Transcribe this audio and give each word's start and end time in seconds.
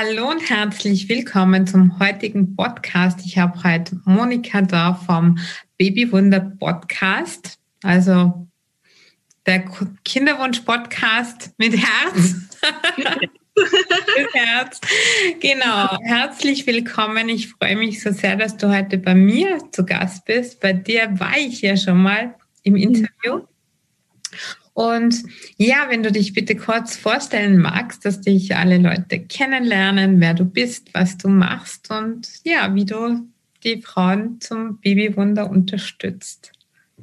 Hallo 0.00 0.30
und 0.30 0.48
herzlich 0.48 1.08
willkommen 1.08 1.66
zum 1.66 1.98
heutigen 1.98 2.54
Podcast. 2.54 3.18
Ich 3.26 3.36
habe 3.36 3.60
heute 3.64 4.00
Monika 4.04 4.62
da 4.62 4.94
vom 4.94 5.40
Babywunder 5.76 6.38
Podcast, 6.38 7.58
also 7.82 8.46
der 9.44 9.64
Kinderwunsch 10.04 10.60
Podcast 10.60 11.50
mit 11.58 11.76
Herz. 11.76 12.34
mit 12.96 14.34
Herz. 14.34 14.80
Genau, 15.40 15.98
herzlich 16.02 16.64
willkommen. 16.68 17.28
Ich 17.28 17.48
freue 17.48 17.74
mich 17.74 18.00
so 18.00 18.12
sehr, 18.12 18.36
dass 18.36 18.56
du 18.56 18.68
heute 18.68 18.98
bei 18.98 19.16
mir 19.16 19.58
zu 19.72 19.84
Gast 19.84 20.24
bist. 20.26 20.60
Bei 20.60 20.74
dir 20.74 21.08
war 21.18 21.36
ich 21.36 21.60
ja 21.60 21.76
schon 21.76 22.00
mal 22.00 22.36
im 22.62 22.76
Interview. 22.76 23.40
Und 24.78 25.24
ja, 25.56 25.86
wenn 25.88 26.04
du 26.04 26.12
dich 26.12 26.34
bitte 26.34 26.54
kurz 26.54 26.96
vorstellen 26.96 27.58
magst, 27.58 28.04
dass 28.04 28.20
dich 28.20 28.54
alle 28.54 28.78
Leute 28.78 29.18
kennenlernen, 29.18 30.20
wer 30.20 30.34
du 30.34 30.44
bist, 30.44 30.94
was 30.94 31.18
du 31.18 31.26
machst 31.28 31.90
und 31.90 32.28
ja, 32.44 32.72
wie 32.76 32.84
du 32.84 33.26
die 33.64 33.82
Frauen 33.82 34.40
zum 34.40 34.78
Babywunder 34.78 35.50
unterstützt. 35.50 36.52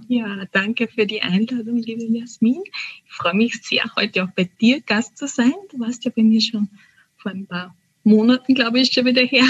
Ja, 0.08 0.46
danke 0.54 0.88
für 0.88 1.06
die 1.06 1.22
Einladung, 1.22 1.76
liebe 1.80 2.06
Jasmin. 2.06 2.64
Ich 3.08 3.12
freue 3.12 3.34
mich 3.34 3.62
sehr, 3.62 3.84
heute 3.98 4.24
auch 4.24 4.32
bei 4.34 4.50
dir 4.62 4.80
Gast 4.80 5.18
zu 5.18 5.28
sein. 5.28 5.52
Du 5.70 5.78
warst 5.82 6.06
ja 6.06 6.14
bei 6.16 6.24
mir 6.24 6.40
schon 6.40 6.70
vor 7.18 7.34
ein 7.34 7.46
paar 7.46 7.76
Monaten, 8.06 8.56
glaube 8.56 8.80
ich, 8.80 8.94
schon 8.94 9.04
wieder 9.04 9.24
her, 9.24 9.44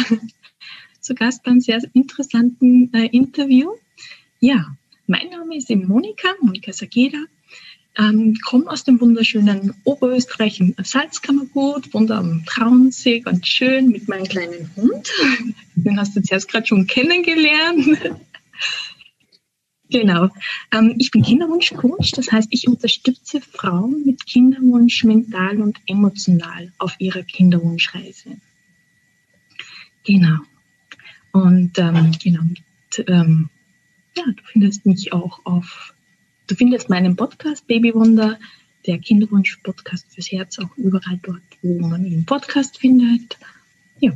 zu 1.00 1.14
Gast 1.14 1.44
beim 1.44 1.60
sehr 1.62 1.80
interessanten 1.94 2.92
äh, 2.92 3.06
Interview. 3.06 3.70
Ja, 4.40 4.76
mein 5.06 5.30
Name 5.30 5.58
ist 5.58 5.70
Monika, 5.70 6.30
Monika 6.42 6.74
Sageda. 6.74 7.20
Ähm, 7.98 8.36
komme 8.44 8.70
aus 8.70 8.84
dem 8.84 9.00
wunderschönen 9.00 9.74
Oberösterreich 9.86 10.60
im 10.60 10.76
Salzkammergut, 10.84 11.94
wohne 11.94 12.16
am 12.16 12.46
Traunsee, 12.46 13.22
ganz 13.22 13.48
schön 13.48 13.90
mit 13.90 14.10
meinem 14.10 14.26
kleinen 14.26 14.70
Hund. 14.76 15.12
Den 15.76 16.00
hast 16.00 16.16
du 16.16 16.22
zuerst 16.22 16.50
gerade 16.50 16.68
schon 16.68 16.88
kennengelernt. 16.88 17.98
genau. 19.90 20.30
Ähm, 20.74 20.96
ich 20.98 21.12
bin 21.12 21.24
Kinderwunschcoach, 21.24 22.12
das 22.14 22.32
heißt, 22.32 22.50
ich 22.52 22.68
unterstütze 22.68 23.40
Frauen 23.40 24.04
mit 24.06 24.26
Kinderwunsch 24.26 25.06
mental 25.06 25.62
und 25.62 25.80
emotional 25.88 26.74
auf 26.80 26.96
ihrer 27.00 27.24
Kinderwunschreise. 27.24 28.38
Genau. 30.04 30.40
Und 31.32 31.78
ähm, 31.80 32.12
genau, 32.22 32.42
mit, 32.44 33.08
ähm, 33.08 33.50
ja, 34.18 34.24
du 34.26 34.44
findest 34.52 34.86
mich 34.86 35.14
auch 35.14 35.46
auf 35.46 35.95
Du 36.48 36.56
findest 36.56 36.90
meinen 36.90 37.16
Podcast 37.16 37.66
Babywunder, 37.68 38.38
der 38.86 39.00
Kinderwunsch-Podcast 39.00 40.14
fürs 40.14 40.32
Herz, 40.32 40.60
auch 40.60 40.78
überall 40.78 41.20
dort, 41.24 41.42
wo 41.64 41.80
man 41.88 42.06
ihn 42.06 42.26
Podcast 42.26 42.78
findet. 42.78 43.38
Ja. 44.00 44.12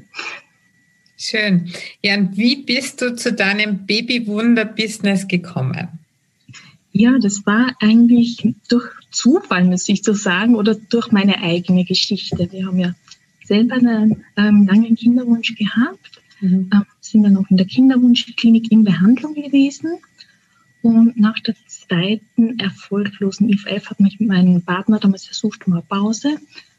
Schön. 1.17 1.72
Ja, 2.03 2.17
und 2.17 2.38
wie 2.38 2.57
bist 2.57 3.02
du 3.02 3.16
zu 3.16 3.33
deinem 3.33 3.85
Babywunder-Business 3.88 5.27
gekommen? 5.27 5.88
Ja, 6.91 7.17
das 7.19 7.45
war 7.47 7.75
eigentlich 7.80 8.47
durch 8.69 8.85
Zufall, 9.09 9.66
muss 9.66 9.89
ich 9.89 10.03
so 10.03 10.13
sagen, 10.13 10.55
oder 10.55 10.75
durch 10.75 11.11
meine 11.11 11.41
eigene 11.41 11.83
Geschichte. 11.83 12.52
Wir 12.52 12.67
haben 12.67 12.80
ja 12.80 12.94
selber 13.44 13.75
einen 13.75 14.23
ähm, 14.38 14.67
langen 14.67 14.95
Kinderwunsch 14.95 15.55
gehabt, 15.55 16.22
mhm. 16.41 16.69
äh, 16.72 16.81
sind 17.02 17.23
dann 17.23 17.38
auch 17.38 17.50
in 17.50 17.57
der 17.57 17.66
Kinderwunschklinik 17.66 18.72
in 18.72 18.83
Behandlung 18.83 19.33
gewesen. 19.33 19.97
Und 20.81 21.17
nach 21.17 21.39
der 21.39 21.55
zweiten 21.90 22.59
erfolglosen 22.59 23.50
IVF 23.50 23.90
hat 23.90 24.00
mich 24.00 24.20
mit 24.20 24.66
Partner 24.66 25.00
damals 25.00 25.26
versucht 25.26 25.66
eine 25.66 25.82
Pause 25.82 26.38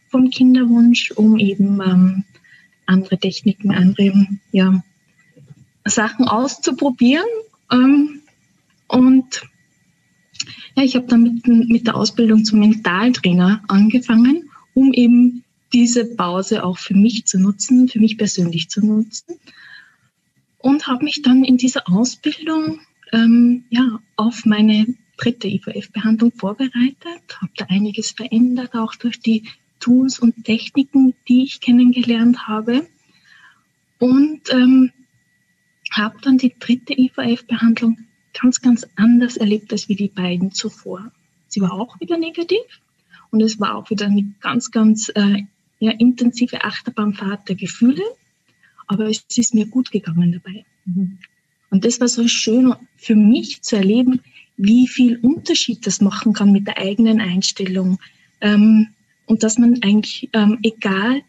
vom 0.09 0.31
Kinderwunsch, 0.31 1.11
um 1.13 1.39
eben 1.39 1.81
ähm, 1.81 2.25
andere 2.87 3.19
Techniken, 3.19 3.73
andere 3.73 4.27
ja, 4.53 4.83
Sachen 5.85 6.27
auszuprobieren. 6.27 7.27
Ähm, 7.73 8.21
und 8.89 9.43
ja, 10.77 10.83
ich 10.83 10.97
habe 10.97 11.07
dann 11.07 11.23
mit, 11.23 11.47
mit 11.47 11.87
der 11.87 11.97
Ausbildung 11.97 12.45
zum 12.45 12.61
Mentaltrainer 12.61 13.63
angefangen, 13.69 14.51
um 14.75 14.93
eben 14.93 15.45
diese 15.73 16.05
Pause 16.05 16.65
auch 16.65 16.79
für 16.79 16.95
mich 16.95 17.27
zu 17.27 17.39
nutzen, 17.39 17.89
für 17.89 18.01
mich 18.01 18.19
persönlich 18.19 18.69
zu 18.69 18.85
nutzen. 18.85 19.37
Und 20.59 20.87
habe 20.89 21.05
mich 21.05 21.23
dann 21.23 21.45
in 21.45 21.57
dieser 21.57 21.89
Ausbildung 21.89 22.81
ähm, 23.13 23.65
ja, 23.71 24.01
auf 24.17 24.45
meine 24.45 24.87
dritte 25.21 25.49
IVF-Behandlung 25.49 26.33
vorbereitet, 26.33 27.23
habe 27.41 27.53
da 27.57 27.67
einiges 27.69 28.11
verändert, 28.13 28.75
auch 28.75 28.95
durch 28.95 29.21
die 29.21 29.45
Tools 29.79 30.19
und 30.19 30.45
Techniken, 30.45 31.15
die 31.29 31.45
ich 31.45 31.61
kennengelernt 31.61 32.49
habe. 32.49 32.87
Und 33.99 34.41
ähm, 34.51 34.93
habe 35.91 36.17
dann 36.23 36.39
die 36.39 36.55
dritte 36.59 36.95
IVF-Behandlung 36.99 37.99
ganz, 38.33 38.61
ganz 38.61 38.87
anders 38.97 39.37
erlebt 39.37 39.73
als 39.73 39.89
wie 39.89 39.97
die 39.97 40.09
beiden 40.09 40.53
zuvor. 40.53 41.13
Sie 41.49 41.61
war 41.61 41.73
auch 41.73 42.01
wieder 42.01 42.17
negativ 42.17 42.59
und 43.31 43.41
es 43.41 43.59
war 43.59 43.75
auch 43.75 43.91
wieder 43.91 44.07
eine 44.07 44.33
ganz, 44.41 44.71
ganz 44.71 45.11
äh, 45.15 45.45
ja, 45.81 45.93
intensive 45.93 46.63
Achterbahnfahrt 46.65 47.49
der 47.49 47.57
Gefühle, 47.57 48.03
aber 48.87 49.07
es 49.09 49.25
ist 49.37 49.55
mir 49.55 49.67
gut 49.67 49.91
gegangen 49.91 50.33
dabei. 50.33 50.65
Mhm. 50.85 51.19
Und 51.71 51.85
das 51.85 52.01
war 52.01 52.09
so 52.09 52.27
schön 52.29 52.75
für 52.97 53.17
mich 53.17 53.63
zu 53.63 53.77
erleben, 53.77 54.21
wie 54.63 54.87
viel 54.87 55.17
Unterschied 55.17 55.87
das 55.87 56.03
machen 56.03 56.35
kann 56.35 56.53
mit 56.53 56.67
der 56.67 56.77
eigenen 56.77 57.21
Einstellung. 57.21 57.99
Ähm, 58.43 58.89
und 59.25 59.43
dass 59.43 59.57
man 59.57 59.83
eigentlich, 59.83 60.29
ähm, 60.35 60.59
egal 60.63 61.23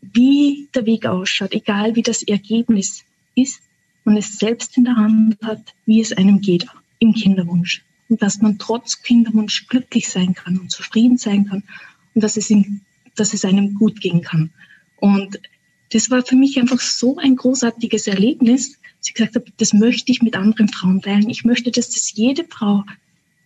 wie 0.00 0.68
der 0.74 0.86
Weg 0.86 1.06
ausschaut, 1.06 1.54
egal 1.54 1.96
wie 1.96 2.02
das 2.02 2.22
Ergebnis 2.22 3.04
ist, 3.34 3.60
man 4.04 4.16
es 4.16 4.38
selbst 4.38 4.76
in 4.76 4.84
der 4.84 4.96
Hand 4.96 5.38
hat, 5.42 5.74
wie 5.86 6.00
es 6.00 6.12
einem 6.12 6.40
geht 6.40 6.66
im 7.00 7.14
Kinderwunsch. 7.14 7.82
Und 8.08 8.22
dass 8.22 8.40
man 8.40 8.58
trotz 8.58 9.02
Kinderwunsch 9.02 9.66
glücklich 9.66 10.08
sein 10.08 10.34
kann 10.34 10.58
und 10.58 10.70
zufrieden 10.70 11.18
sein 11.18 11.46
kann 11.46 11.64
und 12.14 12.22
dass 12.22 12.36
es, 12.36 12.48
ihm, 12.50 12.82
dass 13.16 13.34
es 13.34 13.44
einem 13.44 13.74
gut 13.74 14.00
gehen 14.00 14.22
kann. 14.22 14.50
Und 14.96 15.40
das 15.92 16.10
war 16.10 16.24
für 16.24 16.36
mich 16.36 16.60
einfach 16.60 16.80
so 16.80 17.16
ein 17.16 17.34
großartiges 17.34 18.06
Erlebnis, 18.06 18.78
sie 19.02 19.12
gesagt 19.12 19.34
habe, 19.34 19.46
das 19.56 19.72
möchte 19.72 20.12
ich 20.12 20.22
mit 20.22 20.36
anderen 20.36 20.68
Frauen 20.68 21.02
teilen. 21.02 21.28
Ich 21.28 21.44
möchte, 21.44 21.70
dass 21.70 21.90
das 21.90 22.12
jede 22.12 22.44
Frau 22.44 22.84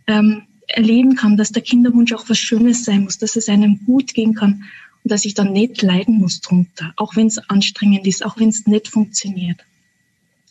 ähm, 0.06 0.42
erleben 0.68 1.16
kann, 1.16 1.36
dass 1.36 1.52
der 1.52 1.62
Kinderwunsch 1.62 2.12
auch 2.12 2.28
was 2.28 2.38
Schönes 2.38 2.84
sein 2.84 3.04
muss, 3.04 3.18
dass 3.18 3.36
es 3.36 3.48
einem 3.48 3.84
gut 3.84 4.14
gehen 4.14 4.34
kann 4.34 4.64
und 5.02 5.12
dass 5.12 5.24
ich 5.24 5.34
dann 5.34 5.52
nicht 5.52 5.82
leiden 5.82 6.18
muss 6.18 6.40
drunter, 6.40 6.92
auch 6.96 7.16
wenn 7.16 7.28
es 7.28 7.38
anstrengend 7.48 8.06
ist, 8.06 8.24
auch 8.24 8.38
wenn 8.38 8.48
es 8.48 8.66
nicht 8.66 8.88
funktioniert. 8.88 9.60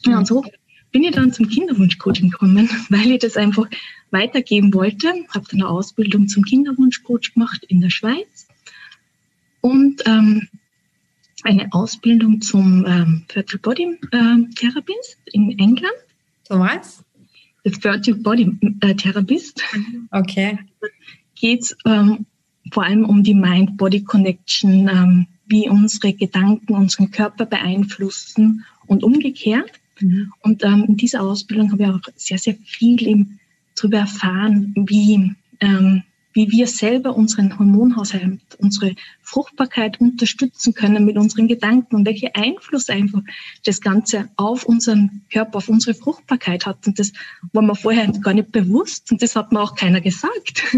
Ja, 0.05 0.17
und 0.17 0.27
so 0.27 0.45
bin 0.91 1.03
ich 1.03 1.11
dann 1.11 1.33
zum 1.33 1.49
Kinderwunschcoaching 1.49 2.29
gekommen, 2.29 2.69
weil 2.89 3.11
ich 3.11 3.19
das 3.19 3.37
einfach 3.37 3.67
weitergeben 4.11 4.73
wollte. 4.73 5.09
Habe 5.29 5.45
dann 5.51 5.61
eine 5.61 5.69
Ausbildung 5.69 6.27
zum 6.27 6.43
Kinderwunschcoach 6.43 7.33
gemacht 7.33 7.65
in 7.67 7.81
der 7.81 7.89
Schweiz 7.89 8.47
und 9.61 10.03
ähm, 10.05 10.47
eine 11.45 11.71
Ausbildung 11.71 12.41
zum 12.41 12.85
ähm, 12.87 13.25
Fertile 13.29 13.59
Body 13.59 13.97
äh, 14.11 14.53
Therapist 14.55 15.17
in 15.31 15.57
England. 15.59 15.95
So 16.47 16.59
was? 16.59 17.03
Fertile 17.81 18.17
Body 18.17 18.51
äh, 18.81 18.95
Therapist. 18.95 19.63
Okay. 20.11 20.59
Geht 21.35 21.63
es 21.63 21.77
ähm, 21.85 22.25
vor 22.71 22.83
allem 22.83 23.05
um 23.05 23.23
die 23.23 23.33
Mind-Body-Connection, 23.33 24.87
ähm, 24.87 25.27
wie 25.47 25.69
unsere 25.69 26.13
Gedanken 26.13 26.73
unseren 26.73 27.11
Körper 27.11 27.45
beeinflussen 27.45 28.65
und 28.87 29.03
umgekehrt. 29.03 29.71
Mhm. 29.99 30.31
Und 30.41 30.63
ähm, 30.63 30.85
in 30.87 30.97
dieser 30.97 31.21
Ausbildung 31.21 31.71
habe 31.71 31.83
ich 31.83 31.89
auch 31.89 31.99
sehr, 32.15 32.37
sehr 32.37 32.55
viel 32.55 33.27
darüber 33.75 33.99
erfahren, 33.99 34.73
wie 34.75 35.35
ähm, 35.59 36.03
wie 36.35 36.51
wir 36.51 36.67
selber 36.67 37.15
unseren 37.15 37.57
Hormonhaushalt, 37.57 38.41
unsere 38.59 38.93
Fruchtbarkeit 39.21 40.01
unterstützen 40.01 40.73
können 40.73 41.05
mit 41.05 41.17
unseren 41.17 41.47
Gedanken 41.47 41.95
und 41.95 42.05
welchen 42.05 42.35
Einfluss 42.35 42.89
einfach 42.89 43.21
das 43.63 43.79
Ganze 43.79 44.27
auf 44.35 44.65
unseren 44.65 45.21
Körper, 45.31 45.59
auf 45.59 45.69
unsere 45.69 45.95
Fruchtbarkeit 45.95 46.65
hat. 46.65 46.85
Und 46.85 46.99
das 46.99 47.13
war 47.53 47.63
mir 47.63 47.73
vorher 47.73 48.11
gar 48.11 48.33
nicht 48.33 48.51
bewusst 48.51 49.13
und 49.13 49.21
das 49.21 49.37
hat 49.37 49.53
mir 49.53 49.61
auch 49.61 49.75
keiner 49.75 50.01
gesagt. 50.01 50.63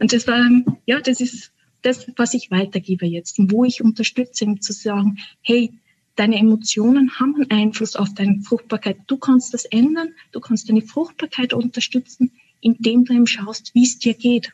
Und 0.00 0.12
das 0.12 0.26
war, 0.26 0.48
ja, 0.86 1.00
das 1.00 1.20
ist 1.20 1.50
das, 1.82 2.06
was 2.16 2.34
ich 2.34 2.50
weitergebe 2.50 3.06
jetzt 3.06 3.38
und 3.38 3.50
wo 3.50 3.64
ich 3.64 3.82
unterstütze, 3.82 4.44
um 4.44 4.60
zu 4.60 4.72
sagen, 4.72 5.18
hey, 5.42 5.72
deine 6.16 6.36
Emotionen 6.36 7.18
haben 7.18 7.34
einen 7.36 7.50
Einfluss 7.50 7.96
auf 7.96 8.12
deine 8.14 8.40
Fruchtbarkeit. 8.42 8.98
Du 9.06 9.16
kannst 9.16 9.54
das 9.54 9.64
ändern, 9.64 10.10
du 10.32 10.40
kannst 10.40 10.68
deine 10.68 10.82
Fruchtbarkeit 10.82 11.54
unterstützen, 11.54 12.32
indem 12.60 13.04
du 13.04 13.14
eben 13.14 13.26
schaust, 13.26 13.74
wie 13.74 13.84
es 13.84 13.98
dir 13.98 14.14
geht. 14.14 14.52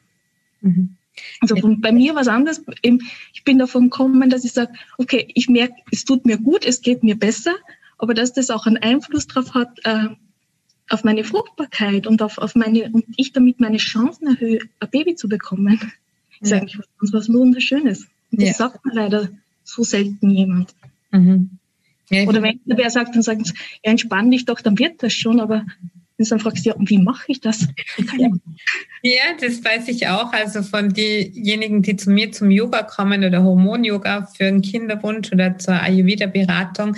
Mhm. 0.64 0.96
Also 1.40 1.56
von, 1.56 1.81
bei 1.81 1.93
mir 1.93 2.14
war 2.14 2.22
es 2.22 2.28
anders. 2.28 2.62
Ich 2.82 3.44
bin 3.44 3.58
davon 3.58 3.84
gekommen, 3.84 4.31
dass 4.31 4.44
ich 4.44 4.52
sage, 4.52 4.72
okay, 4.99 5.28
ich 5.34 5.49
merke, 5.49 5.75
es 5.93 6.05
tut 6.05 6.26
mir 6.26 6.38
gut, 6.38 6.64
es 6.64 6.82
geht 6.82 7.05
mir 7.05 7.16
besser, 7.16 7.55
aber 7.99 8.14
dass 8.14 8.32
das 8.32 8.50
auch 8.50 8.66
einen 8.66 8.78
Einfluss 8.78 9.28
darauf 9.28 9.55
hat, 9.55 9.78
äh, 9.84 10.08
auf 10.90 11.05
meine 11.05 11.25
Fruchtbarkeit 11.25 12.06
und 12.06 12.20
auf, 12.20 12.38
auf 12.38 12.55
meine, 12.55 12.90
und 12.93 13.05
ich 13.16 13.32
damit 13.32 13.61
meine 13.61 13.78
Chancen 13.78 14.26
erhöhe, 14.26 14.58
ein 14.81 14.90
Baby 14.90 15.14
zu 15.14 15.28
bekommen, 15.28 15.81
ist 16.40 16.50
ja. 16.50 16.58
eigentlich 16.58 16.78
was, 16.99 17.12
was 17.12 17.32
Wunderschönes. 17.32 18.06
Und 18.32 18.43
das 18.43 18.49
ja. 18.49 18.55
sagt 18.55 18.84
man 18.84 18.94
leider 18.94 19.28
so 19.62 19.82
selten 19.82 20.31
jemand. 20.31 20.75
Mhm. 21.10 21.58
Ja, 22.10 22.26
Oder 22.26 22.43
wenn 22.43 22.60
wer 22.67 22.90
sagt, 22.90 23.14
dann 23.14 23.22
sagen 23.22 23.44
sie, 23.44 23.55
ja, 23.82 23.93
entspann 23.93 24.31
dich 24.31 24.44
doch, 24.44 24.60
dann 24.60 24.78
wird 24.78 25.02
das 25.02 25.14
schon, 25.14 25.40
aber 25.40 25.64
und 26.16 26.31
dann 26.31 26.38
fragst 26.38 26.64
du, 26.64 26.70
ja, 26.70 26.76
wie 26.78 26.99
mache 26.99 27.25
ich 27.28 27.40
das? 27.40 27.66
ja, 29.02 29.22
das 29.40 29.64
weiß 29.64 29.88
ich 29.88 30.06
auch. 30.06 30.32
Also 30.32 30.62
von 30.62 30.90
denjenigen, 30.90 31.82
die 31.82 31.96
zu 31.96 32.11
mir 32.11 32.31
zum 32.31 32.50
Yoga 32.50 32.82
kommen 32.84 33.25
oder 33.25 33.43
Hormon-Yoga 33.43 34.26
für 34.26 34.46
einen 34.46 34.62
Kinderwunsch 34.62 35.32
oder 35.32 35.58
zur 35.58 35.75
Ayurveda-Beratung, 35.75 36.96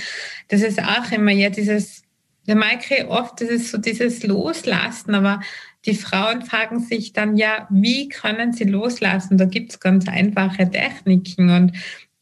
das 0.49 0.63
ist 0.63 0.83
auch 0.83 1.11
immer 1.13 1.33
ja 1.33 1.49
dieses, 1.49 2.03
der 2.47 2.57
Maike 2.57 3.09
oft, 3.09 3.41
das 3.41 3.49
ist 3.49 3.71
so 3.71 3.79
dieses 3.79 4.23
Loslassen, 4.23 5.15
aber 5.15 5.41
die 5.87 5.95
Frauen 5.95 6.43
fragen 6.43 6.81
sich 6.81 7.12
dann 7.12 7.37
ja, 7.37 7.67
wie 7.71 8.09
können 8.09 8.53
sie 8.53 8.65
loslassen? 8.65 9.39
Da 9.39 9.47
gibt 9.47 9.73
es 9.73 9.81
ganz 9.81 10.09
einfache 10.09 10.71
Techniken 10.71 11.49
und 11.51 11.73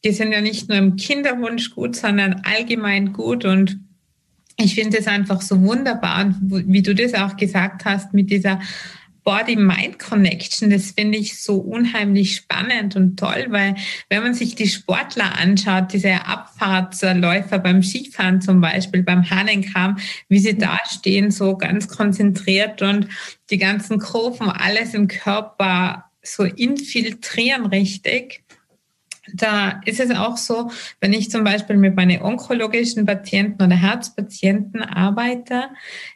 die 0.05 0.11
sind 0.11 0.31
ja 0.31 0.39
nicht 0.39 0.69
nur 0.69 0.77
im 0.77 0.95
Kinderwunsch 0.95 1.71
gut, 1.71 1.95
sondern 1.95 2.41
allgemein 2.45 3.11
gut 3.11 3.43
und 3.43 3.79
ich 4.57 4.75
finde 4.75 4.97
es 4.97 5.07
einfach 5.07 5.41
so 5.41 5.61
wunderbar 5.61 6.25
und 6.25 6.65
wie 6.67 6.81
du 6.81 6.95
das 6.95 7.13
auch 7.13 7.35
gesagt 7.35 7.85
hast 7.85 8.13
mit 8.13 8.29
dieser 8.29 8.59
Body-Mind-Connection, 9.25 10.69
das 10.69 10.91
finde 10.91 11.17
ich 11.17 11.41
so 11.41 11.57
unheimlich 11.57 12.35
spannend 12.35 12.95
und 12.95 13.17
toll, 13.17 13.47
weil 13.49 13.75
wenn 14.07 14.21
man 14.21 14.35
sich 14.35 14.55
die 14.55 14.67
Sportler 14.67 15.37
anschaut, 15.37 15.91
diese 15.93 16.25
Abfahrtsläufer 16.25 17.57
beim 17.57 17.81
Skifahren 17.81 18.39
zum 18.39 18.61
Beispiel, 18.61 19.01
beim 19.01 19.27
Hahnenkram, 19.27 19.97
wie 20.29 20.39
sie 20.39 20.57
da 20.57 20.77
stehen, 20.87 21.31
so 21.31 21.57
ganz 21.57 21.87
konzentriert 21.87 22.83
und 22.83 23.07
die 23.49 23.57
ganzen 23.57 23.97
Kurven, 23.97 24.47
alles 24.47 24.93
im 24.93 25.07
Körper 25.07 26.05
so 26.21 26.43
infiltrieren 26.43 27.65
richtig 27.65 28.44
da 29.33 29.81
ist 29.85 29.99
es 29.99 30.11
auch 30.11 30.37
so, 30.37 30.71
wenn 31.01 31.13
ich 31.13 31.31
zum 31.31 31.43
Beispiel 31.43 31.77
mit 31.77 31.95
meinen 31.95 32.21
onkologischen 32.21 33.05
Patienten 33.05 33.63
oder 33.63 33.75
Herzpatienten 33.75 34.81
arbeite, 34.81 35.69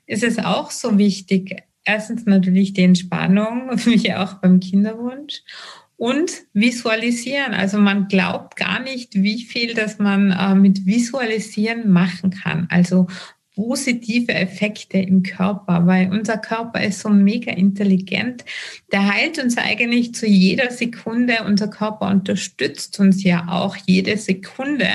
ist 0.05 0.23
es 0.23 0.39
auch 0.39 0.71
so 0.71 0.97
wichtig, 0.97 1.63
erstens 1.85 2.25
natürlich 2.25 2.73
die 2.73 2.83
Entspannung, 2.83 3.71
wie 3.85 4.13
auch 4.13 4.35
beim 4.35 4.59
Kinderwunsch 4.59 5.41
und 5.97 6.31
visualisieren. 6.53 7.53
Also 7.53 7.77
man 7.77 8.07
glaubt 8.07 8.55
gar 8.55 8.79
nicht, 8.79 9.15
wie 9.15 9.43
viel 9.43 9.73
das 9.73 9.99
man 9.99 10.31
äh, 10.31 10.55
mit 10.55 10.85
Visualisieren 10.85 11.91
machen 11.91 12.29
kann. 12.31 12.67
Also 12.69 13.07
positive 13.59 14.33
Effekte 14.33 14.99
im 14.99 15.21
Körper, 15.21 15.85
weil 15.85 16.09
unser 16.11 16.37
Körper 16.37 16.81
ist 16.81 17.01
so 17.01 17.09
mega 17.09 17.51
intelligent. 17.51 18.45
Der 18.93 19.13
heilt 19.13 19.37
uns 19.37 19.57
eigentlich 19.57 20.15
zu 20.15 20.25
jeder 20.25 20.71
Sekunde. 20.71 21.43
Unser 21.45 21.67
Körper 21.67 22.07
unterstützt 22.07 22.97
uns 23.01 23.21
ja 23.21 23.49
auch 23.49 23.75
jede 23.85 24.15
Sekunde. 24.15 24.87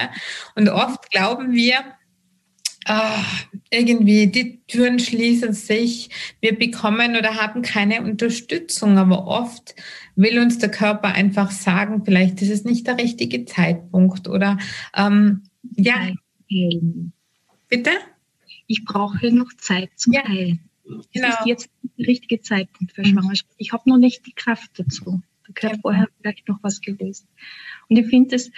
Und 0.55 0.71
oft 0.71 1.11
glauben 1.11 1.53
wir, 1.53 1.77
ach, 2.87 3.45
irgendwie 3.69 4.29
die 4.29 4.63
Türen 4.67 4.99
schließen 4.99 5.53
sich, 5.53 6.09
wir 6.41 6.59
bekommen 6.59 7.17
oder 7.17 7.35
haben 7.35 7.61
keine 7.61 8.01
Unterstützung, 8.01 8.97
aber 8.97 9.27
oft 9.27 9.75
will 10.17 10.39
uns 10.39 10.57
der 10.57 10.71
Körper 10.71 11.09
einfach 11.09 11.51
sagen, 11.51 12.03
vielleicht 12.03 12.41
ist 12.41 12.51
es 12.51 12.65
nicht 12.65 12.87
der 12.87 12.97
richtige 12.97 13.45
Zeitpunkt 13.45 14.27
oder 14.27 14.57
ähm, 14.97 15.43
ja. 15.77 16.09
Bitte? 17.69 17.91
Ich 18.67 18.85
brauche 18.85 19.33
noch 19.33 19.53
Zeit 19.59 19.91
zum 19.97 20.13
ja. 20.13 20.27
Heilen. 20.27 20.61
Genau. 20.85 21.29
Das 21.29 21.41
ist 21.41 21.47
jetzt 21.47 21.71
der 21.99 22.07
richtige 22.07 22.41
Zeitpunkt 22.41 22.93
für 22.93 23.03
mhm. 23.03 23.07
Schwangerschaft. 23.07 23.51
Ich 23.59 23.73
habe 23.73 23.89
noch 23.89 23.99
nicht 23.99 24.27
die 24.27 24.33
Kraft 24.33 24.71
dazu. 24.77 25.23
Da 25.47 25.53
gehört 25.55 25.77
ja. 25.77 25.81
vorher 25.81 26.09
vielleicht 26.21 26.49
noch 26.49 26.59
was 26.63 26.81
gelöst. 26.81 27.27
Und 27.89 27.97
ich 27.97 28.07
finde 28.07 28.37
es, 28.37 28.51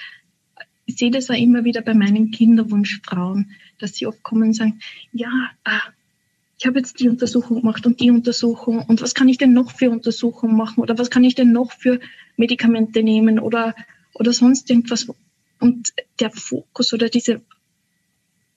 ich 0.87 0.97
sehe 0.97 1.11
das 1.11 1.31
auch 1.31 1.37
immer 1.37 1.65
wieder 1.65 1.83
bei 1.83 1.95
meinen 1.95 2.31
Kinderwunschfrauen, 2.31 3.53
dass 3.79 3.95
sie 3.95 4.07
oft 4.07 4.23
kommen 4.23 4.45
und 4.45 4.55
sagen, 4.55 4.81
ja, 5.13 5.51
ah, 5.65 5.83
ich 6.59 6.67
habe 6.67 6.79
jetzt 6.79 7.01
die 7.01 7.09
Untersuchung 7.09 7.61
gemacht 7.61 7.85
und 7.87 8.01
die 8.01 8.11
Untersuchung 8.11 8.79
und 8.79 9.03
was 9.03 9.15
kann 9.15 9.29
ich 9.29 9.37
denn 9.37 9.53
noch 9.53 9.73
für 9.73 9.91
Untersuchungen 9.91 10.57
machen 10.57 10.81
oder 10.81 10.97
was 10.99 11.11
kann 11.11 11.25
ich 11.25 11.35
denn 11.35 11.53
noch 11.53 11.73
für 11.73 12.01
Medikamente 12.37 13.03
nehmen 13.03 13.39
oder, 13.39 13.75
oder 14.15 14.33
sonst 14.33 14.71
irgendwas. 14.71 15.07
Und 15.61 15.93
der 16.21 16.31
Fokus 16.31 16.93
oder 16.93 17.09
diese 17.09 17.43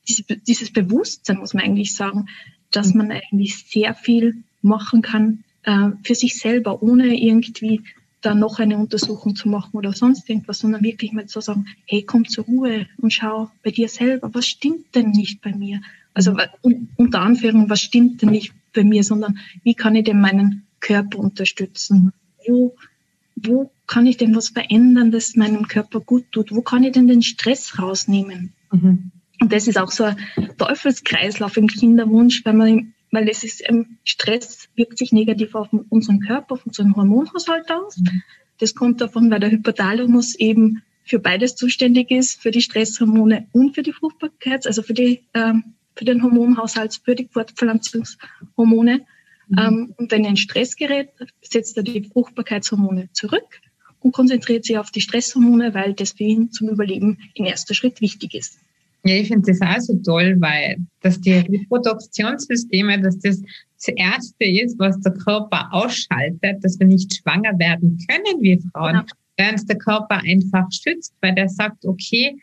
diese, 0.09 0.23
dieses 0.23 0.71
Bewusstsein, 0.71 1.37
muss 1.37 1.53
man 1.53 1.63
eigentlich 1.63 1.95
sagen, 1.95 2.27
dass 2.71 2.93
man 2.93 3.11
eigentlich 3.11 3.57
sehr 3.67 3.93
viel 3.93 4.43
machen 4.61 5.01
kann 5.01 5.43
äh, 5.63 5.89
für 6.03 6.15
sich 6.15 6.37
selber, 6.37 6.81
ohne 6.83 7.19
irgendwie 7.19 7.81
da 8.21 8.35
noch 8.35 8.59
eine 8.59 8.77
Untersuchung 8.77 9.35
zu 9.35 9.47
machen 9.47 9.77
oder 9.77 9.93
sonst 9.93 10.29
irgendwas, 10.29 10.59
sondern 10.59 10.83
wirklich 10.83 11.13
mal 11.13 11.27
zu 11.27 11.39
sagen, 11.39 11.67
hey, 11.85 12.03
komm 12.03 12.27
zur 12.27 12.45
Ruhe 12.45 12.87
und 12.97 13.13
schau 13.13 13.49
bei 13.63 13.71
dir 13.71 13.87
selber, 13.87 14.33
was 14.33 14.47
stimmt 14.47 14.93
denn 14.95 15.11
nicht 15.11 15.41
bei 15.41 15.53
mir? 15.53 15.81
Also 16.13 16.35
un, 16.61 16.89
unter 16.97 17.21
Anführung, 17.21 17.69
was 17.69 17.81
stimmt 17.81 18.21
denn 18.21 18.31
nicht 18.31 18.53
bei 18.73 18.83
mir, 18.83 19.03
sondern 19.03 19.39
wie 19.63 19.73
kann 19.73 19.95
ich 19.95 20.03
denn 20.03 20.19
meinen 20.19 20.65
Körper 20.81 21.19
unterstützen? 21.19 22.11
Wo, 22.45 22.75
wo 23.35 23.71
kann 23.87 24.05
ich 24.05 24.17
denn 24.17 24.35
was 24.35 24.49
verändern, 24.49 25.11
das 25.11 25.35
meinem 25.35 25.67
Körper 25.67 26.01
gut 26.01 26.25
tut? 26.31 26.51
Wo 26.51 26.61
kann 26.61 26.83
ich 26.83 26.91
denn 26.91 27.07
den 27.07 27.21
Stress 27.21 27.79
rausnehmen? 27.79 28.53
Mhm. 28.71 29.11
Und 29.41 29.53
das 29.53 29.67
ist 29.67 29.77
auch 29.77 29.91
so 29.91 30.05
ein 30.05 30.17
Teufelskreislauf 30.57 31.57
im 31.57 31.67
Kinderwunsch, 31.67 32.43
weil 32.45 32.53
man 32.53 32.93
weil 33.11 33.27
es 33.29 33.43
ist, 33.43 33.63
Stress 34.03 34.69
wirkt 34.75 34.97
sich 34.97 35.11
negativ 35.11 35.55
auf 35.55 35.69
unseren 35.89 36.19
Körper, 36.19 36.53
auf 36.53 36.65
unseren 36.65 36.95
Hormonhaushalt 36.95 37.71
aus. 37.71 37.97
Mhm. 37.97 38.21
Das 38.59 38.75
kommt 38.75 39.01
davon, 39.01 39.31
weil 39.31 39.39
der 39.39 39.51
Hypothalamus 39.51 40.35
eben 40.35 40.83
für 41.03 41.19
beides 41.19 41.55
zuständig 41.55 42.11
ist, 42.11 42.41
für 42.41 42.51
die 42.51 42.61
Stresshormone 42.61 43.47
und 43.51 43.73
für 43.73 43.81
die 43.81 43.93
Fruchtbarkeit, 43.93 44.67
also 44.67 44.83
für, 44.83 44.93
die, 44.93 45.23
ähm, 45.33 45.73
für 45.95 46.05
den 46.05 46.21
Hormonhaushalt, 46.21 46.99
für 47.03 47.15
die 47.15 47.27
Fortpflanzungshormone. 47.31 49.01
Mhm. 49.47 49.57
Ähm, 49.57 49.93
und 49.97 50.11
wenn 50.11 50.25
ein 50.25 50.37
Stress 50.37 50.75
gerät, 50.75 51.09
setzt 51.41 51.77
er 51.77 51.83
die 51.83 52.03
Fruchtbarkeitshormone 52.03 53.09
zurück 53.13 53.61
und 54.01 54.11
konzentriert 54.11 54.65
sich 54.65 54.77
auf 54.77 54.91
die 54.91 55.01
Stresshormone, 55.01 55.73
weil 55.73 55.93
das 55.93 56.11
für 56.11 56.25
ihn 56.25 56.51
zum 56.51 56.69
Überleben 56.69 57.17
in 57.33 57.45
erster 57.45 57.73
Schritt 57.73 58.01
wichtig 58.01 58.35
ist. 58.35 58.59
Ja, 59.05 59.15
ich 59.15 59.29
finde 59.29 59.51
das 59.51 59.61
auch 59.61 59.79
so 59.79 59.95
toll, 60.03 60.35
weil 60.39 60.77
dass 61.01 61.21
die 61.21 61.33
Reproduktionssysteme, 61.33 63.01
dass 63.01 63.17
das 63.19 63.41
das 63.41 63.95
Erste 63.95 64.43
ist, 64.43 64.77
was 64.77 64.99
der 64.99 65.13
Körper 65.13 65.69
ausschaltet, 65.71 66.63
dass 66.63 66.77
wir 66.79 66.87
nicht 66.87 67.15
schwanger 67.15 67.57
werden 67.57 67.97
können, 68.09 68.41
wir 68.41 68.59
Frauen, 68.73 68.95
ja. 68.95 69.05
während 69.37 69.69
der 69.69 69.77
Körper 69.77 70.17
einfach 70.17 70.65
schützt, 70.71 71.13
weil 71.21 71.33
der 71.33 71.47
sagt, 71.47 71.85
okay, 71.85 72.35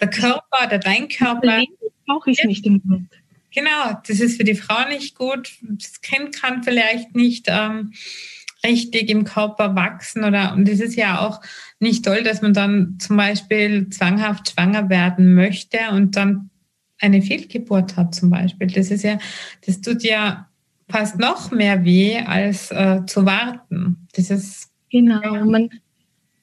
der 0.00 0.10
Körper 0.10 0.66
oder 0.66 0.78
dein 0.78 1.08
Körper. 1.08 1.62
Brauche 2.06 2.30
ich 2.30 2.44
nicht 2.44 2.66
im 2.66 2.80
Moment. 2.84 3.10
Genau, 3.54 4.00
das 4.06 4.20
ist 4.20 4.36
für 4.36 4.44
die 4.44 4.54
Frau 4.54 4.88
nicht 4.88 5.16
gut. 5.16 5.52
Das 5.62 6.00
Kind 6.00 6.34
kann 6.34 6.62
vielleicht 6.62 7.14
nicht 7.14 7.46
ähm, 7.48 7.92
richtig 8.64 9.10
im 9.10 9.24
Körper 9.24 9.74
wachsen 9.74 10.24
oder 10.24 10.52
und 10.54 10.68
es 10.68 10.80
ist 10.80 10.96
ja 10.96 11.20
auch 11.20 11.40
nicht 11.80 12.04
toll, 12.04 12.22
dass 12.22 12.42
man 12.42 12.54
dann 12.54 12.96
zum 12.98 13.16
Beispiel 13.16 13.88
zwanghaft 13.90 14.50
schwanger 14.50 14.88
werden 14.88 15.34
möchte 15.34 15.78
und 15.92 16.16
dann 16.16 16.50
eine 17.00 17.20
Fehlgeburt 17.20 17.96
hat 17.96 18.14
zum 18.14 18.30
Beispiel. 18.30 18.68
Das 18.68 18.90
ist 18.90 19.02
ja, 19.02 19.18
das 19.66 19.80
tut 19.80 20.04
ja 20.04 20.48
fast 20.88 21.18
noch 21.18 21.50
mehr 21.50 21.84
weh 21.84 22.18
als 22.18 22.70
äh, 22.70 23.00
zu 23.06 23.26
warten. 23.26 24.06
Das 24.14 24.30
ist 24.30 24.70
genau. 24.90 25.20
Ja. 25.20 25.44
Man, 25.44 25.70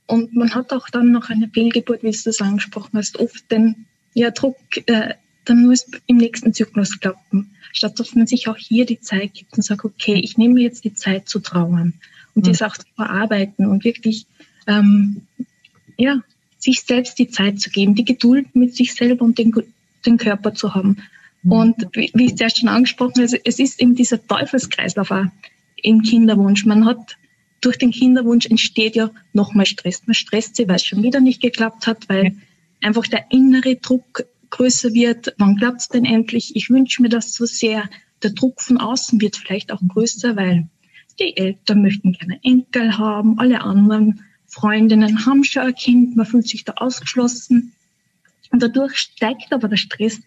und 0.07 0.35
man 0.35 0.53
hat 0.53 0.73
auch 0.73 0.89
dann 0.89 1.11
noch 1.11 1.29
eine 1.29 1.49
Fehlgeburt, 1.49 2.03
wie 2.03 2.11
du 2.11 2.17
das 2.25 2.41
angesprochen 2.41 2.97
hast, 2.97 3.17
oft 3.19 3.49
den 3.51 3.85
ja, 4.13 4.31
Druck, 4.31 4.57
äh, 4.87 5.13
dann 5.45 5.65
muss 5.65 5.89
im 6.07 6.17
nächsten 6.17 6.53
Zyklus 6.53 6.99
klappen. 6.99 7.51
Statt 7.71 7.99
dass 7.99 8.15
man 8.15 8.27
sich 8.27 8.47
auch 8.47 8.57
hier 8.57 8.85
die 8.85 8.99
Zeit 8.99 9.33
gibt 9.33 9.53
und 9.55 9.63
sagt, 9.63 9.85
okay, 9.85 10.15
ich 10.15 10.37
nehme 10.37 10.59
jetzt 10.61 10.83
die 10.83 10.93
Zeit 10.93 11.29
zu 11.29 11.39
trauern 11.39 11.93
und 12.35 12.45
mhm. 12.45 12.49
das 12.49 12.61
auch 12.61 12.75
zu 12.75 12.85
verarbeiten 12.95 13.67
und 13.67 13.83
wirklich 13.83 14.25
ähm, 14.67 15.21
ja, 15.97 16.21
sich 16.57 16.81
selbst 16.81 17.19
die 17.19 17.29
Zeit 17.29 17.59
zu 17.59 17.69
geben, 17.69 17.95
die 17.95 18.05
Geduld 18.05 18.55
mit 18.55 18.75
sich 18.75 18.93
selber 18.93 19.23
und 19.25 19.37
den, 19.37 19.53
den 20.05 20.17
Körper 20.17 20.53
zu 20.53 20.73
haben. 20.73 20.97
Mhm. 21.43 21.51
Und 21.51 21.75
wie, 21.93 22.11
wie 22.13 22.25
ich 22.25 22.33
es 22.33 22.41
erst 22.41 22.59
schon 22.59 22.69
angesprochen 22.69 23.13
habe, 23.15 23.21
also 23.23 23.37
es 23.43 23.59
ist 23.59 23.81
eben 23.81 23.95
dieser 23.95 24.25
Teufelskreislauf 24.25 25.11
auch 25.11 25.25
im 25.81 26.01
Kinderwunsch. 26.01 26.65
Man 26.65 26.85
hat 26.85 27.17
durch 27.61 27.77
den 27.77 27.91
Kinderwunsch 27.91 28.45
entsteht 28.45 28.95
ja 28.95 29.11
nochmal 29.33 29.65
Stress. 29.65 30.01
Man 30.05 30.13
stresst 30.13 30.55
sich, 30.55 30.67
weil 30.67 30.77
es 30.77 30.85
schon 30.85 31.03
wieder 31.03 31.19
nicht 31.19 31.41
geklappt 31.41 31.87
hat, 31.87 32.07
weil 32.09 32.25
ja. 32.25 32.31
einfach 32.81 33.07
der 33.07 33.25
innere 33.31 33.75
Druck 33.75 34.25
größer 34.49 34.93
wird. 34.93 35.33
Wann 35.37 35.57
klappt 35.57 35.81
es 35.81 35.89
denn 35.89 36.05
endlich? 36.05 36.55
Ich 36.55 36.69
wünsche 36.69 37.01
mir 37.01 37.09
das 37.09 37.33
so 37.33 37.45
sehr. 37.45 37.89
Der 38.23 38.31
Druck 38.31 38.61
von 38.61 38.77
außen 38.77 39.21
wird 39.21 39.37
vielleicht 39.37 39.71
auch 39.71 39.81
größer, 39.87 40.35
weil 40.35 40.67
die 41.19 41.35
Eltern 41.37 41.81
möchten 41.81 42.13
gerne 42.13 42.39
Enkel 42.43 42.97
haben, 42.97 43.39
alle 43.39 43.61
anderen 43.61 44.23
Freundinnen 44.47 45.25
haben 45.25 45.43
schon 45.43 45.63
ein 45.63 45.75
Kind, 45.75 46.15
man 46.15 46.25
fühlt 46.25 46.47
sich 46.47 46.63
da 46.63 46.73
ausgeschlossen. 46.77 47.73
Und 48.51 48.63
dadurch 48.63 48.97
steigt 48.97 49.53
aber 49.53 49.67
der 49.67 49.77
Stress, 49.77 50.21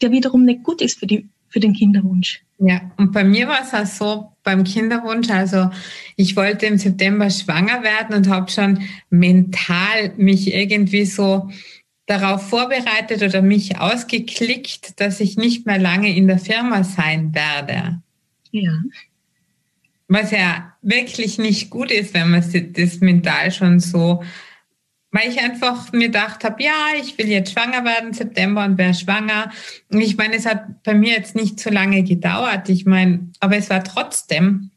der 0.00 0.10
wiederum 0.12 0.44
nicht 0.44 0.62
gut 0.62 0.80
ist 0.80 0.98
für, 0.98 1.06
die, 1.06 1.28
für 1.48 1.60
den 1.60 1.74
Kinderwunsch. 1.74 2.42
Ja, 2.58 2.80
und 2.96 3.12
bei 3.12 3.22
mir 3.22 3.48
war 3.48 3.60
es 3.60 3.74
auch 3.74 3.84
so 3.86 4.32
beim 4.42 4.64
Kinderwunsch, 4.64 5.28
also 5.28 5.70
ich 6.16 6.36
wollte 6.36 6.64
im 6.64 6.78
September 6.78 7.28
schwanger 7.28 7.82
werden 7.82 8.16
und 8.16 8.30
habe 8.30 8.50
schon 8.50 8.80
mental 9.10 10.14
mich 10.16 10.54
irgendwie 10.54 11.04
so 11.04 11.50
darauf 12.06 12.48
vorbereitet 12.48 13.22
oder 13.22 13.42
mich 13.42 13.78
ausgeklickt, 13.78 15.00
dass 15.00 15.20
ich 15.20 15.36
nicht 15.36 15.66
mehr 15.66 15.78
lange 15.78 16.14
in 16.14 16.28
der 16.28 16.38
Firma 16.38 16.84
sein 16.84 17.34
werde. 17.34 18.00
Ja. 18.52 18.72
Was 20.08 20.30
ja 20.30 20.76
wirklich 20.82 21.38
nicht 21.38 21.68
gut 21.68 21.90
ist, 21.90 22.14
wenn 22.14 22.30
man 22.30 22.44
das 22.72 23.00
mental 23.00 23.50
schon 23.50 23.80
so, 23.80 24.22
weil 25.10 25.30
ich 25.30 25.40
einfach 25.40 25.92
mir 25.92 26.08
gedacht 26.08 26.44
habe, 26.44 26.62
ja, 26.62 26.88
ich 27.00 27.16
will 27.18 27.28
jetzt 27.28 27.52
schwanger 27.52 27.84
werden, 27.84 28.12
September 28.12 28.64
und 28.64 28.78
wäre 28.78 28.94
schwanger. 28.94 29.50
Und 29.90 30.00
ich 30.00 30.16
meine, 30.16 30.36
es 30.36 30.46
hat 30.46 30.82
bei 30.84 30.94
mir 30.94 31.12
jetzt 31.12 31.34
nicht 31.34 31.58
so 31.58 31.70
lange 31.70 32.02
gedauert. 32.04 32.68
Ich 32.68 32.86
meine, 32.86 33.30
aber 33.40 33.56
es 33.56 33.70
war 33.70 33.82
trotzdem, 33.82 34.70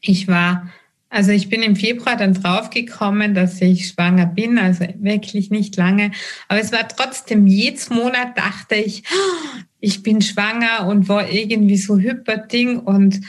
ich 0.00 0.28
war 0.28 0.70
also 1.12 1.32
ich 1.32 1.48
bin 1.48 1.62
im 1.62 1.74
Februar 1.74 2.16
dann 2.16 2.34
draufgekommen, 2.34 3.34
dass 3.34 3.60
ich 3.60 3.88
schwanger 3.88 4.26
bin, 4.26 4.58
also 4.58 4.86
wirklich 5.00 5.50
nicht 5.50 5.76
lange. 5.76 6.12
Aber 6.46 6.60
es 6.60 6.70
war 6.70 6.86
trotzdem, 6.86 7.48
jedes 7.48 7.90
Monat 7.90 8.38
dachte 8.38 8.76
ich, 8.76 9.02
ich 9.80 10.04
bin 10.04 10.22
schwanger 10.22 10.86
und 10.86 11.08
war 11.08 11.28
irgendwie 11.28 11.76
so 11.76 11.98
Hyperding 11.98 12.78
und 12.78 13.20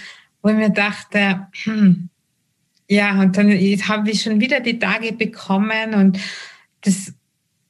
wo 0.44 0.50
ich 0.50 0.56
mir 0.56 0.70
dachte, 0.70 1.48
hm, 1.64 2.10
ja, 2.88 3.20
und 3.20 3.36
dann 3.36 3.50
habe 3.50 4.12
ich 4.12 4.22
schon 4.22 4.40
wieder 4.40 4.60
die 4.60 4.78
Tage 4.78 5.14
bekommen 5.14 5.96
und 5.96 6.20
das, 6.82 7.14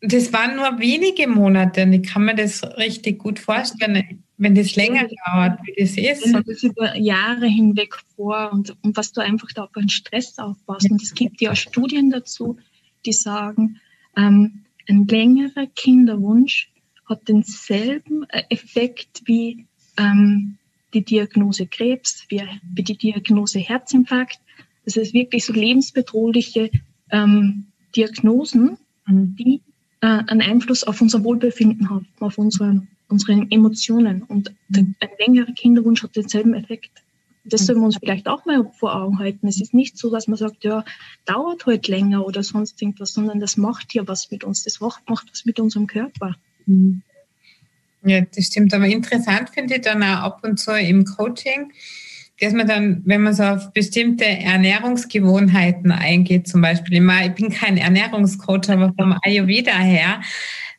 das 0.01 0.33
waren 0.33 0.55
nur 0.55 0.79
wenige 0.79 1.27
Monate 1.27 1.83
und 1.83 1.93
ich 1.93 2.03
kann 2.03 2.25
mir 2.25 2.35
das 2.35 2.63
richtig 2.77 3.19
gut 3.19 3.39
vorstellen 3.39 4.23
wenn 4.41 4.55
das 4.55 4.75
länger 4.75 5.07
dauert, 5.27 5.59
wie 5.63 5.75
das 5.79 5.91
ist. 5.91 6.25
Wenn 6.25 6.33
du 6.33 6.41
das 6.41 6.63
über 6.63 6.97
Jahre 6.97 7.45
hinweg 7.45 7.95
vor 8.15 8.49
und, 8.51 8.75
und 8.81 8.97
was 8.97 9.13
du 9.13 9.21
einfach 9.21 9.49
da 9.53 9.65
auf 9.65 9.77
einen 9.77 9.87
Stress 9.87 10.39
aufbaust. 10.39 10.89
Und 10.89 10.99
es 10.99 11.13
gibt 11.13 11.41
ja 11.41 11.55
Studien 11.55 12.09
dazu, 12.09 12.57
die 13.05 13.13
sagen, 13.13 13.79
ähm, 14.17 14.63
ein 14.89 15.05
längerer 15.05 15.67
Kinderwunsch 15.75 16.71
hat 17.05 17.27
denselben 17.27 18.23
äh, 18.29 18.41
Effekt 18.49 19.21
wie 19.25 19.67
ähm, 19.97 20.57
die 20.95 21.05
Diagnose 21.05 21.67
Krebs, 21.67 22.25
wie, 22.29 22.41
wie 22.73 22.83
die 22.83 22.97
Diagnose 22.97 23.59
Herzinfarkt. 23.59 24.39
Das 24.85 24.97
ist 24.97 25.13
wirklich 25.13 25.45
so 25.45 25.53
lebensbedrohliche 25.53 26.71
ähm, 27.11 27.67
Diagnosen, 27.95 28.79
mhm. 29.05 29.35
die 29.35 29.61
äh, 30.01 30.07
einen 30.07 30.41
Einfluss 30.41 30.83
auf 30.83 31.01
unser 31.01 31.23
Wohlbefinden 31.23 31.89
haben, 31.89 32.07
auf 32.19 32.37
unseren 32.37 32.87
unsere 33.11 33.45
Emotionen. 33.49 34.23
Und 34.23 34.53
ein 34.73 34.95
längerer 35.19 35.51
Kinderwunsch 35.53 36.01
hat 36.01 36.15
denselben 36.15 36.53
Effekt. 36.53 36.89
Das 37.43 37.65
sollen 37.65 37.79
wir 37.79 37.85
uns 37.85 37.97
vielleicht 37.97 38.27
auch 38.27 38.45
mal 38.45 38.71
vor 38.79 38.95
Augen 38.95 39.19
halten. 39.19 39.47
Es 39.47 39.59
ist 39.59 39.73
nicht 39.73 39.97
so, 39.97 40.11
dass 40.11 40.27
man 40.27 40.37
sagt, 40.37 40.63
ja, 40.63 40.85
dauert 41.25 41.65
halt 41.65 41.87
länger 41.87 42.25
oder 42.25 42.43
sonst 42.43 42.81
irgendwas, 42.81 43.13
sondern 43.13 43.39
das 43.39 43.57
macht 43.57 43.93
ja 43.93 44.07
was 44.07 44.29
mit 44.29 44.43
uns. 44.43 44.63
Das 44.63 44.79
macht 44.79 45.03
was 45.07 45.45
mit 45.45 45.59
unserem 45.59 45.87
Körper. 45.87 46.35
Mhm. 46.65 47.01
Ja, 48.03 48.21
das 48.21 48.45
stimmt. 48.45 48.73
Aber 48.73 48.85
interessant 48.85 49.49
finde 49.49 49.75
ich 49.75 49.81
dann 49.81 50.03
auch 50.03 50.23
ab 50.23 50.39
und 50.43 50.59
zu 50.59 50.71
im 50.71 51.03
Coaching, 51.05 51.71
dass 52.41 52.53
man 52.53 52.67
dann, 52.67 53.03
wenn 53.05 53.21
man 53.21 53.35
so 53.35 53.43
auf 53.43 53.71
bestimmte 53.71 54.25
Ernährungsgewohnheiten 54.25 55.91
eingeht, 55.91 56.47
zum 56.47 56.61
Beispiel, 56.61 56.95
ich 56.95 57.35
bin 57.35 57.51
kein 57.51 57.77
Ernährungscoach, 57.77 58.69
aber 58.69 58.93
vom 58.97 59.15
Ayurveda 59.21 59.77
her, 59.77 60.21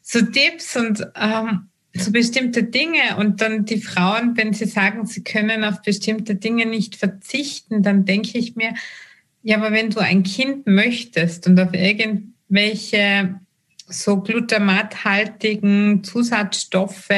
so 0.03 0.21
Tipps 0.23 0.77
und 0.77 1.07
ähm, 1.15 1.69
so 1.95 2.11
bestimmte 2.11 2.65
Dinge 2.65 3.17
und 3.19 3.41
dann 3.41 3.65
die 3.65 3.81
Frauen, 3.81 4.37
wenn 4.37 4.53
sie 4.53 4.65
sagen, 4.65 5.07
sie 5.07 5.23
können 5.23 5.63
auf 5.63 5.83
bestimmte 5.83 6.35
Dinge 6.35 6.67
nicht 6.67 6.97
verzichten, 6.97 7.83
dann 7.83 8.05
denke 8.05 8.39
ich 8.39 8.57
mir, 8.57 8.75
ja, 9.45 9.57
aber 9.57 9.73
wenn 9.73 9.91
du 9.91 10.01
ein 10.01 10.25
Kind 10.25 10.67
möchtest 10.67 11.47
und 11.47 11.61
auf 11.61 11.75
irgendwelche 11.75 13.41
so 13.93 14.21
glutamathaltigen 14.21 16.03
Zusatzstoffe, 16.05 17.09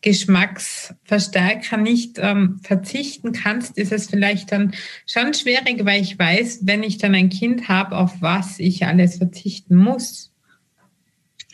Geschmacksverstärker 0.00 1.76
nicht 1.76 2.18
ähm, 2.18 2.60
verzichten 2.62 3.32
kannst, 3.32 3.76
ist 3.76 3.92
es 3.92 4.08
vielleicht 4.08 4.52
dann 4.52 4.72
schon 5.06 5.34
schwierig, 5.34 5.84
weil 5.84 6.00
ich 6.00 6.18
weiß, 6.18 6.60
wenn 6.62 6.82
ich 6.82 6.98
dann 6.98 7.14
ein 7.14 7.28
Kind 7.28 7.68
habe, 7.68 7.96
auf 7.96 8.20
was 8.20 8.58
ich 8.58 8.86
alles 8.86 9.16
verzichten 9.18 9.76
muss. 9.76 10.32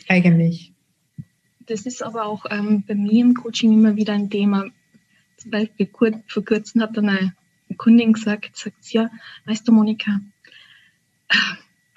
Eigentlich. 0.07 0.73
Das 1.65 1.81
ist 1.81 2.03
aber 2.03 2.25
auch 2.25 2.45
ähm, 2.49 2.83
bei 2.87 2.93
mir 2.93 3.25
im 3.25 3.33
Coaching 3.33 3.73
immer 3.73 3.95
wieder 3.95 4.13
ein 4.13 4.29
Thema. 4.29 4.65
Zum 5.37 5.51
Beispiel 5.51 5.87
kurz, 5.87 6.17
vor 6.27 6.45
kurzem 6.45 6.81
hat 6.81 6.95
dann 6.95 7.09
eine 7.09 7.33
Kundin 7.77 8.13
gesagt, 8.13 8.55
sagt 8.55 8.91
ja, 8.91 9.09
weißt 9.45 9.67
du, 9.67 9.71
Monika, 9.71 10.19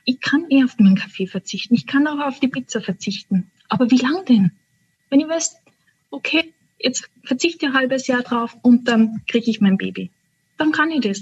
ich 0.08 0.20
kann 0.22 0.46
eh 0.48 0.64
auf 0.64 0.78
meinen 0.78 0.96
Kaffee 0.96 1.26
verzichten, 1.26 1.74
ich 1.74 1.86
kann 1.86 2.06
auch 2.06 2.18
auf 2.18 2.40
die 2.40 2.48
Pizza 2.48 2.80
verzichten. 2.80 3.50
Aber 3.68 3.90
wie 3.90 3.98
lang 3.98 4.24
denn? 4.24 4.52
Wenn 5.10 5.20
ich 5.20 5.28
weiß, 5.28 5.56
okay, 6.10 6.54
jetzt 6.78 7.10
verzichte 7.24 7.66
ich 7.66 7.72
ein 7.72 7.76
halbes 7.76 8.06
Jahr 8.06 8.22
drauf 8.22 8.56
und 8.62 8.88
dann 8.88 9.20
kriege 9.26 9.50
ich 9.50 9.60
mein 9.60 9.76
Baby. 9.76 10.10
Dann 10.56 10.72
kann 10.72 10.90
ich 10.90 11.02
das. 11.02 11.20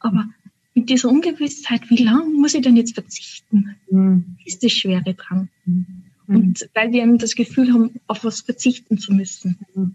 Aber 0.00 0.30
mit 0.72 0.88
dieser 0.88 1.10
Ungewissheit, 1.10 1.90
wie 1.90 2.02
lang 2.02 2.32
muss 2.32 2.54
ich 2.54 2.62
denn 2.62 2.74
jetzt 2.74 2.94
verzichten, 2.94 3.76
mhm. 3.90 4.36
ist 4.46 4.64
das 4.64 4.72
Schwere 4.72 5.12
dran. 5.12 5.50
Mhm. 5.66 6.04
Mhm. 6.26 6.36
Und 6.36 6.70
weil 6.72 6.90
wir 6.90 7.02
eben 7.02 7.18
das 7.18 7.34
Gefühl 7.34 7.70
haben, 7.70 8.00
auf 8.06 8.24
was 8.24 8.40
verzichten 8.40 8.96
zu 8.96 9.12
müssen. 9.12 9.58
Mhm. 9.74 9.94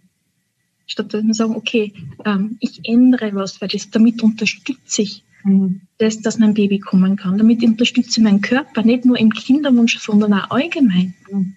Statt 0.85 1.11
dass 1.11 1.23
wir 1.23 1.33
sagen, 1.33 1.55
okay, 1.55 1.91
ähm, 2.23 2.57
ich 2.59 2.81
ändere 2.87 3.33
was, 3.33 3.59
weil 3.61 3.69
das, 3.69 3.89
damit 3.89 4.21
unterstütze 4.21 5.01
ich 5.01 5.23
mhm. 5.47 5.81
das, 5.97 6.21
dass 6.21 6.39
mein 6.39 6.53
Baby 6.53 6.79
kommen 6.79 7.15
kann. 7.15 7.37
Damit 7.37 7.63
unterstütze 7.63 8.19
ich 8.19 8.23
meinen 8.23 8.41
Körper, 8.41 8.83
nicht 8.83 9.05
nur 9.05 9.17
im 9.17 9.31
Kinderwunsch, 9.31 9.97
sondern 9.99 10.33
auch 10.33 10.49
allgemein. 10.51 11.13
Mhm. 11.31 11.55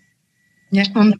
Ja. 0.70 0.84
Und 0.94 1.16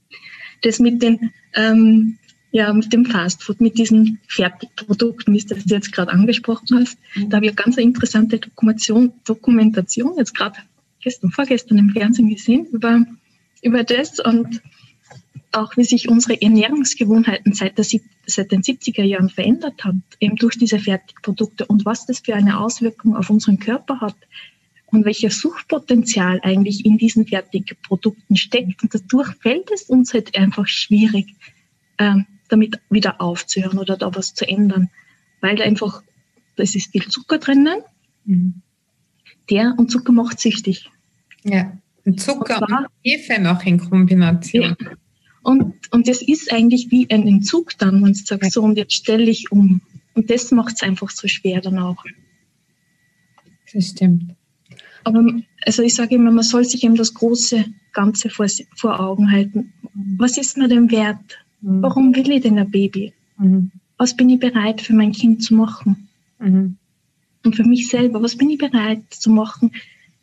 das 0.63 0.79
mit 0.79 1.03
den, 1.03 1.33
ähm, 1.55 2.19
ja, 2.53 2.73
mit 2.73 2.93
dem 2.93 3.07
Fastfood, 3.07 3.61
mit 3.61 3.79
diesen 3.79 4.19
Fertigprodukten, 4.29 5.33
wie 5.35 5.41
du 5.41 5.55
das 5.55 5.65
jetzt 5.67 5.93
gerade 5.93 6.13
angesprochen 6.13 6.81
hast, 6.81 6.99
da 7.29 7.37
habe 7.37 7.47
ich 7.47 7.53
eine 7.53 7.63
ganz 7.63 7.77
interessante 7.77 8.39
Dokumentation, 8.39 9.13
Dokumentation 9.25 10.15
jetzt 10.17 10.35
gerade 10.35 10.59
gestern, 11.01 11.31
vorgestern 11.31 11.79
im 11.79 11.91
Fernsehen 11.91 12.29
gesehen 12.29 12.67
über 12.73 13.05
über 13.63 13.85
das 13.85 14.21
und 14.21 14.63
auch 15.53 15.77
wie 15.77 15.85
sich 15.85 16.09
unsere 16.09 16.41
Ernährungsgewohnheiten 16.41 17.53
seit, 17.53 17.77
der, 17.79 17.85
seit 18.27 18.53
den 18.53 18.63
70er 18.63 19.03
Jahren 19.03 19.29
verändert 19.29 19.85
hat, 19.85 19.97
eben 20.21 20.37
durch 20.37 20.57
diese 20.57 20.79
Fertigprodukte 20.79 21.67
und 21.67 21.85
was 21.85 22.07
das 22.07 22.21
für 22.21 22.35
eine 22.35 22.61
Auswirkung 22.61 23.17
auf 23.17 23.31
unseren 23.31 23.59
Körper 23.59 24.01
hat 24.01 24.17
und 24.87 25.05
welches 25.05 25.41
Suchtpotenzial 25.41 26.41
eigentlich 26.43 26.85
in 26.85 26.99
diesen 26.99 27.27
Fertigprodukten 27.27 28.37
steckt. 28.37 28.83
Und 28.83 28.95
dadurch 28.95 29.35
fällt 29.41 29.71
es 29.73 29.83
uns 29.85 30.15
halt 30.15 30.37
einfach 30.37 30.67
schwierig, 30.67 31.35
ähm, 31.99 32.27
damit 32.49 32.81
wieder 32.89 33.21
aufzuhören 33.21 33.79
oder 33.79 33.97
da 33.97 34.15
was 34.15 34.35
zu 34.35 34.47
ändern, 34.47 34.89
weil 35.41 35.57
da 35.57 35.65
einfach, 35.65 36.03
da 36.57 36.63
ist 36.63 36.75
viel 36.75 37.09
Zucker 37.09 37.39
drinnen, 37.39 37.81
mhm. 38.25 38.63
der 39.49 39.75
und 39.77 39.91
Zucker 39.91 40.13
macht 40.13 40.41
süchtig. 40.41 40.91
Ja. 41.45 41.77
Zucker 42.17 42.63
und, 42.63 42.73
und 42.73 42.87
Hefe 43.05 43.41
noch 43.41 43.65
in 43.65 43.79
Kombination. 43.79 44.77
Ja. 44.81 44.91
Und, 45.43 45.75
und 45.91 46.09
das 46.09 46.23
ist 46.23 46.53
eigentlich 46.53 46.91
wie 46.91 47.09
ein 47.11 47.27
Entzug 47.27 47.79
dann, 47.79 48.05
wenn 48.05 48.13
du 48.13 48.19
sagst, 48.19 48.53
so 48.53 48.63
und 48.63 48.77
jetzt 48.77 48.95
stelle 48.95 49.31
ich 49.31 49.51
um. 49.51 49.81
Und 50.15 50.31
das 50.31 50.51
macht 50.51 50.77
es 50.77 50.83
einfach 50.83 51.11
so 51.11 51.29
schwer 51.29 51.61
dann 51.61 51.79
auch. 51.79 52.05
Das 53.73 53.89
stimmt. 53.89 54.35
Aber 55.05 55.25
also 55.65 55.83
ich 55.83 55.95
sage 55.95 56.17
immer, 56.17 56.31
man 56.31 56.45
soll 56.45 56.65
sich 56.65 56.85
eben 56.85 56.97
das 56.97 57.15
große 57.15 57.65
Ganze 57.93 58.29
vor, 58.29 58.47
vor 58.77 59.01
Augen 59.01 59.31
halten. 59.31 59.73
Was 60.19 60.37
ist 60.37 60.57
mir 60.57 60.69
denn 60.69 60.91
wert? 60.91 61.39
Mhm. 61.61 61.83
Warum 61.83 62.15
will 62.15 62.31
ich 62.31 62.43
denn 62.43 62.59
ein 62.59 62.71
Baby? 62.71 63.13
Mhm. 63.39 63.71
Was 63.97 64.17
bin 64.17 64.29
ich 64.29 64.41
bereit 64.41 64.81
für 64.81 64.95
mein 64.95 65.13
Kind 65.13 65.43
zu 65.43 65.55
machen? 65.55 66.09
Mhm. 66.39 66.77
Und 67.45 67.57
für 67.57 67.65
mich 67.65 67.89
selber, 67.89 68.23
was 68.23 68.37
bin 68.37 68.51
ich 68.51 68.59
bereit 68.59 69.03
zu 69.11 69.31
machen, 69.31 69.73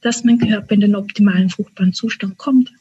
dass 0.02 0.24
mein 0.24 0.38
Körper 0.38 0.76
in 0.76 0.82
den 0.82 0.96
optimalen 0.96 1.50
fruchtbaren 1.50 1.94
Zustand 1.94 2.38
kommt. 2.38 2.72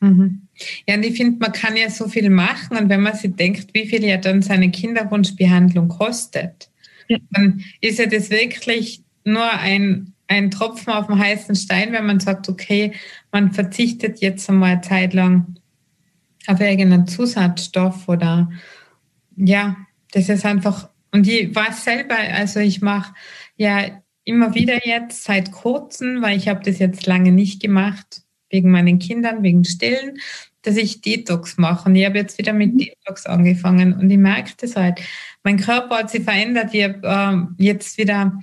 Mhm. 0.00 0.48
Ja, 0.88 0.96
und 0.96 1.04
ich 1.04 1.16
finde, 1.16 1.38
man 1.38 1.52
kann 1.52 1.76
ja 1.76 1.90
so 1.90 2.08
viel 2.08 2.30
machen 2.30 2.76
und 2.76 2.88
wenn 2.88 3.02
man 3.02 3.14
sich 3.14 3.34
denkt, 3.36 3.72
wie 3.74 3.86
viel 3.86 4.04
ja 4.04 4.16
dann 4.16 4.42
seine 4.42 4.70
Kinderwunschbehandlung 4.70 5.88
kostet, 5.88 6.70
ja. 7.08 7.18
dann 7.30 7.62
ist 7.80 7.98
ja 7.98 8.06
das 8.06 8.30
wirklich 8.30 9.02
nur 9.24 9.50
ein, 9.50 10.14
ein 10.26 10.50
Tropfen 10.50 10.92
auf 10.92 11.06
dem 11.06 11.18
heißen 11.18 11.54
Stein, 11.54 11.92
wenn 11.92 12.06
man 12.06 12.20
sagt, 12.20 12.48
okay, 12.48 12.92
man 13.30 13.52
verzichtet 13.52 14.20
jetzt 14.20 14.48
einmal 14.48 14.72
eine 14.72 14.80
Zeit 14.80 15.12
lang 15.12 15.58
auf 16.46 16.60
irgendeinen 16.60 17.06
Zusatzstoff 17.06 18.08
oder 18.08 18.50
ja, 19.36 19.76
das 20.12 20.28
ist 20.28 20.44
einfach, 20.44 20.88
und 21.12 21.28
ich 21.28 21.54
weiß 21.54 21.84
selber, 21.84 22.16
also 22.16 22.60
ich 22.60 22.80
mache 22.80 23.14
ja 23.56 24.02
immer 24.24 24.54
wieder 24.54 24.86
jetzt 24.86 25.24
seit 25.24 25.52
kurzem, 25.52 26.22
weil 26.22 26.36
ich 26.36 26.48
habe 26.48 26.62
das 26.64 26.78
jetzt 26.78 27.06
lange 27.06 27.32
nicht 27.32 27.60
gemacht, 27.60 28.22
wegen 28.50 28.70
meinen 28.70 28.98
Kindern, 28.98 29.42
wegen 29.42 29.64
Stillen, 29.64 30.18
dass 30.62 30.76
ich 30.76 31.00
Detox 31.00 31.56
mache. 31.56 31.88
Und 31.88 31.96
ich 31.96 32.04
habe 32.04 32.18
jetzt 32.18 32.38
wieder 32.38 32.52
mit 32.52 32.74
mhm. 32.74 32.78
Detox 32.78 33.26
angefangen 33.26 33.94
und 33.94 34.10
ich 34.10 34.18
merke 34.18 34.52
das 34.58 34.76
halt. 34.76 35.00
Mein 35.42 35.58
Körper 35.58 35.98
hat 35.98 36.10
sich 36.10 36.22
verändert. 36.22 36.74
Ich 36.74 36.84
habe 36.84 37.48
äh, 37.58 37.64
jetzt 37.64 37.96
wieder 37.98 38.38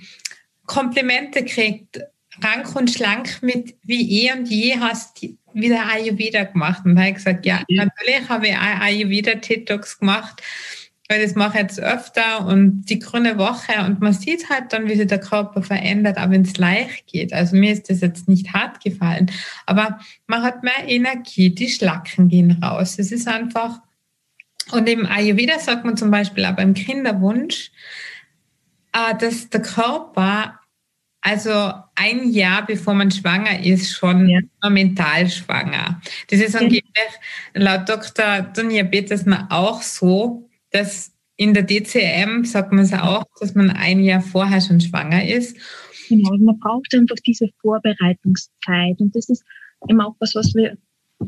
Komplimente 0.66 1.44
gekriegt, 1.44 2.00
rank 2.42 2.74
und 2.76 2.90
schlank 2.90 3.42
mit 3.42 3.76
wie 3.82 4.26
eh 4.26 4.32
und 4.32 4.48
je 4.48 4.78
hast, 4.78 5.22
wieder 5.54 5.86
Ayurveda 5.86 6.44
gemacht. 6.44 6.84
Und 6.84 6.94
da 6.94 7.02
habe 7.02 7.10
ich 7.10 7.16
gesagt, 7.16 7.46
ja, 7.46 7.62
natürlich 7.68 8.28
habe 8.28 8.48
ich 8.48 8.54
auch 8.54 8.80
Ayurveda-TikToks 8.80 9.98
gemacht, 9.98 10.42
weil 11.08 11.22
das 11.22 11.34
mache 11.34 11.56
ich 11.56 11.62
jetzt 11.62 11.80
öfter 11.80 12.46
und 12.46 12.82
die 12.84 12.98
grüne 12.98 13.38
Woche 13.38 13.84
und 13.86 14.00
man 14.00 14.12
sieht 14.12 14.50
halt 14.50 14.72
dann, 14.72 14.88
wie 14.88 14.96
sich 14.96 15.06
der 15.06 15.20
Körper 15.20 15.62
verändert, 15.62 16.18
auch 16.18 16.30
wenn 16.30 16.42
es 16.42 16.58
leicht 16.58 17.06
geht. 17.06 17.32
Also 17.32 17.56
mir 17.56 17.72
ist 17.72 17.88
das 17.88 18.02
jetzt 18.02 18.28
nicht 18.28 18.52
hart 18.52 18.82
gefallen, 18.84 19.30
aber 19.64 19.98
man 20.26 20.42
hat 20.42 20.62
mehr 20.62 20.86
Energie, 20.86 21.50
die 21.50 21.70
Schlacken 21.70 22.28
gehen 22.28 22.62
raus. 22.62 22.98
Es 22.98 23.10
ist 23.10 23.26
einfach, 23.26 23.80
und 24.70 24.88
im 24.88 25.06
Ayurveda 25.06 25.58
sagt 25.58 25.86
man 25.86 25.96
zum 25.96 26.10
Beispiel 26.10 26.44
auch 26.44 26.56
beim 26.56 26.74
Kinderwunsch, 26.74 27.70
äh, 28.92 29.16
dass 29.16 29.48
der 29.48 29.62
Körper 29.62 30.60
also 31.20 31.72
ein 31.94 32.30
Jahr 32.30 32.64
bevor 32.64 32.94
man 32.94 33.10
schwanger 33.10 33.64
ist, 33.64 33.92
schon 33.92 34.28
ja. 34.28 34.40
mental 34.70 35.28
schwanger. 35.28 36.00
Das 36.28 36.40
ist 36.40 36.54
angeblich 36.54 36.84
laut 37.54 37.88
Dr. 37.88 38.42
Dunja 38.42 38.84
Petersmann 38.84 39.50
auch 39.50 39.82
so, 39.82 40.47
dass 40.70 41.12
in 41.36 41.54
der 41.54 41.62
DCM 41.62 42.44
sagt 42.44 42.72
man 42.72 42.84
es 42.84 42.92
auch, 42.92 43.24
dass 43.40 43.54
man 43.54 43.70
ein 43.70 44.02
Jahr 44.02 44.20
vorher 44.20 44.60
schon 44.60 44.80
schwanger 44.80 45.24
ist. 45.26 45.56
Genau, 46.08 46.36
man 46.38 46.58
braucht 46.58 46.92
einfach 46.94 47.16
diese 47.24 47.48
Vorbereitungszeit. 47.60 48.98
Und 48.98 49.14
das 49.14 49.28
ist 49.28 49.44
eben 49.88 50.00
auch 50.00 50.16
was, 50.18 50.34
was 50.34 50.54
wir 50.54 50.76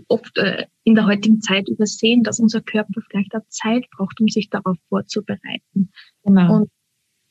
oft 0.09 0.37
äh, 0.38 0.66
in 0.85 0.94
der 0.94 1.06
heutigen 1.06 1.40
Zeit 1.40 1.68
übersehen, 1.68 2.23
dass 2.23 2.40
unser 2.40 2.61
Körper 2.61 3.00
vielleicht 3.09 3.35
auch 3.35 3.47
Zeit 3.49 3.88
braucht, 3.90 4.20
um 4.20 4.28
sich 4.28 4.50
darauf 4.50 4.76
vorzubereiten. 4.88 5.90
Genau. 6.25 6.56
Und 6.56 6.70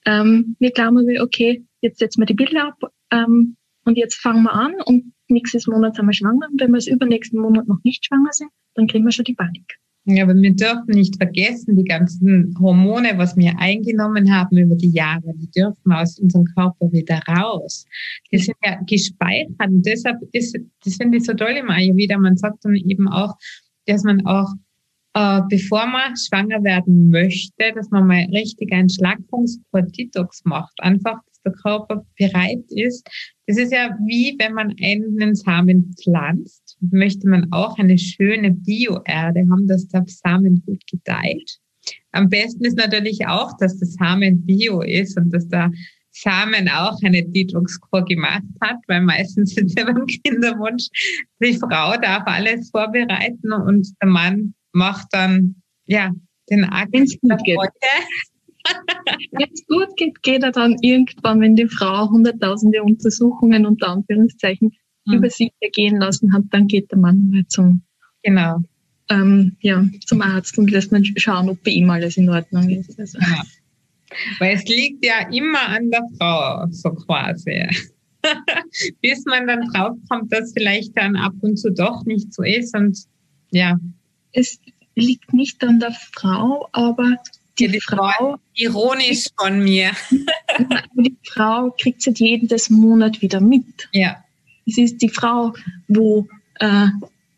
ähm, 0.06 0.56
wir 0.60 0.72
glauben, 0.72 1.06
okay, 1.22 1.66
jetzt 1.82 2.00
setzen 2.00 2.22
wir 2.22 2.26
die 2.26 2.34
Bilder 2.34 2.68
ab 2.68 2.92
ähm, 3.12 3.58
und 3.86 3.98
jetzt 3.98 4.16
fangen 4.16 4.44
wir 4.44 4.54
an 4.54 4.76
und 4.86 5.14
nächstes 5.28 5.68
Monat 5.68 5.96
sind 5.96 6.06
wir 6.06 6.14
schwanger. 6.14 6.48
Und 6.50 6.62
wenn 6.62 6.72
wir 6.72 6.78
es 6.78 6.88
übernächsten 6.88 7.40
Monat 7.40 7.68
noch 7.68 7.80
nicht 7.84 8.06
schwanger 8.06 8.32
sind, 8.32 8.52
dann 8.76 8.88
kriegen 8.88 9.06
wir 9.06 9.12
schon 9.12 9.26
die 9.26 9.36
Panik. 9.36 9.80
Ja, 10.12 10.24
aber 10.24 10.34
wir 10.34 10.56
dürfen 10.56 10.96
nicht 10.96 11.18
vergessen, 11.18 11.78
die 11.78 11.84
ganzen 11.84 12.56
Hormone, 12.60 13.10
was 13.18 13.38
wir 13.38 13.54
eingenommen 13.60 14.34
haben 14.34 14.58
über 14.58 14.76
die 14.76 14.90
Jahre, 14.90 15.36
die 15.36 15.52
dürfen 15.52 15.92
aus 15.92 16.18
unserem 16.18 16.46
Körper 16.46 16.92
wieder 16.92 17.22
raus. 17.28 17.86
Die 18.32 18.40
sind 18.40 18.58
ja 18.66 18.80
gespeichert. 18.88 19.52
Und 19.60 19.86
deshalb 19.86 20.18
ist, 20.32 20.58
das 20.84 20.96
finde 20.96 21.20
ich 21.20 21.26
so 21.26 21.34
toll 21.36 21.52
im 21.52 21.70
Ayurveda. 21.70 22.18
Man 22.18 22.38
sagt 22.38 22.66
dann 22.66 22.74
eben 22.74 23.08
auch, 23.08 23.36
dass 23.86 24.04
man 24.04 24.26
auch, 24.26 24.52
äh, 25.14 25.42
bevor 25.48 25.86
man 25.86 26.18
schwanger 26.18 26.64
werden 26.64 27.12
möchte, 27.12 27.72
dass 27.76 27.92
man 27.92 28.08
mal 28.08 28.26
richtig 28.34 28.74
einen 28.74 28.90
Schlagungskur-Detox 28.90 30.44
macht. 30.46 30.74
Einfach, 30.80 31.20
dass 31.28 31.42
der 31.44 31.54
Körper 31.54 32.04
bereit 32.18 32.66
ist. 32.70 33.08
Das 33.46 33.60
ist 33.60 33.72
ja 33.72 33.96
wie, 34.08 34.36
wenn 34.40 34.54
man 34.54 34.74
einen 34.82 35.36
Samen 35.36 35.94
pflanzt 36.02 36.69
möchte 36.82 37.28
man 37.28 37.52
auch 37.52 37.78
eine 37.78 37.98
schöne 37.98 38.52
Bio-Erde 38.52 39.46
haben, 39.50 39.68
dass 39.68 39.88
der 39.88 40.04
Samen 40.08 40.64
gut 40.66 40.82
gedeiht. 40.88 41.60
Am 42.12 42.30
besten 42.30 42.66
ist 42.66 42.78
natürlich 42.78 43.26
auch, 43.28 43.56
dass 43.58 43.78
der 43.78 43.88
Samen 43.88 44.46
bio 44.46 44.82
ist 44.82 45.18
und 45.18 45.32
dass 45.34 45.48
der 45.48 45.72
Samen 46.12 46.68
auch 46.70 46.98
eine 47.04 47.24
Detox-Kur 47.24 48.04
gemacht 48.06 48.44
hat, 48.62 48.78
weil 48.88 49.02
meistens 49.02 49.52
sind 49.56 49.78
ja 49.78 49.86
beim 49.86 50.06
Kinderwunsch, 50.06 50.88
die 51.42 51.54
Frau 51.54 51.96
darf 51.98 52.24
alles 52.26 52.70
vorbereiten 52.72 53.54
und 53.54 53.88
der 54.02 54.10
Mann 54.10 54.54
macht 54.74 55.08
dann, 55.12 55.56
ja, 55.86 56.12
den 56.50 56.66
Akt. 56.66 56.94
Wenn 56.94 57.04
es 57.04 57.20
gut 57.20 57.44
geht. 57.44 57.58
Wenn 59.32 59.50
es 59.54 59.66
gut 59.68 59.96
geht, 59.96 60.22
geht 60.22 60.44
er 60.44 60.52
dann 60.52 60.76
irgendwann, 60.82 61.42
wenn 61.42 61.56
die 61.56 61.68
Frau 61.68 62.10
hunderttausende 62.10 62.84
Untersuchungen 62.84 63.66
unter 63.66 63.88
Anführungszeichen 63.90 64.74
mhm. 65.10 65.18
über 65.18 65.30
sich 65.30 65.52
ergehen 65.60 65.98
lassen 65.98 66.34
hat, 66.34 66.44
dann 66.52 66.68
geht 66.68 66.92
der 66.92 66.98
Mann 66.98 67.30
mal 67.30 67.46
zum, 67.48 67.82
genau. 68.24 68.64
ähm, 69.10 69.56
ja, 69.62 69.86
zum 70.06 70.22
Arzt 70.22 70.58
und 70.58 70.72
lässt 70.72 70.92
man 70.92 71.04
schauen, 71.04 71.50
ob 71.50 71.64
bei 71.64 71.72
ihm 71.72 71.90
alles 71.90 72.18
in 72.18 72.30
Ordnung 72.30 72.70
ist. 72.70 73.00
Also. 73.00 73.20
Ja. 73.20 73.44
Weil 74.40 74.56
es 74.56 74.66
liegt 74.66 75.06
ja 75.06 75.28
immer 75.32 75.68
an 75.68 75.92
der 75.92 76.04
Frau, 76.18 76.66
so 76.72 76.92
quasi. 76.92 77.68
Bis 79.02 79.26
man 79.26 79.48
dann 79.48 79.62
draufkommt, 79.72 80.32
dass 80.34 80.54
vielleicht 80.54 80.98
dann 80.98 81.16
ab 81.16 81.34
und 81.42 81.58
zu 81.58 81.72
doch 81.72 82.06
nicht 82.06 82.34
so 82.34 82.44
ist 82.44 82.76
und 82.76 82.98
ja. 83.52 83.80
Es 84.32 84.60
liegt 84.96 85.34
nicht 85.34 85.64
an 85.64 85.80
der 85.80 85.96
Frau, 86.14 86.68
aber 86.72 87.18
die, 87.58 87.66
ja, 87.66 87.72
die 87.72 87.82
Frau, 87.82 88.12
Frau, 88.18 88.36
ironisch 88.54 89.28
von 89.38 89.60
mir. 89.64 89.92
die 90.96 91.18
Frau 91.24 91.74
kriegt 91.80 92.06
es 92.06 92.20
jedes 92.20 92.70
Monat 92.70 93.22
wieder 93.22 93.42
mit. 93.42 93.90
Ja. 93.92 94.24
Es 94.70 94.78
ist 94.78 95.02
die 95.02 95.10
Frau, 95.10 95.54
wo 95.88 96.28
äh, 96.56 96.88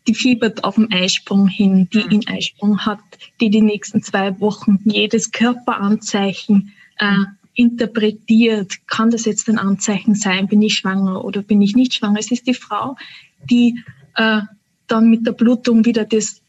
die 0.06 0.14
fiebert 0.14 0.64
auf 0.64 0.74
dem 0.74 0.88
Eisprung 0.90 1.46
hin, 1.48 1.88
die 1.92 1.98
mhm. 1.98 2.10
einen 2.10 2.28
Eisprung 2.28 2.78
hat, 2.80 3.00
die 3.40 3.50
die 3.50 3.62
nächsten 3.62 4.02
zwei 4.02 4.38
Wochen 4.40 4.80
jedes 4.84 5.30
Körperanzeichen 5.30 6.72
äh, 6.98 7.16
interpretiert. 7.54 8.86
Kann 8.86 9.10
das 9.10 9.24
jetzt 9.24 9.48
ein 9.48 9.58
Anzeichen 9.58 10.14
sein? 10.14 10.48
Bin 10.48 10.62
ich 10.62 10.74
schwanger 10.74 11.24
oder 11.24 11.42
bin 11.42 11.62
ich 11.62 11.76
nicht 11.76 11.94
schwanger? 11.94 12.18
Es 12.18 12.30
ist 12.30 12.46
die 12.46 12.54
Frau, 12.54 12.96
die 13.48 13.82
äh, 14.16 14.40
dann 14.86 15.10
mit 15.10 15.26
der 15.26 15.32
Blutung 15.32 15.84
wieder 15.84 16.04
das, 16.04 16.42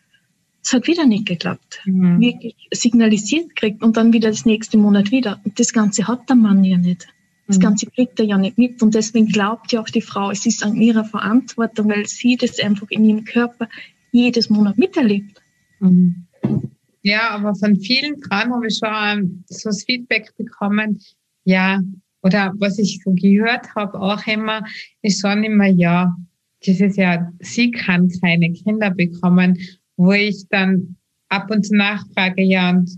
es 0.63 0.73
hat 0.73 0.87
wieder 0.87 1.05
nicht 1.05 1.25
geklappt, 1.25 1.81
mhm. 1.85 2.19
wirklich 2.19 2.55
signalisiert 2.71 3.55
kriegt 3.55 3.83
und 3.83 3.97
dann 3.97 4.13
wieder 4.13 4.29
das 4.29 4.45
nächste 4.45 4.77
Monat 4.77 5.11
wieder. 5.11 5.39
Und 5.43 5.59
das 5.59 5.73
Ganze 5.73 6.07
hat 6.07 6.27
der 6.29 6.35
Mann 6.35 6.63
ja 6.63 6.77
nicht. 6.77 7.07
Das 7.53 7.59
mhm. 7.59 7.63
Ganze 7.63 7.85
kriegt 7.85 8.19
er 8.19 8.25
ja 8.25 8.37
nicht 8.37 8.57
mit. 8.57 8.81
Und 8.81 8.95
deswegen 8.95 9.27
glaubt 9.27 9.71
ja 9.71 9.81
auch 9.81 9.89
die 9.89 10.01
Frau, 10.01 10.31
es 10.31 10.45
ist 10.47 10.63
an 10.63 10.75
ihrer 10.75 11.05
Verantwortung, 11.05 11.89
weil 11.89 12.07
sie 12.07 12.35
das 12.35 12.59
einfach 12.59 12.87
in 12.89 13.05
ihrem 13.05 13.25
Körper 13.25 13.69
jedes 14.11 14.49
Monat 14.49 14.77
miterlebt. 14.79 15.39
Mhm. 15.79 16.25
Ja, 17.03 17.29
aber 17.29 17.53
von 17.53 17.75
vielen 17.75 18.19
Frauen 18.23 18.53
habe 18.53 18.67
ich 18.67 18.79
schon 18.79 19.43
so 19.47 19.69
das 19.69 19.83
Feedback 19.83 20.33
bekommen, 20.37 20.99
ja, 21.43 21.81
oder 22.23 22.53
was 22.57 22.79
ich 22.79 23.01
so 23.03 23.13
gehört 23.13 23.75
habe 23.75 23.99
auch 23.99 24.25
immer, 24.25 24.65
ist 25.01 25.21
schon 25.21 25.43
immer, 25.43 25.67
ja, 25.67 26.15
das 26.65 26.79
ist 26.79 26.97
ja, 26.97 27.29
sie 27.39 27.71
kann 27.71 28.09
keine 28.21 28.51
Kinder 28.53 28.89
bekommen, 28.89 29.59
wo 29.97 30.13
ich 30.13 30.47
dann 30.49 30.95
ab 31.27 31.51
und 31.51 31.65
zu 31.65 31.75
nachfrage, 31.75 32.41
ja, 32.41 32.69
und 32.69 32.89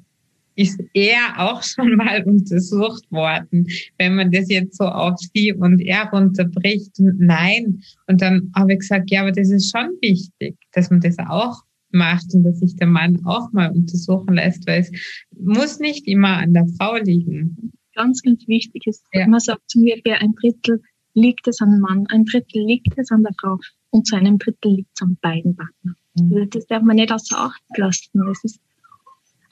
ist 0.55 0.81
er 0.93 1.19
auch 1.37 1.63
schon 1.63 1.95
mal 1.95 2.23
untersucht 2.23 3.09
worden, 3.11 3.67
wenn 3.97 4.15
man 4.15 4.31
das 4.31 4.49
jetzt 4.49 4.77
so 4.77 4.85
auf 4.85 5.17
sie 5.33 5.53
und 5.53 5.81
er 5.81 6.09
runterbricht. 6.09 6.91
Nein. 6.97 7.81
Und 8.07 8.21
dann 8.21 8.51
habe 8.55 8.73
ich 8.73 8.79
gesagt, 8.79 9.11
ja, 9.11 9.21
aber 9.21 9.31
das 9.31 9.49
ist 9.49 9.71
schon 9.71 9.91
wichtig, 10.01 10.57
dass 10.73 10.89
man 10.89 11.01
das 11.01 11.17
auch 11.19 11.63
macht 11.91 12.33
und 12.33 12.43
dass 12.43 12.59
sich 12.59 12.75
der 12.75 12.87
Mann 12.87 13.25
auch 13.25 13.51
mal 13.53 13.71
untersuchen 13.71 14.35
lässt, 14.35 14.67
weil 14.67 14.81
es 14.81 14.91
muss 15.39 15.79
nicht 15.79 16.07
immer 16.07 16.37
an 16.37 16.53
der 16.53 16.67
Frau 16.77 16.95
liegen. 16.97 17.71
Ganz, 17.93 18.21
ganz 18.21 18.45
wichtig 18.47 18.85
ist, 18.87 19.05
ja. 19.13 19.25
man 19.27 19.39
sagt 19.39 19.69
zu 19.69 19.79
mir, 19.79 19.95
ein 20.19 20.35
Drittel 20.35 20.81
liegt 21.13 21.47
es 21.47 21.61
an 21.61 21.71
dem 21.71 21.79
Mann, 21.79 22.05
ein 22.09 22.25
Drittel 22.25 22.65
liegt 22.65 22.97
es 22.97 23.09
an 23.11 23.23
der 23.23 23.31
Frau 23.39 23.57
und 23.91 24.05
zu 24.05 24.17
einem 24.17 24.37
Drittel 24.37 24.73
liegt 24.73 24.89
es 24.93 25.01
an 25.01 25.17
beiden 25.21 25.55
Partnern. 25.55 25.95
Mhm. 26.15 26.33
Also 26.33 26.45
das 26.45 26.67
darf 26.67 26.83
man 26.83 26.97
nicht 26.97 27.11
außer 27.11 27.37
Acht 27.39 27.61
lassen. 27.77 28.27
Es 28.29 28.43
ist 28.43 28.59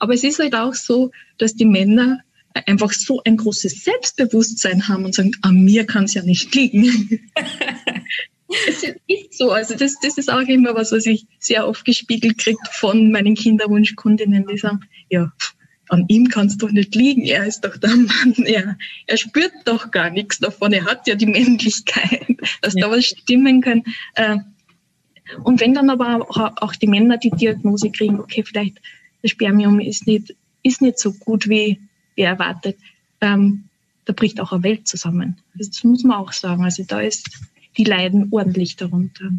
aber 0.04 0.12
es 0.12 0.22
ist 0.22 0.38
halt 0.38 0.54
auch 0.54 0.74
so, 0.74 1.10
dass 1.38 1.54
die 1.54 1.64
Männer 1.64 2.20
einfach 2.66 2.92
so 2.92 3.22
ein 3.24 3.38
großes 3.38 3.84
Selbstbewusstsein 3.84 4.86
haben 4.86 5.06
und 5.06 5.14
sagen, 5.14 5.32
an 5.40 5.64
mir 5.64 5.86
kann 5.86 6.04
es 6.04 6.12
ja 6.12 6.22
nicht 6.22 6.54
liegen. 6.54 7.30
es 8.68 8.82
ist 8.82 9.38
so. 9.38 9.50
Also 9.50 9.74
das, 9.74 9.94
das 10.02 10.18
ist 10.18 10.30
auch 10.30 10.42
immer 10.42 10.74
was, 10.74 10.92
was 10.92 11.06
ich 11.06 11.26
sehr 11.38 11.66
oft 11.66 11.86
gespiegelt 11.86 12.36
kriege 12.36 12.58
von 12.72 13.10
meinen 13.10 13.34
Kinderwunschkundinnen, 13.34 14.46
die 14.46 14.58
sagen, 14.58 14.80
ja, 15.08 15.32
an 15.88 16.04
ihm 16.08 16.28
kann 16.28 16.48
es 16.48 16.58
doch 16.58 16.70
nicht 16.70 16.94
liegen, 16.94 17.22
er 17.22 17.46
ist 17.46 17.62
doch 17.62 17.78
der 17.78 17.96
Mann, 17.96 18.34
er, 18.44 18.76
er 19.06 19.16
spürt 19.16 19.52
doch 19.64 19.90
gar 19.90 20.10
nichts 20.10 20.38
davon, 20.38 20.74
er 20.74 20.84
hat 20.84 21.06
ja 21.06 21.14
die 21.14 21.26
Männlichkeit, 21.26 22.26
dass 22.60 22.74
ja. 22.74 22.86
da 22.86 22.90
was 22.90 23.06
stimmen 23.06 23.62
kann. 23.62 23.82
Äh, 24.16 24.36
und 25.44 25.60
wenn 25.60 25.72
dann 25.72 25.88
aber 25.88 26.26
auch 26.60 26.76
die 26.76 26.86
Männer 26.86 27.16
die 27.16 27.30
Diagnose 27.30 27.90
kriegen, 27.90 28.20
okay, 28.20 28.42
vielleicht 28.44 28.80
das 29.24 29.30
Spermium 29.30 29.80
ist 29.80 30.06
nicht, 30.06 30.36
ist 30.62 30.82
nicht 30.82 30.98
so 30.98 31.14
gut, 31.14 31.48
wie, 31.48 31.80
wie 32.14 32.22
erwartet. 32.22 32.76
Ähm, 33.22 33.64
da 34.04 34.12
bricht 34.12 34.38
auch 34.38 34.52
eine 34.52 34.62
Welt 34.62 34.86
zusammen. 34.86 35.38
Das 35.54 35.82
muss 35.82 36.04
man 36.04 36.18
auch 36.18 36.32
sagen. 36.32 36.62
Also 36.62 36.84
da 36.86 37.00
ist, 37.00 37.30
die 37.78 37.84
leiden 37.84 38.28
ordentlich 38.32 38.76
darunter. 38.76 39.30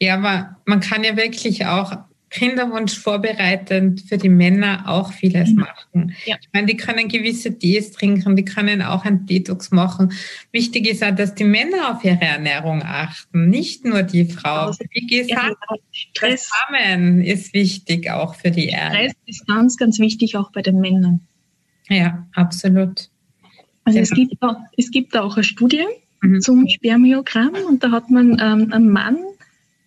Ja, 0.00 0.14
aber 0.14 0.56
man 0.64 0.80
kann 0.80 1.04
ja 1.04 1.18
wirklich 1.18 1.66
auch 1.66 1.98
Kinderwunsch 2.30 2.98
vorbereitend 2.98 4.02
für 4.02 4.18
die 4.18 4.28
Männer 4.28 4.84
auch 4.86 5.12
vieles 5.12 5.50
mhm. 5.50 5.60
machen. 5.60 6.16
Ja. 6.24 6.36
Ich 6.40 6.48
meine, 6.52 6.66
die 6.66 6.76
können 6.76 7.08
gewisse 7.08 7.56
Tees 7.56 7.92
trinken, 7.92 8.34
die 8.34 8.44
können 8.44 8.82
auch 8.82 9.04
einen 9.04 9.26
Detox 9.26 9.70
machen. 9.70 10.12
Wichtig 10.50 10.86
ist 10.88 11.04
auch, 11.04 11.14
dass 11.14 11.34
die 11.34 11.44
Männer 11.44 11.94
auf 11.94 12.04
ihre 12.04 12.20
Ernährung 12.20 12.82
achten, 12.82 13.48
nicht 13.48 13.84
nur 13.84 14.02
die 14.02 14.24
Frau. 14.24 14.66
Also, 14.66 14.84
Wie 14.90 15.06
gesagt, 15.06 15.56
ja, 15.70 15.76
Stress 15.92 16.50
Samen 16.68 17.22
ist 17.22 17.54
wichtig 17.54 18.10
auch 18.10 18.34
für 18.34 18.50
die 18.50 18.68
Erde. 18.68 18.96
Stress 18.96 19.12
ist 19.26 19.46
ganz, 19.46 19.76
ganz 19.76 19.98
wichtig 20.00 20.36
auch 20.36 20.50
bei 20.50 20.62
den 20.62 20.80
Männern. 20.80 21.20
Ja, 21.88 22.26
absolut. 22.34 23.08
Also 23.84 23.98
ja. 23.98 24.02
es, 24.02 24.10
gibt 24.10 24.42
auch, 24.42 24.56
es 24.76 24.90
gibt 24.90 25.16
auch 25.16 25.36
eine 25.36 25.44
Studie 25.44 25.84
mhm. 26.20 26.40
zum 26.40 26.68
Spermiogramm 26.68 27.54
und 27.68 27.84
da 27.84 27.92
hat 27.92 28.10
man 28.10 28.32
ähm, 28.40 28.72
einen 28.72 28.90
Mann 28.90 29.18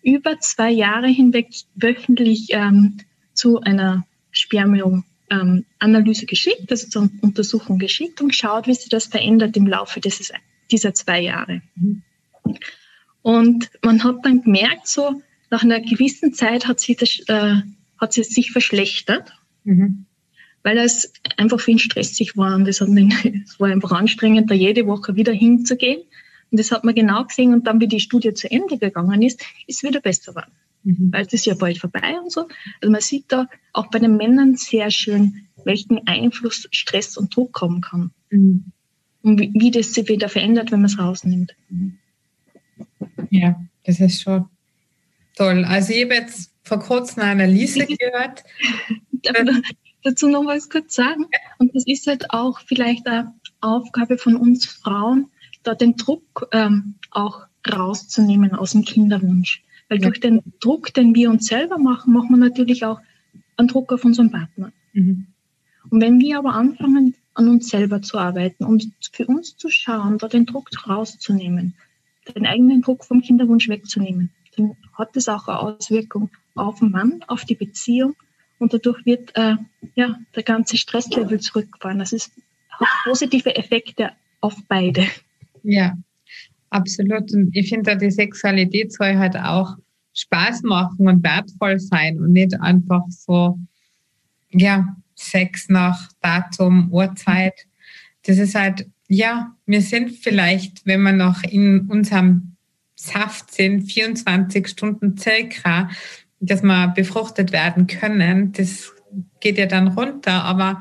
über 0.02 0.38
zwei 0.40 0.70
Jahre 0.70 1.08
hinweg 1.08 1.48
wöchentlich 1.74 2.48
ähm, 2.50 2.98
zu 3.34 3.60
einer 3.60 4.06
Spermium-Analyse 4.30 6.22
ähm, 6.22 6.26
geschickt, 6.26 6.70
also 6.70 6.88
zur 6.88 7.10
Untersuchung 7.20 7.78
geschickt 7.78 8.20
und 8.20 8.28
geschaut, 8.28 8.66
wie 8.66 8.74
sich 8.74 8.88
das 8.88 9.06
verändert 9.06 9.56
im 9.56 9.66
Laufe 9.66 10.00
dieses, 10.00 10.32
dieser 10.70 10.94
zwei 10.94 11.20
Jahre. 11.20 11.62
Und 13.22 13.70
man 13.82 14.02
hat 14.04 14.16
dann 14.24 14.42
gemerkt, 14.42 14.88
so 14.88 15.22
nach 15.50 15.62
einer 15.62 15.80
gewissen 15.80 16.32
Zeit 16.32 16.66
hat 16.66 16.80
sich 16.80 16.96
das, 16.96 17.20
äh, 17.28 17.62
hat 17.98 18.12
sie 18.12 18.22
sich 18.22 18.52
verschlechtert, 18.52 19.32
mhm. 19.64 20.06
weil 20.62 20.78
es 20.78 21.12
einfach 21.36 21.60
viel 21.60 21.78
stressig 21.78 22.36
war 22.36 22.54
und 22.54 22.66
es, 22.66 22.80
hat 22.80 22.88
mich, 22.88 23.12
es 23.44 23.60
war 23.60 23.68
einfach 23.68 23.92
anstrengend, 23.92 24.50
da 24.50 24.54
jede 24.54 24.86
Woche 24.86 25.16
wieder 25.16 25.32
hinzugehen. 25.32 26.02
Und 26.50 26.58
das 26.58 26.72
hat 26.72 26.84
man 26.84 26.94
genau 26.94 27.24
gesehen 27.24 27.52
und 27.52 27.66
dann, 27.66 27.80
wie 27.80 27.88
die 27.88 28.00
Studie 28.00 28.34
zu 28.34 28.50
Ende 28.50 28.78
gegangen 28.78 29.22
ist, 29.22 29.42
ist 29.66 29.82
wieder 29.82 30.00
besser 30.00 30.32
geworden. 30.32 30.52
Mhm. 30.82 31.12
Weil 31.12 31.26
es 31.26 31.32
ist 31.32 31.46
ja 31.46 31.54
bald 31.54 31.78
vorbei 31.78 32.18
und 32.20 32.32
so. 32.32 32.48
Also 32.80 32.90
man 32.90 33.00
sieht 33.00 33.26
da 33.28 33.48
auch 33.72 33.88
bei 33.88 33.98
den 33.98 34.16
Männern 34.16 34.56
sehr 34.56 34.90
schön, 34.90 35.46
welchen 35.64 36.06
Einfluss 36.06 36.68
Stress 36.72 37.16
und 37.16 37.34
Druck 37.34 37.60
haben 37.60 37.80
kann. 37.80 38.10
Mhm. 38.30 38.64
Und 39.22 39.38
wie, 39.38 39.52
wie, 39.54 39.70
das 39.70 39.92
sich 39.92 40.08
wieder 40.08 40.28
verändert, 40.28 40.72
wenn 40.72 40.80
man 40.80 40.90
es 40.90 40.98
rausnimmt. 40.98 41.54
Mhm. 41.68 41.98
Ja, 43.30 43.60
das 43.84 44.00
ist 44.00 44.22
schon 44.22 44.46
toll. 45.36 45.64
Also 45.64 45.92
ich 45.92 46.04
habe 46.04 46.14
jetzt 46.14 46.52
vor 46.62 46.80
kurzem 46.80 47.22
eine 47.22 47.32
Analyse 47.32 47.86
gehört. 47.98 48.44
Dazu 50.02 50.28
noch 50.28 50.46
was 50.46 50.70
kurz 50.70 50.94
sagen? 50.94 51.26
Und 51.58 51.74
das 51.74 51.86
ist 51.86 52.06
halt 52.06 52.30
auch 52.30 52.60
vielleicht 52.60 53.06
eine 53.06 53.34
Aufgabe 53.60 54.16
von 54.16 54.36
uns 54.36 54.64
Frauen, 54.64 55.30
da 55.62 55.74
den 55.74 55.96
Druck 55.96 56.48
ähm, 56.52 56.94
auch 57.10 57.46
rauszunehmen 57.70 58.54
aus 58.54 58.72
dem 58.72 58.84
Kinderwunsch. 58.84 59.62
Weil 59.88 60.00
ja. 60.00 60.08
durch 60.08 60.20
den 60.20 60.42
Druck, 60.60 60.94
den 60.94 61.14
wir 61.14 61.30
uns 61.30 61.46
selber 61.46 61.78
machen, 61.78 62.12
machen 62.12 62.30
wir 62.30 62.36
natürlich 62.36 62.84
auch 62.84 63.00
einen 63.56 63.68
Druck 63.68 63.92
auf 63.92 64.04
unseren 64.04 64.30
Partner. 64.30 64.72
Mhm. 64.92 65.26
Und 65.90 66.00
wenn 66.00 66.20
wir 66.20 66.38
aber 66.38 66.54
anfangen, 66.54 67.14
an 67.34 67.48
uns 67.48 67.68
selber 67.68 68.02
zu 68.02 68.18
arbeiten 68.18 68.64
und 68.64 68.92
für 69.12 69.26
uns 69.26 69.56
zu 69.56 69.68
schauen, 69.68 70.18
da 70.18 70.28
den 70.28 70.46
Druck 70.46 70.68
rauszunehmen, 70.88 71.74
den 72.34 72.46
eigenen 72.46 72.82
Druck 72.82 73.04
vom 73.04 73.22
Kinderwunsch 73.22 73.68
wegzunehmen, 73.68 74.30
dann 74.56 74.76
hat 74.94 75.16
das 75.16 75.28
auch 75.28 75.48
eine 75.48 75.58
Auswirkung 75.58 76.30
auf 76.54 76.80
den 76.80 76.90
Mann, 76.90 77.24
auf 77.28 77.44
die 77.44 77.54
Beziehung 77.54 78.14
und 78.58 78.74
dadurch 78.74 79.04
wird 79.06 79.34
äh, 79.36 79.56
ja, 79.94 80.18
der 80.34 80.42
ganze 80.42 80.76
Stresslevel 80.76 81.40
zurückfahren. 81.40 81.98
Das 81.98 82.12
ist, 82.12 82.32
hat 82.68 82.88
positive 83.04 83.56
Effekte 83.56 84.12
auf 84.40 84.56
beide. 84.68 85.06
Ja, 85.62 85.96
absolut. 86.70 87.32
Und 87.32 87.50
ich 87.54 87.68
finde, 87.68 87.96
die 87.96 88.10
Sexualität 88.10 88.92
soll 88.92 89.16
halt 89.16 89.36
auch 89.36 89.76
Spaß 90.14 90.62
machen 90.62 91.08
und 91.08 91.22
wertvoll 91.22 91.78
sein 91.78 92.18
und 92.18 92.32
nicht 92.32 92.60
einfach 92.60 93.04
so, 93.08 93.58
ja, 94.50 94.96
Sex 95.14 95.68
nach 95.68 96.10
Datum, 96.20 96.90
Uhrzeit. 96.90 97.54
Das 98.24 98.38
ist 98.38 98.54
halt, 98.54 98.86
ja, 99.08 99.54
wir 99.66 99.82
sind 99.82 100.10
vielleicht, 100.10 100.86
wenn 100.86 101.02
wir 101.02 101.12
noch 101.12 101.42
in 101.42 101.86
unserem 101.88 102.56
Saft 102.94 103.52
sind, 103.52 103.82
24 103.90 104.68
Stunden 104.68 105.16
circa, 105.16 105.90
dass 106.40 106.62
wir 106.62 106.88
befruchtet 106.88 107.52
werden 107.52 107.86
können. 107.86 108.52
Das 108.52 108.92
geht 109.40 109.58
ja 109.58 109.66
dann 109.66 109.88
runter. 109.88 110.44
Aber 110.44 110.80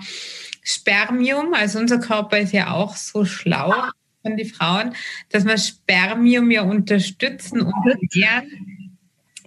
Spermium, 0.64 1.54
also 1.54 1.80
unser 1.80 2.00
Körper 2.00 2.40
ist 2.40 2.54
ja 2.54 2.72
auch 2.72 2.96
so 2.96 3.26
schlau 3.26 3.74
von 4.22 4.38
die 4.38 4.46
Frauen, 4.46 4.94
dass 5.30 5.46
wir 5.46 5.58
Spermium 5.58 6.52
ja 6.52 6.64
unterstützen 6.64 7.62
und 7.62 7.74
lernen, 8.14 8.80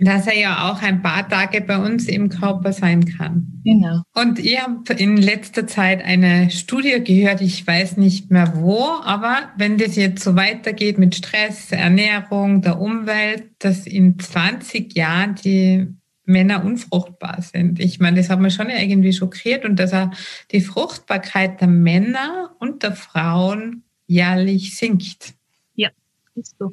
dass 0.00 0.26
er 0.26 0.36
ja 0.36 0.70
auch 0.70 0.82
ein 0.82 1.02
paar 1.02 1.28
Tage 1.28 1.60
bei 1.60 1.78
uns 1.78 2.08
im 2.08 2.28
Körper 2.28 2.72
sein 2.72 3.04
kann. 3.04 3.60
Genau. 3.64 4.02
Und 4.14 4.38
ich 4.38 4.60
habe 4.60 4.94
in 4.94 5.16
letzter 5.16 5.66
Zeit 5.66 6.02
eine 6.02 6.50
Studie 6.50 7.02
gehört, 7.04 7.40
ich 7.40 7.64
weiß 7.66 7.98
nicht 7.98 8.30
mehr 8.30 8.52
wo, 8.56 8.84
aber 9.04 9.50
wenn 9.56 9.78
das 9.78 9.96
jetzt 9.96 10.24
so 10.24 10.34
weitergeht 10.34 10.98
mit 10.98 11.14
Stress, 11.14 11.70
Ernährung, 11.70 12.62
der 12.62 12.80
Umwelt, 12.80 13.44
dass 13.58 13.86
in 13.86 14.18
20 14.18 14.96
Jahren 14.96 15.36
die 15.36 15.86
Männer 16.24 16.64
unfruchtbar 16.64 17.42
sind. 17.42 17.80
Ich 17.80 18.00
meine, 18.00 18.16
das 18.16 18.30
hat 18.30 18.40
mich 18.40 18.54
schon 18.54 18.70
irgendwie 18.70 19.12
schockiert 19.12 19.64
und 19.64 19.78
dass 19.78 19.92
er 19.92 20.12
die 20.52 20.60
Fruchtbarkeit 20.60 21.60
der 21.60 21.68
Männer 21.68 22.54
und 22.58 22.82
der 22.82 22.92
Frauen 22.92 23.84
jährlich 24.06 24.76
sinkt. 24.76 25.34
Ja, 25.74 25.90
ist 26.34 26.56
so. 26.58 26.72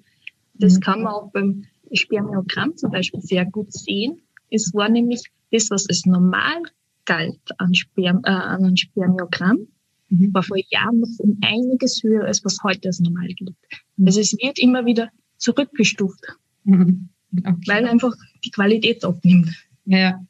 Das 0.53 0.75
mhm. 0.75 0.79
kann 0.81 1.01
man 1.03 1.13
auch 1.13 1.31
beim 1.31 1.65
Spermiogramm 1.91 2.75
zum 2.77 2.91
Beispiel 2.91 3.21
sehr 3.21 3.45
gut 3.45 3.73
sehen. 3.73 4.21
Es 4.51 4.73
war 4.73 4.89
nämlich 4.89 5.23
das, 5.51 5.69
was 5.71 5.85
es 5.89 6.05
normal 6.05 6.63
galt 7.05 7.39
an, 7.57 7.73
Sperm, 7.73 8.21
äh, 8.23 8.29
an 8.29 8.65
einem 8.65 8.77
Spermiogramm, 8.77 9.67
mhm. 10.09 10.33
war 10.33 10.43
vor 10.43 10.57
Jahren 10.69 10.99
noch 10.99 11.09
um 11.19 11.37
einiges 11.41 12.03
höher, 12.03 12.25
als 12.25 12.43
was 12.45 12.57
heute 12.63 12.89
als 12.89 12.99
normal 12.99 13.27
gilt. 13.29 13.55
Mhm. 13.97 14.07
Also 14.07 14.19
es 14.19 14.33
wird 14.33 14.59
immer 14.59 14.85
wieder 14.85 15.09
zurückgestuft, 15.37 16.23
mhm. 16.65 17.09
okay. 17.37 17.55
weil 17.67 17.87
einfach 17.87 18.13
die 18.43 18.51
Qualität 18.51 19.03
abnimmt. 19.03 19.49
Ja. 19.85 20.23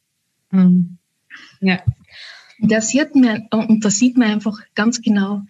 Mhm. 0.51 0.97
Ja. 1.59 1.81
Da 2.61 2.81
sieht 2.81 3.15
man, 3.15 3.47
und 3.51 3.83
da 3.83 3.89
sieht 3.89 4.17
man 4.17 4.31
einfach 4.31 4.59
ganz 4.75 5.01
genau, 5.01 5.43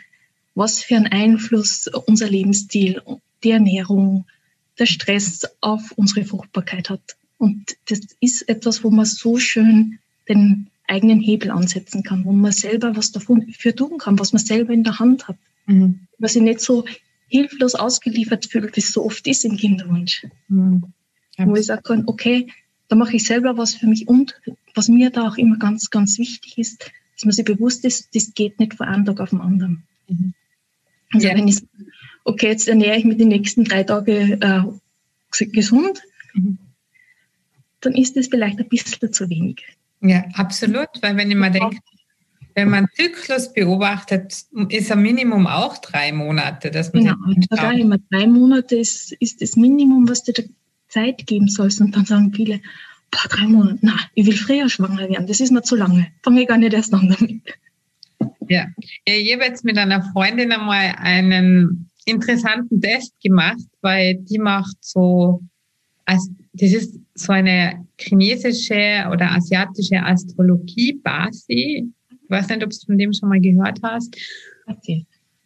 was 0.59 0.83
für 0.83 0.97
einen 0.97 1.07
Einfluss 1.07 1.87
unser 1.87 2.29
Lebensstil, 2.29 3.01
die 3.45 3.51
Ernährung, 3.51 4.25
der 4.77 4.87
Stress 4.87 5.47
auf 5.61 5.93
unsere 5.95 6.25
Fruchtbarkeit 6.25 6.89
hat. 6.89 7.15
Und 7.37 7.77
das 7.87 8.01
ist 8.19 8.49
etwas, 8.49 8.83
wo 8.83 8.89
man 8.89 9.05
so 9.05 9.37
schön 9.37 9.99
den 10.27 10.67
eigenen 10.85 11.21
Hebel 11.21 11.51
ansetzen 11.51 12.03
kann, 12.03 12.25
wo 12.25 12.33
man 12.33 12.51
selber 12.51 12.97
was 12.97 13.13
davon 13.13 13.47
für 13.57 13.73
tun 13.73 13.99
kann, 13.99 14.19
was 14.19 14.33
man 14.33 14.43
selber 14.43 14.73
in 14.73 14.83
der 14.83 14.99
Hand 14.99 15.29
hat. 15.29 15.37
Mhm. 15.65 16.01
Was 16.17 16.33
sich 16.33 16.41
nicht 16.41 16.59
so 16.59 16.83
hilflos 17.29 17.75
ausgeliefert 17.75 18.45
fühlt, 18.45 18.75
wie 18.75 18.81
es 18.81 18.91
so 18.91 19.05
oft 19.05 19.27
ist 19.27 19.45
im 19.45 19.55
Kinderwunsch. 19.55 20.27
Mhm. 20.49 20.91
Wo 21.37 21.55
ich 21.55 21.67
sagen 21.67 21.83
kann, 21.83 22.03
okay, 22.05 22.47
da 22.89 22.97
mache 22.97 23.15
ich 23.15 23.23
selber 23.23 23.57
was 23.57 23.75
für 23.75 23.87
mich 23.87 24.09
und 24.09 24.35
was 24.75 24.89
mir 24.89 25.09
da 25.09 25.29
auch 25.29 25.37
immer 25.37 25.57
ganz, 25.57 25.89
ganz 25.89 26.19
wichtig 26.19 26.57
ist, 26.57 26.91
dass 27.15 27.23
man 27.23 27.31
sich 27.31 27.45
bewusst 27.45 27.85
ist, 27.85 28.13
das 28.13 28.33
geht 28.33 28.59
nicht 28.59 28.73
von 28.73 28.87
einem 28.87 29.05
Tag 29.05 29.21
auf 29.21 29.29
den 29.29 29.39
anderen. 29.39 29.83
Mhm. 30.09 30.33
Also 31.13 31.27
ja. 31.27 31.35
wenn 31.35 31.47
ich 31.47 31.63
okay, 32.29 32.47
jetzt 32.47 32.67
ernähre 32.67 32.97
ich 32.97 33.05
mich 33.05 33.17
die 33.17 33.25
nächsten 33.25 33.63
drei 33.63 33.83
Tage 33.83 34.39
äh, 34.39 35.45
gesund, 35.47 36.01
mhm. 36.33 36.57
dann 37.81 37.93
ist 37.93 38.15
das 38.15 38.27
vielleicht 38.27 38.59
ein 38.59 38.69
bisschen 38.69 39.11
zu 39.11 39.29
wenig. 39.29 39.65
Ja, 40.01 40.23
absolut, 40.33 40.89
weil 41.01 41.17
wenn 41.17 41.29
ich 41.29 41.37
mir 41.37 41.51
denke, 41.51 41.77
wenn 42.55 42.69
man 42.69 42.87
Zyklus 42.93 43.53
beobachtet, 43.53 44.45
ist 44.69 44.91
ein 44.91 45.01
Minimum 45.01 45.47
auch 45.47 45.77
drei 45.77 46.11
Monate. 46.11 46.71
Dass 46.71 46.93
man 46.93 47.03
genau, 47.03 47.15
da 47.49 47.71
immer 47.71 47.97
drei 48.11 48.27
Monate 48.27 48.75
ist, 48.77 49.13
ist 49.13 49.41
das 49.41 49.55
Minimum, 49.55 50.09
was 50.09 50.23
du 50.23 50.33
der 50.33 50.45
Zeit 50.87 51.25
geben 51.25 51.47
sollst. 51.47 51.79
Und 51.79 51.95
dann 51.95 52.05
sagen 52.05 52.33
viele, 52.33 52.59
boah, 53.11 53.29
drei 53.29 53.45
Monate, 53.45 53.79
na, 53.81 53.97
ich 54.13 54.25
will 54.25 54.35
früher 54.35 54.69
schwanger 54.69 55.09
werden, 55.09 55.27
das 55.27 55.39
ist 55.39 55.51
mir 55.51 55.61
zu 55.61 55.75
lange. 55.75 56.07
Fange 56.23 56.41
ich 56.41 56.47
gar 56.47 56.57
nicht 56.57 56.73
erst 56.73 56.93
an 56.93 57.15
damit. 57.17 57.41
Ja, 58.49 58.65
ich 59.05 59.31
habe 59.31 59.45
jetzt 59.45 59.63
mit 59.63 59.77
einer 59.77 60.01
Freundin 60.11 60.51
einmal 60.51 60.95
einen 60.97 61.89
interessanten 62.05 62.81
Test 62.81 63.13
gemacht, 63.21 63.63
weil 63.81 64.15
die 64.15 64.39
macht 64.39 64.75
so, 64.81 65.41
das 66.05 66.27
ist 66.53 66.99
so 67.13 67.31
eine 67.31 67.85
chinesische 67.99 69.07
oder 69.11 69.31
asiatische 69.31 70.01
Astrologie-Basis. 70.01 71.45
Ich 71.47 71.83
weiß 72.27 72.49
nicht, 72.49 72.63
ob 72.63 72.71
du 72.71 72.77
von 72.87 72.97
dem 72.97 73.13
schon 73.13 73.29
mal 73.29 73.39
gehört 73.39 73.79
hast. 73.83 74.15
Okay. 74.65 75.05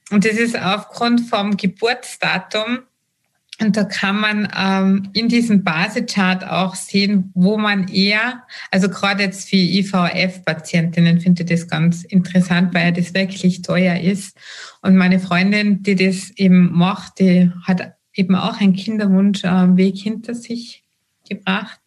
Und 0.10 0.24
das 0.24 0.38
ist 0.38 0.58
aufgrund 0.58 1.22
vom 1.22 1.58
Geburtsdatum 1.58 2.80
und 3.62 3.78
da 3.78 3.84
kann 3.84 4.20
man 4.20 4.48
ähm, 4.58 5.10
in 5.14 5.30
diesem 5.30 5.64
Basechart 5.64 6.48
auch 6.48 6.76
sehen, 6.76 7.32
wo 7.36 7.58
man 7.58 7.88
eher, 7.88 8.44
also 8.72 8.90
gerade 8.90 9.24
jetzt 9.24 9.48
für 9.50 9.56
IVF-Patientinnen 9.56 11.22
finde 11.22 11.44
ich 11.44 11.50
das 11.50 11.68
ganz 11.68 12.04
interessant, 12.04 12.74
weil 12.74 12.94
das 12.94 13.14
wirklich 13.14 13.62
teuer 13.62 14.00
ist. 14.00 14.36
Und 14.82 14.96
meine 14.96 15.20
Freundin, 15.20 15.84
die 15.84 15.96
das 15.96 16.32
eben 16.32 16.72
macht, 16.74 17.20
die 17.20 17.52
hat 17.64 17.94
eben 18.16 18.36
auch 18.36 18.60
einen 18.60 18.74
Kinderwunschweg 18.74 19.96
äh, 19.96 19.98
hinter 19.98 20.34
sich 20.34 20.84
gebracht. 21.30 21.80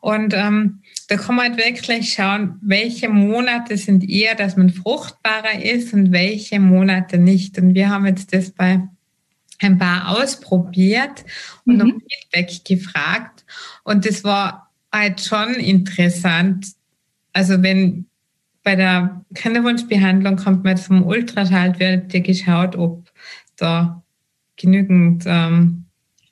Und 0.00 0.34
ähm, 0.34 0.82
da 1.08 1.16
kann 1.16 1.36
man 1.36 1.50
halt 1.50 1.58
wirklich 1.58 2.12
schauen, 2.12 2.56
welche 2.60 3.08
Monate 3.08 3.76
sind 3.78 4.08
eher, 4.08 4.34
dass 4.34 4.56
man 4.56 4.70
fruchtbarer 4.70 5.62
ist 5.62 5.94
und 5.94 6.12
welche 6.12 6.60
Monate 6.60 7.18
nicht. 7.18 7.58
Und 7.58 7.74
wir 7.74 7.88
haben 7.88 8.06
jetzt 8.06 8.32
das 8.32 8.50
bei 8.50 8.82
ein 9.60 9.78
paar 9.78 10.16
ausprobiert 10.16 11.24
und 11.64 11.76
mhm. 11.76 11.82
um 11.82 12.00
Feedback 12.00 12.64
gefragt. 12.64 13.44
Und 13.84 14.06
das 14.06 14.24
war 14.24 14.70
halt 14.92 15.20
schon 15.20 15.54
interessant. 15.54 16.66
Also 17.32 17.62
wenn 17.62 18.06
bei 18.62 18.76
der 18.76 19.24
Kinderwunschbehandlung 19.34 20.36
kommt 20.36 20.64
man 20.64 20.76
zum 20.76 21.04
Ultraschall, 21.04 21.78
wird 21.78 22.12
dir 22.12 22.20
geschaut, 22.20 22.76
ob 22.76 23.10
da 23.56 24.02
genügend 24.56 25.24
ähm, 25.26 25.86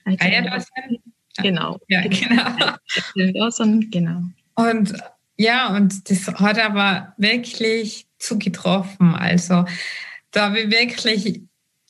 Eier 0.05 0.43
da 0.43 0.61
sind. 0.61 1.01
Genau. 1.43 1.79
Ja, 1.89 2.03
genau. 2.03 3.51
genau. 3.91 4.23
Und 4.55 4.95
ja, 5.37 5.75
und 5.75 6.11
das 6.11 6.27
hat 6.29 6.59
aber 6.59 7.15
wirklich 7.19 8.07
zugetroffen. 8.19 9.15
Also 9.15 9.65
da 10.31 10.47
habe 10.47 10.61
ich 10.61 10.71
wirklich, 10.71 11.43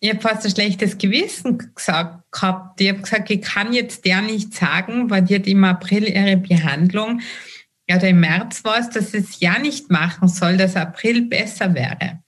ich 0.06 0.12
habe 0.12 0.20
fast 0.20 0.44
ein 0.44 0.52
schlechtes 0.52 0.98
Gewissen 0.98 1.58
gesagt, 1.74 2.30
gehabt. 2.30 2.80
Ich 2.80 2.88
habe 2.88 3.00
gesagt, 3.00 3.30
ich 3.30 3.42
kann 3.42 3.72
jetzt 3.72 4.04
der 4.04 4.22
nicht 4.22 4.54
sagen, 4.54 5.10
weil 5.10 5.22
die 5.22 5.34
hat 5.34 5.46
im 5.46 5.64
April 5.64 6.04
ihre 6.04 6.36
Behandlung, 6.36 7.20
ja, 7.88 7.96
oder 7.96 8.08
im 8.08 8.20
März 8.20 8.64
war 8.64 8.78
es, 8.78 8.90
dass 8.90 9.14
es 9.14 9.40
ja 9.40 9.58
nicht 9.58 9.90
machen 9.90 10.28
soll, 10.28 10.56
dass 10.56 10.76
April 10.76 11.22
besser 11.22 11.74
wäre. 11.74 12.20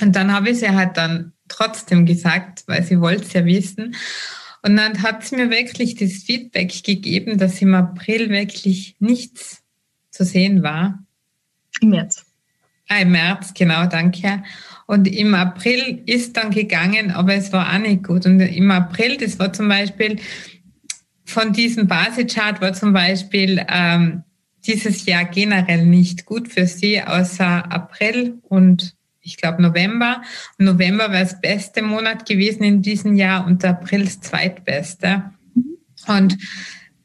Und 0.00 0.16
dann 0.16 0.32
habe 0.32 0.50
ich 0.50 0.58
sie 0.58 0.70
halt 0.70 0.96
dann 0.96 1.32
trotzdem 1.48 2.06
gesagt, 2.06 2.64
weil 2.66 2.82
sie 2.82 3.00
wollte 3.00 3.22
es 3.22 3.32
ja 3.32 3.44
wissen. 3.44 3.96
Und 4.62 4.76
dann 4.76 5.02
hat 5.02 5.24
sie 5.24 5.36
mir 5.36 5.50
wirklich 5.50 5.94
das 5.94 6.12
Feedback 6.24 6.82
gegeben, 6.82 7.38
dass 7.38 7.60
im 7.62 7.74
April 7.74 8.30
wirklich 8.30 8.96
nichts 8.98 9.62
zu 10.10 10.24
sehen 10.24 10.62
war. 10.62 11.04
Im 11.80 11.90
März. 11.90 12.24
Ah, 12.88 13.00
im 13.00 13.10
März, 13.10 13.52
genau, 13.54 13.86
danke. 13.86 14.42
Und 14.88 15.06
im 15.06 15.34
April 15.34 16.02
ist 16.06 16.38
dann 16.38 16.50
gegangen, 16.50 17.10
aber 17.10 17.34
es 17.34 17.52
war 17.52 17.74
auch 17.74 17.78
nicht 17.78 18.04
gut. 18.04 18.24
Und 18.24 18.40
im 18.40 18.70
April, 18.70 19.18
das 19.18 19.38
war 19.38 19.52
zum 19.52 19.68
Beispiel, 19.68 20.16
von 21.26 21.52
diesem 21.52 21.86
Basischart 21.86 22.62
war 22.62 22.72
zum 22.72 22.94
Beispiel 22.94 23.62
ähm, 23.68 24.22
dieses 24.66 25.04
Jahr 25.04 25.26
generell 25.26 25.84
nicht 25.84 26.24
gut 26.24 26.48
für 26.48 26.66
sie, 26.66 27.02
außer 27.02 27.70
April 27.70 28.38
und 28.48 28.94
ich 29.20 29.36
glaube 29.36 29.60
November. 29.60 30.22
November 30.56 31.12
war 31.12 31.20
das 31.20 31.38
beste 31.38 31.82
Monat 31.82 32.24
gewesen 32.24 32.62
in 32.62 32.80
diesem 32.80 33.14
Jahr 33.14 33.46
und 33.46 33.62
April 33.66 34.04
das 34.04 34.22
zweitbeste. 34.22 35.24
Und 36.06 36.38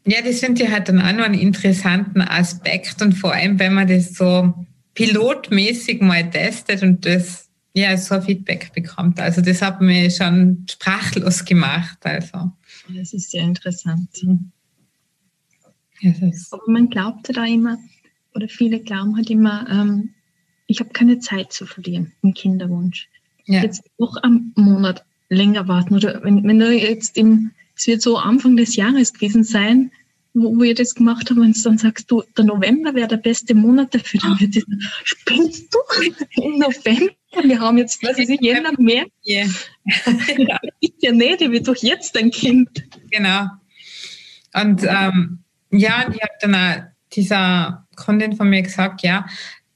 ja, 0.07 0.21
das 0.25 0.39
finde 0.39 0.63
ich 0.63 0.71
halt 0.71 0.87
dann 0.87 1.01
auch 1.01 1.11
noch 1.11 1.25
einen 1.25 1.37
interessanten 1.37 2.21
Aspekt 2.21 3.01
und 3.01 3.11
vor 3.11 3.33
allem, 3.33 3.59
wenn 3.59 3.73
man 3.73 3.89
das 3.89 4.13
so 4.13 4.53
pilotmäßig 4.93 5.99
mal 5.99 6.29
testet 6.29 6.81
und 6.81 7.05
das 7.05 7.49
ja 7.73 7.97
so 7.97 8.21
Feedback 8.21 8.71
bekommt. 8.73 9.19
Also 9.19 9.41
das 9.41 9.61
hat 9.61 9.81
mich 9.81 10.15
schon 10.15 10.65
sprachlos 10.69 11.43
gemacht. 11.43 11.97
Also. 12.03 12.51
Das 12.89 13.13
ist 13.13 13.31
sehr 13.31 13.43
interessant. 13.43 14.09
Mhm. 14.21 14.51
Aber 16.51 16.63
man 16.71 16.89
glaubte 16.89 17.33
da 17.33 17.45
immer, 17.45 17.77
oder 18.35 18.47
viele 18.47 18.79
glauben 18.79 19.15
halt 19.15 19.29
immer, 19.29 19.67
ähm, 19.69 20.09
ich 20.67 20.79
habe 20.79 20.89
keine 20.91 21.19
Zeit 21.19 21.51
zu 21.51 21.65
verlieren 21.65 22.11
im 22.21 22.33
Kinderwunsch. 22.33 23.09
Ja. 23.45 23.63
Jetzt 23.63 23.83
noch 23.97 24.15
einen 24.17 24.53
Monat 24.55 25.05
länger 25.29 25.67
warten 25.67 25.95
oder 25.95 26.23
wenn, 26.23 26.43
wenn 26.43 26.59
du 26.59 26.71
jetzt 26.71 27.17
im, 27.17 27.51
es 27.75 27.87
wird 27.87 28.01
so 28.01 28.17
Anfang 28.17 28.55
des 28.57 28.75
Jahres 28.75 29.13
gewesen 29.13 29.43
sein, 29.43 29.91
wo 30.33 30.59
wir 30.59 30.73
das 30.73 30.95
gemacht 30.95 31.29
haben 31.29 31.41
und 31.41 31.65
dann 31.65 31.77
sagst 31.77 32.09
du, 32.09 32.23
der 32.37 32.45
November 32.45 32.95
wäre 32.95 33.07
der 33.07 33.17
beste 33.17 33.53
Monat 33.53 33.93
dafür, 33.93 34.19
dann 34.21 34.39
wird 34.39 34.55
das, 34.55 34.63
spinnst 35.03 35.73
du 35.73 35.79
im 36.41 36.59
November? 36.59 37.13
Wir 37.41 37.59
haben 37.59 37.77
jetzt, 37.77 38.03
was 38.03 38.17
weiß 38.17 38.29
ich, 38.29 38.41
Jänner 38.41 38.71
mehr. 38.77 39.05
Yeah. 39.25 39.47
ja, 40.37 40.59
ich 40.79 40.93
ja 41.01 41.11
nicht, 41.11 41.41
ich 41.41 41.51
will 41.51 41.61
doch 41.61 41.75
jetzt 41.75 42.17
ein 42.17 42.31
Kind. 42.31 42.69
Genau. 43.11 43.47
Und 44.53 44.83
ähm, 44.83 45.39
ja, 45.71 46.05
ich 46.11 46.21
habe 46.21 46.33
dann 46.41 46.55
auch 46.55 46.83
dieser 47.11 47.87
Kundin 47.95 48.35
von 48.35 48.49
mir 48.49 48.61
gesagt, 48.61 49.01
ja, 49.01 49.25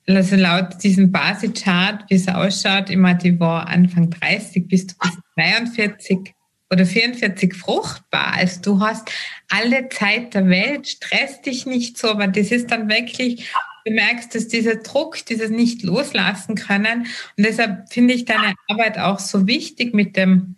also 0.08 0.36
laut 0.36 0.82
diesem 0.84 1.12
Basischart, 1.12 2.06
wie 2.10 2.15
es 2.15 2.28
ausschaut, 2.28 2.89
immer 2.89 3.13
die 3.13 3.39
war 3.39 3.67
Anfang 3.67 4.10
30 4.10 4.67
bis 4.67 4.88
du 4.88 4.96
bist 5.02 5.17
42 5.36 6.34
oder 6.70 6.86
44 6.86 7.54
fruchtbar. 7.54 8.34
Also 8.34 8.62
du 8.62 8.80
hast 8.80 9.10
alle 9.50 9.89
Zeit 9.89 10.34
der 10.34 10.48
Welt, 10.48 10.88
stress 10.88 11.41
dich 11.41 11.65
nicht 11.65 11.98
so, 11.98 12.10
aber 12.10 12.28
das 12.28 12.52
ist 12.52 12.72
dann 12.72 12.89
wirklich, 12.89 13.50
du 13.88 13.93
merkst, 13.93 14.34
dass 14.34 14.47
dieser 14.47 14.76
Druck, 14.76 15.26
dieses 15.26 15.50
nicht 15.50 15.84
loslassen 15.84 16.56
können. 16.56 17.08
Und 17.38 17.45
deshalb 17.45 17.91
finde 17.91 18.13
ich 18.13 18.26
deine 18.26 18.56
Arbeit 18.67 18.97
auch 18.97 19.19
so 19.19 19.47
wichtig 19.47 19.93
mit 19.93 20.15
dem 20.15 20.56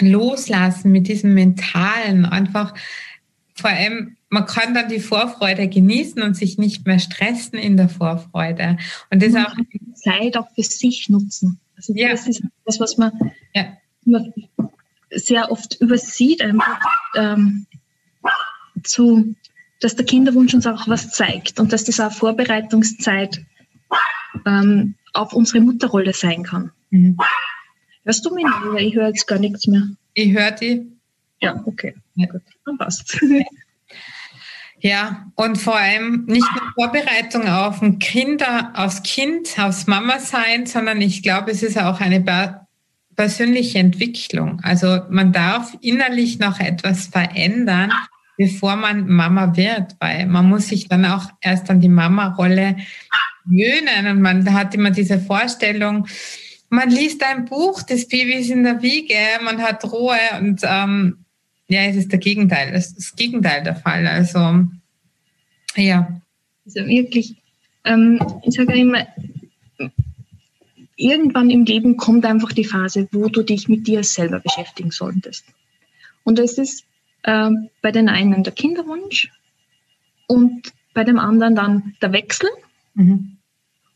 Loslassen, 0.00 0.92
mit 0.92 1.08
diesem 1.08 1.34
Mentalen, 1.34 2.26
einfach 2.26 2.74
vor 3.54 3.70
allem 3.70 4.16
man 4.28 4.46
kann 4.46 4.74
dann 4.74 4.88
die 4.88 5.00
Vorfreude 5.00 5.68
genießen 5.68 6.22
und 6.22 6.34
sich 6.34 6.58
nicht 6.58 6.86
mehr 6.86 6.98
stressen 6.98 7.58
in 7.58 7.76
der 7.76 7.88
Vorfreude. 7.88 8.76
Und 9.10 9.22
das 9.22 9.34
auch 9.34 9.54
Zeit 9.94 10.36
auch 10.36 10.48
für 10.54 10.62
sich 10.62 11.08
nutzen. 11.08 11.60
Also 11.76 11.94
ja. 11.94 12.10
das 12.10 12.26
ist 12.26 12.42
das, 12.64 12.80
was 12.80 12.98
man 12.98 13.12
ja. 13.54 13.76
sehr 15.10 15.50
oft 15.50 15.80
übersieht, 15.80 16.42
einfach 16.42 16.80
ähm, 17.16 17.66
zu, 18.82 19.34
dass 19.80 19.96
der 19.96 20.06
Kinderwunsch 20.06 20.54
uns 20.54 20.66
auch 20.66 20.88
was 20.88 21.10
zeigt 21.10 21.60
und 21.60 21.72
dass 21.72 21.84
das 21.84 22.00
auch 22.00 22.12
Vorbereitungszeit 22.12 23.44
ähm, 24.46 24.94
auf 25.12 25.32
unsere 25.32 25.60
Mutterrolle 25.60 26.12
sein 26.12 26.42
kann. 26.42 26.72
Mhm. 26.90 27.18
Hörst 28.04 28.24
du 28.24 28.34
mich 28.34 28.44
noch? 28.44 28.74
Ich 28.76 28.94
höre 28.94 29.08
jetzt 29.08 29.26
gar 29.26 29.38
nichts 29.38 29.66
mehr. 29.66 29.82
Ich 30.14 30.32
höre 30.32 30.52
die. 30.52 30.86
Ja, 31.40 31.60
okay. 31.66 31.94
Ja. 32.14 32.26
Gut, 32.26 32.42
dann 32.64 32.78
passt. 32.78 33.20
Ja, 34.78 35.32
und 35.36 35.56
vor 35.56 35.76
allem 35.76 36.26
nicht 36.26 36.46
nur 36.54 36.72
Vorbereitung 36.74 37.48
auf 37.48 37.80
ein 37.80 37.98
Kinder, 37.98 38.72
aufs 38.74 39.02
Kind, 39.02 39.58
aufs 39.58 39.86
Mama 39.86 40.18
sein, 40.18 40.66
sondern 40.66 41.00
ich 41.00 41.22
glaube, 41.22 41.50
es 41.50 41.62
ist 41.62 41.78
auch 41.78 42.00
eine 42.00 42.22
persönliche 43.16 43.78
Entwicklung. 43.78 44.60
Also 44.62 45.00
man 45.08 45.32
darf 45.32 45.76
innerlich 45.80 46.38
noch 46.38 46.60
etwas 46.60 47.06
verändern, 47.06 47.90
bevor 48.36 48.76
man 48.76 49.08
Mama 49.08 49.56
wird, 49.56 49.96
weil 50.00 50.26
man 50.26 50.48
muss 50.48 50.68
sich 50.68 50.88
dann 50.88 51.04
auch 51.04 51.30
erst 51.40 51.70
an 51.70 51.80
die 51.80 51.88
Mama-Rolle 51.88 52.76
gewöhnen 53.44 54.08
und 54.08 54.20
man 54.20 54.52
hat 54.52 54.74
immer 54.74 54.90
diese 54.90 55.18
Vorstellung, 55.18 56.06
man 56.68 56.90
liest 56.90 57.22
ein 57.22 57.44
Buch, 57.44 57.82
das 57.82 58.08
Baby 58.08 58.34
ist 58.34 58.50
in 58.50 58.64
der 58.64 58.82
Wiege, 58.82 59.14
man 59.44 59.62
hat 59.62 59.84
Ruhe 59.84 60.18
und 60.40 60.60
ähm, 60.64 61.24
ja, 61.68 61.82
es 61.82 61.96
ist 61.96 62.12
der 62.12 62.18
Gegenteil. 62.18 62.72
Es 62.74 62.88
ist 62.88 62.98
das 62.98 63.16
Gegenteil 63.16 63.62
der 63.62 63.76
Fall. 63.76 64.06
Also, 64.06 64.66
ja. 65.76 66.20
Also 66.64 66.86
wirklich, 66.86 67.36
ähm, 67.84 68.20
ich 68.42 68.54
sage 68.54 68.78
immer, 68.78 69.06
irgendwann 70.96 71.50
im 71.50 71.64
Leben 71.64 71.96
kommt 71.96 72.24
einfach 72.24 72.52
die 72.52 72.64
Phase, 72.64 73.08
wo 73.12 73.28
du 73.28 73.42
dich 73.42 73.68
mit 73.68 73.86
dir 73.86 74.02
selber 74.04 74.40
beschäftigen 74.40 74.90
solltest. 74.90 75.44
Und 76.24 76.38
es 76.38 76.58
ist 76.58 76.84
äh, 77.26 77.50
bei 77.82 77.92
den 77.92 78.08
einen 78.08 78.42
der 78.42 78.52
Kinderwunsch 78.52 79.30
und 80.26 80.72
bei 80.94 81.04
dem 81.04 81.18
anderen 81.18 81.54
dann 81.54 81.94
der 82.00 82.12
Wechsel 82.12 82.48
mhm. 82.94 83.36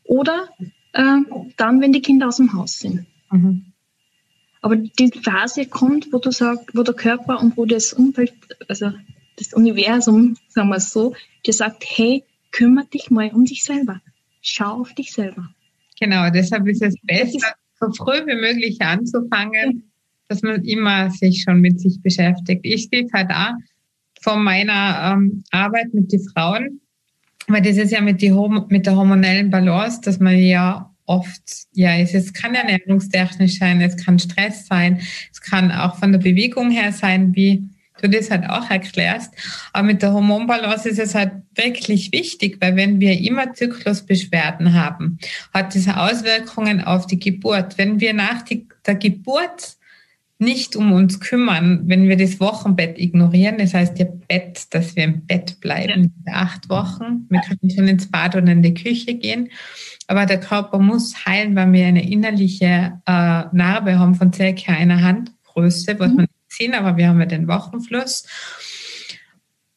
oder 0.03 0.49
äh, 0.93 1.17
dann, 1.57 1.81
wenn 1.81 1.93
die 1.93 2.01
Kinder 2.01 2.27
aus 2.27 2.37
dem 2.37 2.53
Haus 2.53 2.79
sind. 2.79 3.07
Mhm. 3.31 3.65
Aber 4.61 4.75
die 4.75 5.11
Phase 5.23 5.65
kommt, 5.65 6.13
wo 6.13 6.19
du 6.19 6.29
sagst, 6.31 6.75
wo 6.75 6.83
der 6.83 6.93
Körper 6.93 7.39
und 7.39 7.57
wo 7.57 7.65
das 7.65 7.93
Umfeld, 7.93 8.33
also 8.67 8.91
das 9.37 9.53
Universum, 9.53 10.37
sagen 10.49 10.69
wir 10.69 10.75
es 10.75 10.91
so, 10.91 11.15
dir 11.45 11.53
sagt, 11.53 11.83
hey, 11.87 12.23
kümmere 12.51 12.85
dich 12.85 13.09
mal 13.09 13.31
um 13.33 13.45
dich 13.45 13.63
selber. 13.63 14.01
Schau 14.41 14.81
auf 14.81 14.93
dich 14.93 15.13
selber. 15.13 15.49
Genau, 15.99 16.29
deshalb 16.29 16.67
ist 16.67 16.81
es 16.83 16.95
besser, 17.01 17.53
so 17.79 17.91
früh 17.91 18.25
wie 18.27 18.35
möglich 18.35 18.81
anzufangen, 18.81 19.90
dass 20.31 20.41
man 20.43 20.63
immer 20.63 21.11
sich 21.11 21.43
schon 21.43 21.59
mit 21.59 21.79
sich 21.81 22.01
beschäftigt. 22.01 22.61
Ich 22.63 22.87
sehe 22.87 23.03
es 23.03 23.13
halt 23.13 23.29
auch 23.31 23.53
von 24.21 24.43
meiner 24.43 25.13
ähm, 25.13 25.43
Arbeit 25.51 25.93
mit 25.93 26.11
den 26.11 26.21
Frauen, 26.33 26.79
weil 27.47 27.61
das 27.61 27.75
ist 27.75 27.91
ja 27.91 28.01
mit, 28.01 28.21
die, 28.21 28.31
mit 28.69 28.85
der 28.85 28.95
hormonellen 28.95 29.49
Balance, 29.49 29.99
dass 30.01 30.19
man 30.19 30.37
ja 30.37 30.89
oft, 31.05 31.41
ja, 31.73 31.97
es, 31.97 32.13
es 32.13 32.31
kann 32.31 32.55
ernährungstechnisch 32.55 33.59
sein, 33.59 33.81
es 33.81 33.97
kann 33.97 34.19
Stress 34.19 34.67
sein, 34.67 35.01
es 35.31 35.41
kann 35.41 35.71
auch 35.71 35.97
von 35.97 36.13
der 36.13 36.19
Bewegung 36.19 36.71
her 36.71 36.93
sein, 36.93 37.35
wie 37.35 37.67
du 38.01 38.09
das 38.09 38.31
halt 38.31 38.49
auch 38.49 38.69
erklärst. 38.69 39.33
Aber 39.73 39.87
mit 39.87 40.01
der 40.01 40.13
Hormonbalance 40.13 40.87
ist 40.87 40.99
es 40.99 41.13
halt 41.13 41.33
wirklich 41.55 42.13
wichtig, 42.13 42.57
weil 42.61 42.77
wenn 42.77 43.01
wir 43.01 43.19
immer 43.19 43.53
Zyklusbeschwerden 43.53 44.73
haben, 44.73 45.19
hat 45.53 45.75
das 45.75 45.89
Auswirkungen 45.89 46.81
auf 46.81 47.05
die 47.05 47.19
Geburt. 47.19 47.77
Wenn 47.77 47.99
wir 47.99 48.13
nach 48.13 48.43
die, 48.43 48.67
der 48.85 48.95
Geburt 48.95 49.75
nicht 50.41 50.75
um 50.75 50.91
uns 50.91 51.19
kümmern, 51.19 51.83
wenn 51.85 52.09
wir 52.09 52.17
das 52.17 52.39
Wochenbett 52.39 52.97
ignorieren, 52.97 53.59
das 53.59 53.75
heißt 53.75 53.99
ihr 53.99 54.05
Bett, 54.05 54.73
dass 54.73 54.95
wir 54.95 55.03
im 55.03 55.25
Bett 55.27 55.59
bleiben, 55.61 56.15
ja. 56.25 56.33
acht 56.33 56.67
Wochen, 56.67 57.27
wir 57.29 57.41
können 57.41 57.69
schon 57.69 57.87
ins 57.87 58.09
Bad 58.09 58.35
oder 58.35 58.51
in 58.51 58.63
die 58.63 58.73
Küche 58.73 59.13
gehen, 59.13 59.49
aber 60.07 60.25
der 60.25 60.39
Körper 60.39 60.79
muss 60.79 61.25
heilen, 61.27 61.55
weil 61.55 61.71
wir 61.71 61.85
eine 61.85 62.09
innerliche 62.09 62.99
äh, 63.05 63.43
Narbe 63.51 63.99
haben 63.99 64.15
von 64.15 64.33
circa 64.33 64.73
einer 64.73 65.03
Handgröße, 65.03 65.99
was 65.99 66.09
mhm. 66.09 66.15
man 66.15 66.25
nicht 66.25 66.51
sehen, 66.51 66.73
aber 66.73 66.97
wir 66.97 67.07
haben 67.07 67.19
ja 67.19 67.27
den 67.27 67.47
Wochenfluss. 67.47 68.25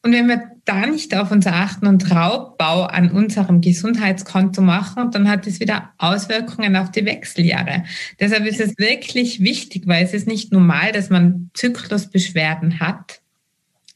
Und 0.05 0.13
wenn 0.13 0.27
wir 0.27 0.51
da 0.65 0.85
nicht 0.85 1.15
auf 1.15 1.31
uns 1.31 1.47
achten 1.47 1.87
und 1.87 2.11
Raubbau 2.11 2.83
an 2.83 3.09
unserem 3.09 3.59
Gesundheitskonto 3.59 4.61
machen, 4.61 5.09
dann 5.09 5.27
hat 5.27 5.47
es 5.47 5.59
wieder 5.59 5.93
Auswirkungen 5.97 6.75
auf 6.75 6.91
die 6.91 7.05
Wechseljahre. 7.05 7.85
Deshalb 8.19 8.45
ist 8.45 8.61
es 8.61 8.77
wirklich 8.77 9.39
wichtig, 9.39 9.87
weil 9.87 10.05
es 10.05 10.13
ist 10.13 10.27
nicht 10.27 10.51
normal, 10.51 10.91
dass 10.91 11.09
man 11.09 11.49
Zyklusbeschwerden 11.55 12.79
hat, 12.79 13.19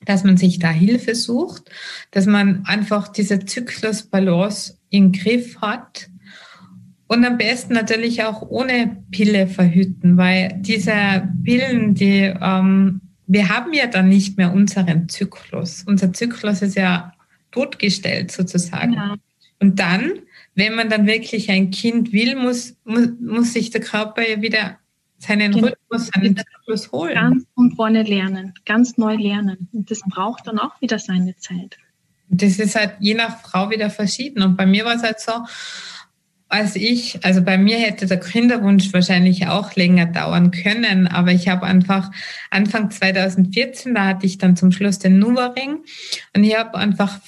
dass 0.03 0.23
man 0.23 0.35
sich 0.35 0.57
da 0.57 0.71
Hilfe 0.71 1.13
sucht, 1.13 1.69
dass 2.09 2.25
man 2.25 2.65
einfach 2.65 3.09
diese 3.09 3.45
Zyklusbalance 3.45 4.79
im 4.89 5.11
Griff 5.11 5.61
hat 5.61 6.09
und 7.05 7.23
am 7.23 7.37
besten 7.37 7.73
natürlich 7.73 8.23
auch 8.23 8.41
ohne 8.49 8.97
Pille 9.11 9.45
verhüten, 9.45 10.17
weil 10.17 10.57
diese 10.59 11.29
Pillen, 11.43 11.93
die 11.93 12.33
ähm, 12.41 13.01
wir 13.29 13.47
haben 13.47 13.73
ja 13.73 13.85
dann 13.85 14.09
nicht 14.09 14.37
mehr 14.37 14.51
unseren 14.51 15.07
Zyklus. 15.07 15.83
Unser 15.85 16.11
Zyklus 16.11 16.63
ist 16.63 16.75
ja 16.75 17.13
totgestellt 17.51 18.31
sozusagen. 18.31 18.93
Ja. 18.93 19.15
Und 19.59 19.79
dann, 19.79 20.13
wenn 20.55 20.73
man 20.73 20.89
dann 20.89 21.05
wirklich 21.05 21.51
ein 21.51 21.69
Kind 21.69 22.11
will, 22.11 22.35
muss, 22.35 22.75
muss, 22.85 23.09
muss 23.21 23.53
sich 23.53 23.69
der 23.69 23.81
Körper 23.81 24.27
ja 24.27 24.41
wieder 24.41 24.79
seinen 25.19 25.51
genau. 25.51 25.67
Rhythmus, 25.67 26.07
seinen 26.07 26.37
Zyklus 26.37 26.91
holen. 26.91 27.13
Ganz 27.13 27.45
von 27.53 27.71
vorne 27.75 28.01
lernen, 28.01 28.55
ganz 28.65 28.97
neu 28.97 29.15
lernen. 29.15 29.69
Und 29.73 29.91
das 29.91 30.01
braucht 30.09 30.47
dann 30.47 30.57
auch 30.57 30.81
wieder 30.81 30.97
seine 30.97 31.35
Zeit. 31.35 31.77
Das 32.29 32.57
ist 32.57 32.75
halt 32.75 32.95
je 32.99 33.13
nach 33.13 33.41
Frau 33.41 33.69
wieder 33.69 33.91
verschieden. 33.91 34.41
Und 34.41 34.57
bei 34.57 34.65
mir 34.65 34.85
war 34.85 34.95
es 34.95 35.03
halt 35.03 35.19
so, 35.19 35.33
als 36.49 36.75
ich, 36.75 37.23
also 37.23 37.43
bei 37.43 37.57
mir 37.57 37.77
hätte 37.77 38.07
der 38.07 38.19
Kinderwunsch 38.19 38.91
wahrscheinlich 38.91 39.47
auch 39.47 39.75
länger 39.75 40.07
dauern 40.07 40.51
können, 40.51 41.07
aber 41.07 41.31
ich 41.31 41.47
habe 41.47 41.65
einfach 41.65 42.11
Anfang 42.49 42.89
2014, 42.89 43.93
da 43.93 44.05
hatte 44.05 44.25
ich 44.25 44.39
dann 44.39 44.55
zum 44.55 44.71
Schluss 44.71 44.97
den 44.99 45.19
Nuvaring 45.19 45.77
und 46.35 46.43
ich 46.43 46.57
habe 46.57 46.77
einfach 46.77 47.19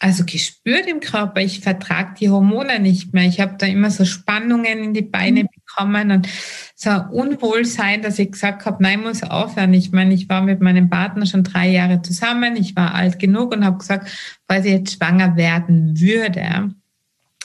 also 0.00 0.24
gespürt 0.24 0.86
im 0.86 1.00
Körper, 1.00 1.42
ich 1.42 1.60
vertrage 1.60 2.14
die 2.18 2.30
Hormone 2.30 2.80
nicht 2.80 3.12
mehr. 3.12 3.26
Ich 3.26 3.38
habe 3.38 3.56
da 3.58 3.66
immer 3.66 3.90
so 3.90 4.06
Spannungen 4.06 4.82
in 4.82 4.94
die 4.94 5.02
Beine 5.02 5.42
mhm. 5.42 5.48
bekommen 5.54 6.10
und 6.10 6.28
so 6.74 6.88
ein 6.88 7.10
Unwohlsein, 7.10 8.00
dass 8.00 8.18
ich 8.18 8.32
gesagt 8.32 8.64
habe, 8.64 8.82
nein, 8.82 9.02
muss 9.02 9.22
aufhören. 9.22 9.74
Ich 9.74 9.92
meine, 9.92 10.14
ich 10.14 10.30
war 10.30 10.40
mit 10.40 10.62
meinem 10.62 10.88
Partner 10.88 11.26
schon 11.26 11.44
drei 11.44 11.68
Jahre 11.68 12.00
zusammen, 12.00 12.56
ich 12.56 12.74
war 12.74 12.94
alt 12.94 13.18
genug 13.18 13.52
und 13.52 13.62
habe 13.62 13.76
gesagt, 13.76 14.10
falls 14.48 14.64
ich 14.64 14.72
jetzt 14.72 14.96
schwanger 14.96 15.36
werden 15.36 16.00
würde, 16.00 16.74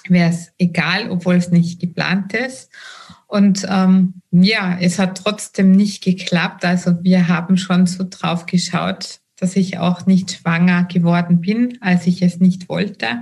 wäre 0.10 0.30
es 0.30 0.52
egal, 0.58 1.10
obwohl 1.10 1.36
es 1.36 1.52
nicht 1.52 1.80
geplant 1.80 2.34
ist. 2.34 2.72
Und 3.28 3.66
ähm, 3.70 4.22
ja, 4.32 4.78
es 4.80 5.00
hat 5.00 5.22
trotzdem 5.24 5.72
nicht 5.72 6.04
geklappt. 6.04 6.64
Also 6.64 7.04
wir 7.04 7.28
haben 7.28 7.58
schon 7.58 7.88
so 7.88 8.06
drauf 8.10 8.46
geschaut, 8.46 9.20
dass 9.38 9.56
ich 9.56 9.80
auch 9.80 10.06
nicht 10.06 10.32
schwanger 10.32 10.86
geworden 10.86 11.42
bin, 11.42 11.78
als 11.82 12.08
ich 12.08 12.22
es 12.22 12.40
nicht 12.40 12.70
wollte. 12.70 13.22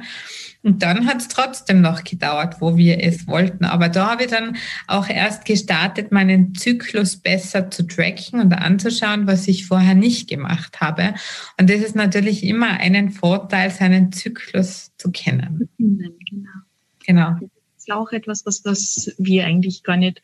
Und 0.62 0.84
dann 0.84 1.08
hat 1.08 1.18
es 1.18 1.28
trotzdem 1.28 1.82
noch 1.82 2.04
gedauert, 2.04 2.62
wo 2.62 2.78
wir 2.78 3.04
es 3.04 3.28
wollten. 3.28 3.66
Aber 3.66 3.90
da 3.90 4.12
habe 4.12 4.24
ich 4.26 4.30
dann 4.30 4.56
auch 4.88 5.10
erst 5.10 5.46
gestartet, 5.46 6.12
meinen 6.12 6.54
Zyklus 6.56 7.18
besser 7.18 7.70
zu 7.72 7.84
tracken 7.84 8.40
und 8.40 8.54
anzuschauen, 8.54 9.28
was 9.28 9.48
ich 9.48 9.66
vorher 9.66 9.96
nicht 9.96 10.30
gemacht 10.30 10.80
habe. 10.80 11.16
Und 11.60 11.70
das 11.70 11.82
ist 11.82 11.96
natürlich 11.96 12.44
immer 12.46 12.80
einen 12.80 13.10
Vorteil, 13.10 13.72
seinen 13.72 14.12
Zyklus 14.12 14.92
zu 14.98 15.12
kennen. 15.12 15.70
Genau. 15.78 16.50
Genau. 17.06 17.32
Das 17.40 17.50
ist 17.78 17.92
auch 17.92 18.12
etwas, 18.12 18.46
was, 18.46 18.64
was 18.66 19.14
wir 19.18 19.46
eigentlich 19.46 19.84
gar 19.84 19.98
nicht 19.98 20.22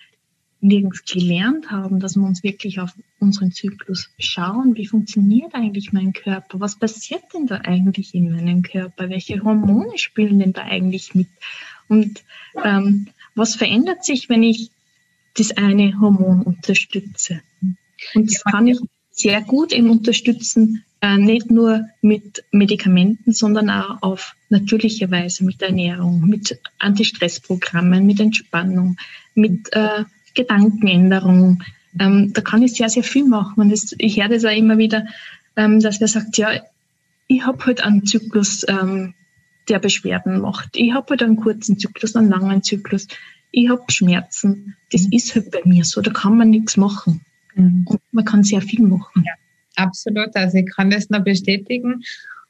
nirgends 0.61 1.05
gelernt 1.05 1.71
haben, 1.71 1.99
dass 1.99 2.15
wir 2.15 2.23
uns 2.23 2.43
wirklich 2.43 2.79
auf 2.79 2.91
unseren 3.19 3.51
Zyklus 3.51 4.09
schauen. 4.19 4.75
Wie 4.75 4.87
funktioniert 4.87 5.55
eigentlich 5.55 5.93
mein 5.93 6.13
Körper? 6.13 6.59
Was 6.59 6.77
passiert 6.77 7.23
denn 7.33 7.47
da 7.47 7.57
eigentlich 7.57 8.13
in 8.13 8.31
meinem 8.31 8.61
Körper? 8.61 9.09
Welche 9.09 9.41
Hormone 9.43 9.97
spielen 9.97 10.39
denn 10.39 10.53
da 10.53 10.63
eigentlich 10.63 11.15
mit? 11.15 11.27
Und 11.87 12.23
ähm, 12.63 13.07
was 13.35 13.55
verändert 13.55 14.03
sich, 14.03 14.29
wenn 14.29 14.43
ich 14.43 14.69
das 15.35 15.55
eine 15.55 15.99
Hormon 15.99 16.41
unterstütze? 16.41 17.41
Und 18.13 18.31
das 18.31 18.43
kann 18.43 18.67
ich 18.67 18.79
sehr 19.19 19.41
gut 19.41 19.73
eben 19.73 19.89
unterstützen, 19.89 20.83
äh, 21.01 21.17
nicht 21.17 21.51
nur 21.51 21.85
mit 22.01 22.43
Medikamenten, 22.51 23.33
sondern 23.33 23.69
auch 23.69 24.01
auf 24.01 24.35
natürliche 24.49 25.11
Weise 25.11 25.43
mit 25.43 25.61
Ernährung, 25.61 26.21
mit 26.21 26.59
Antistressprogrammen, 26.79 28.05
mit 28.05 28.19
Entspannung, 28.19 28.97
mit 29.35 29.73
äh, 29.73 30.05
Gedankenänderung. 30.35 31.63
Ähm, 31.99 32.31
da 32.33 32.41
kann 32.41 32.63
ich 32.63 32.73
sehr, 32.73 32.89
sehr 32.89 33.03
viel 33.03 33.25
machen. 33.25 33.61
Und 33.61 33.69
das, 33.69 33.93
ich 33.97 34.17
höre 34.17 34.29
das 34.29 34.45
auch 34.45 34.55
immer 34.55 34.77
wieder, 34.77 35.05
ähm, 35.55 35.79
dass 35.79 35.99
wer 35.99 36.07
sagt, 36.07 36.37
ja, 36.37 36.51
ich 37.27 37.45
habe 37.45 37.65
halt 37.65 37.81
einen 37.81 38.05
Zyklus, 38.05 38.65
ähm, 38.67 39.13
der 39.69 39.79
Beschwerden 39.79 40.41
macht. 40.41 40.69
Ich 40.75 40.93
habe 40.93 41.07
halt 41.11 41.23
einen 41.23 41.35
kurzen 41.35 41.77
Zyklus, 41.77 42.15
einen 42.15 42.29
langen 42.29 42.63
Zyklus. 42.63 43.07
Ich 43.51 43.69
habe 43.69 43.83
Schmerzen. 43.89 44.75
Das 44.91 45.03
mhm. 45.03 45.11
ist 45.11 45.35
halt 45.35 45.51
bei 45.51 45.61
mir 45.65 45.85
so, 45.85 46.01
da 46.01 46.11
kann 46.11 46.37
man 46.37 46.49
nichts 46.49 46.77
machen. 46.77 47.21
Mhm. 47.59 47.85
Man 48.11 48.25
kann 48.25 48.43
sehr 48.43 48.61
viel 48.61 48.81
machen. 48.81 49.23
Ja, 49.25 49.33
absolut. 49.75 50.35
Also 50.35 50.57
ich 50.57 50.69
kann 50.75 50.89
das 50.89 51.09
nur 51.09 51.21
bestätigen. 51.21 52.01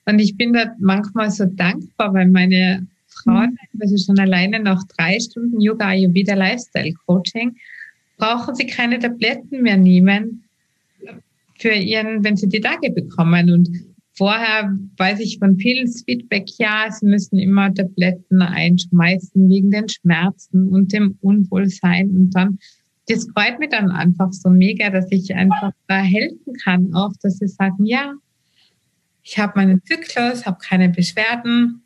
Und 0.05 0.19
ich 0.19 0.35
bin 0.37 0.53
da 0.53 0.73
manchmal 0.79 1.29
so 1.29 1.45
dankbar, 1.45 2.13
weil 2.13 2.29
meine 2.29 2.87
Frauen, 3.07 3.57
mhm. 3.73 3.81
also 3.81 3.97
schon 3.97 4.19
alleine 4.19 4.59
nach 4.59 4.83
drei 4.97 5.19
Stunden 5.19 5.59
Yoga 5.59 5.87
Ayurveda 5.87 6.35
Lifestyle 6.35 6.93
Coaching, 7.05 7.55
brauchen 8.17 8.55
sie 8.55 8.67
keine 8.67 8.99
Tabletten 8.99 9.61
mehr 9.63 9.77
nehmen 9.77 10.43
für 11.57 11.73
ihren, 11.73 12.23
wenn 12.23 12.37
sie 12.37 12.47
die 12.47 12.61
Tage 12.61 12.91
bekommen. 12.91 13.51
Und 13.51 13.69
vorher 14.13 14.77
weiß 14.97 15.19
ich 15.19 15.39
von 15.39 15.57
vielen 15.57 15.87
Feedback, 15.87 16.47
ja, 16.57 16.87
sie 16.91 17.05
müssen 17.05 17.37
immer 17.39 17.73
Tabletten 17.73 18.41
einschmeißen 18.41 19.49
wegen 19.49 19.71
den 19.71 19.89
Schmerzen 19.89 20.67
und 20.67 20.93
dem 20.93 21.17
Unwohlsein. 21.21 22.09
Und 22.09 22.31
dann, 22.31 22.59
das 23.09 23.27
freut 23.33 23.59
mich 23.59 23.69
dann 23.69 23.91
einfach 23.91 24.31
so 24.31 24.49
mega, 24.49 24.89
dass 24.91 25.07
ich 25.09 25.33
einfach 25.33 25.71
da 25.87 25.97
helfen 25.97 26.53
kann, 26.63 26.93
auch, 26.93 27.11
dass 27.21 27.37
sie 27.37 27.47
sagen, 27.47 27.85
ja, 27.85 28.13
ich 29.23 29.39
habe 29.39 29.53
meinen 29.55 29.83
Zyklus, 29.83 30.45
habe 30.45 30.59
keine 30.59 30.89
Beschwerden, 30.89 31.81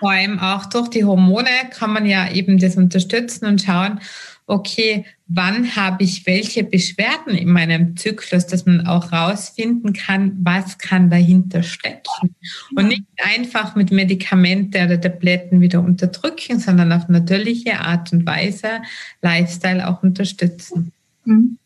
vor 0.00 0.10
allem 0.10 0.38
auch 0.38 0.66
durch 0.66 0.88
die 0.88 1.04
Hormone 1.04 1.48
kann 1.70 1.92
man 1.92 2.04
ja 2.04 2.30
eben 2.30 2.58
das 2.58 2.76
unterstützen 2.76 3.46
und 3.46 3.62
schauen, 3.62 4.00
okay, 4.46 5.06
wann 5.26 5.74
habe 5.74 6.04
ich 6.04 6.26
welche 6.26 6.64
Beschwerden 6.64 7.34
in 7.34 7.50
meinem 7.50 7.96
Zyklus, 7.96 8.46
dass 8.46 8.66
man 8.66 8.86
auch 8.86 9.10
rausfinden 9.10 9.94
kann, 9.94 10.36
was 10.42 10.78
kann 10.78 11.08
dahinter 11.08 11.62
stecken. 11.62 12.34
Und 12.76 12.88
nicht 12.88 13.04
einfach 13.16 13.74
mit 13.74 13.90
Medikamente 13.90 14.84
oder 14.84 15.00
Tabletten 15.00 15.60
wieder 15.60 15.80
unterdrücken, 15.80 16.60
sondern 16.60 16.92
auf 16.92 17.08
natürliche 17.08 17.80
Art 17.80 18.12
und 18.12 18.26
Weise 18.26 18.82
Lifestyle 19.22 19.88
auch 19.88 20.02
unterstützen. 20.02 20.92
Mhm. 21.24 21.58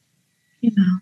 Genau. 0.62 0.99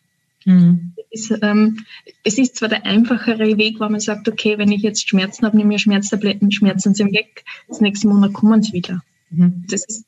Mhm. 0.46 0.92
Es, 1.10 1.30
ähm, 1.42 1.84
es 2.24 2.38
ist 2.38 2.56
zwar 2.56 2.68
der 2.68 2.86
einfachere 2.86 3.58
Weg, 3.58 3.80
weil 3.80 3.90
man 3.90 4.00
sagt, 4.00 4.28
okay, 4.28 4.58
wenn 4.58 4.72
ich 4.72 4.82
jetzt 4.82 5.08
Schmerzen 5.08 5.44
habe, 5.44 5.56
nehme 5.56 5.74
ich 5.74 5.82
Schmerztabletten, 5.82 6.52
Schmerzen 6.52 6.94
sind 6.94 7.12
weg, 7.12 7.44
das 7.68 7.80
nächste 7.80 8.08
Monat 8.08 8.32
kommen 8.32 8.62
sie 8.62 8.72
wieder. 8.72 9.02
Mhm. 9.30 9.64
Das 9.68 9.84
ist, 9.86 10.04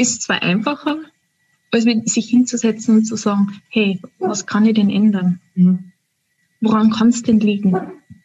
ist 0.00 0.22
zwar 0.22 0.42
einfacher, 0.42 0.98
als 1.70 1.84
sich 1.84 2.28
hinzusetzen 2.28 2.96
und 2.96 3.04
zu 3.04 3.16
sagen, 3.16 3.60
hey, 3.68 4.00
was 4.18 4.46
kann 4.46 4.66
ich 4.66 4.74
denn 4.74 4.90
ändern? 4.90 5.40
Mhm. 5.54 5.92
Woran 6.60 6.90
kann 6.90 7.08
es 7.08 7.22
denn 7.22 7.40
liegen? 7.40 7.76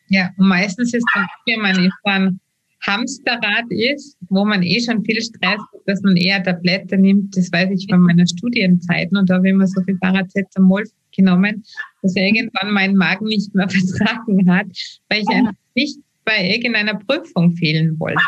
Ja, 0.07 0.31
und 0.37 0.47
meistens 0.47 0.93
ist 0.93 1.05
dann, 1.13 1.27
wenn 1.45 1.61
man 1.61 1.85
ist 1.85 1.97
dann 2.03 2.39
Hamsterrad 2.85 3.65
ist, 3.69 4.17
wo 4.29 4.45
man 4.45 4.61
eh 4.61 4.79
schon 4.79 5.03
viel 5.03 5.21
Stress 5.21 5.59
hat, 5.59 5.81
dass 5.85 6.01
man 6.01 6.15
eher 6.15 6.43
Tablette 6.43 6.97
nimmt, 6.97 7.35
das 7.35 7.51
weiß 7.51 7.69
ich 7.71 7.87
von 7.89 8.01
meiner 8.01 8.27
Studienzeiten 8.27 9.17
und 9.17 9.29
da 9.29 9.35
habe 9.35 9.47
ich 9.47 9.53
immer 9.53 9.67
so 9.67 9.81
viel 9.83 9.97
Paracetamol 9.97 10.83
genommen, 11.15 11.63
dass 12.01 12.15
irgendwann 12.15 12.71
mein 12.71 12.95
Magen 12.95 13.25
nicht 13.25 13.53
mehr 13.55 13.69
vertragen 13.69 14.49
hat, 14.49 14.67
weil 15.09 15.21
ich 15.21 15.29
einfach 15.29 15.53
nicht 15.75 15.99
bei 16.25 16.47
irgendeiner 16.49 16.95
Prüfung 16.95 17.55
fehlen 17.55 17.99
wollte. 17.99 18.21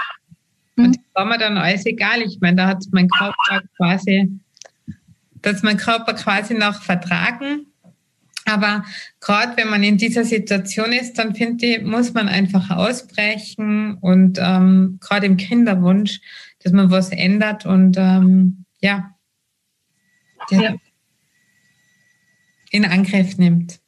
Und 0.78 0.96
das 0.96 1.04
war 1.14 1.26
mir 1.26 1.38
dann 1.38 1.58
alles 1.58 1.86
egal. 1.86 2.22
Ich 2.22 2.40
meine, 2.40 2.58
da 2.58 2.68
hat 2.68 2.84
mein 2.92 3.10
Körper 3.10 3.62
quasi, 3.78 4.32
dass 5.42 5.64
mein 5.64 5.78
Körper 5.78 6.14
quasi 6.14 6.54
noch 6.54 6.82
vertragen. 6.82 7.68
Aber 8.46 8.86
gerade 9.20 9.58
wenn 9.58 9.70
man 9.70 9.84
in 9.84 9.98
dieser 9.98 10.24
Situation 10.24 10.94
ist, 10.94 11.18
dann 11.18 11.36
finde 11.36 11.66
ich, 11.66 11.82
muss 11.82 12.14
man 12.14 12.30
einfach 12.30 12.70
ausbrechen 12.70 13.98
und 14.00 14.40
ähm, 14.42 15.00
gerade 15.02 15.26
im 15.26 15.36
Kinderwunsch, 15.36 16.22
dass 16.64 16.72
man 16.72 16.90
was 16.90 17.10
ändert 17.10 17.66
und 17.66 17.98
ähm, 17.98 18.64
ja, 18.80 19.14
ja, 20.50 20.76
in 22.72 22.86
Angriff 22.86 23.38
nimmt. 23.38 23.82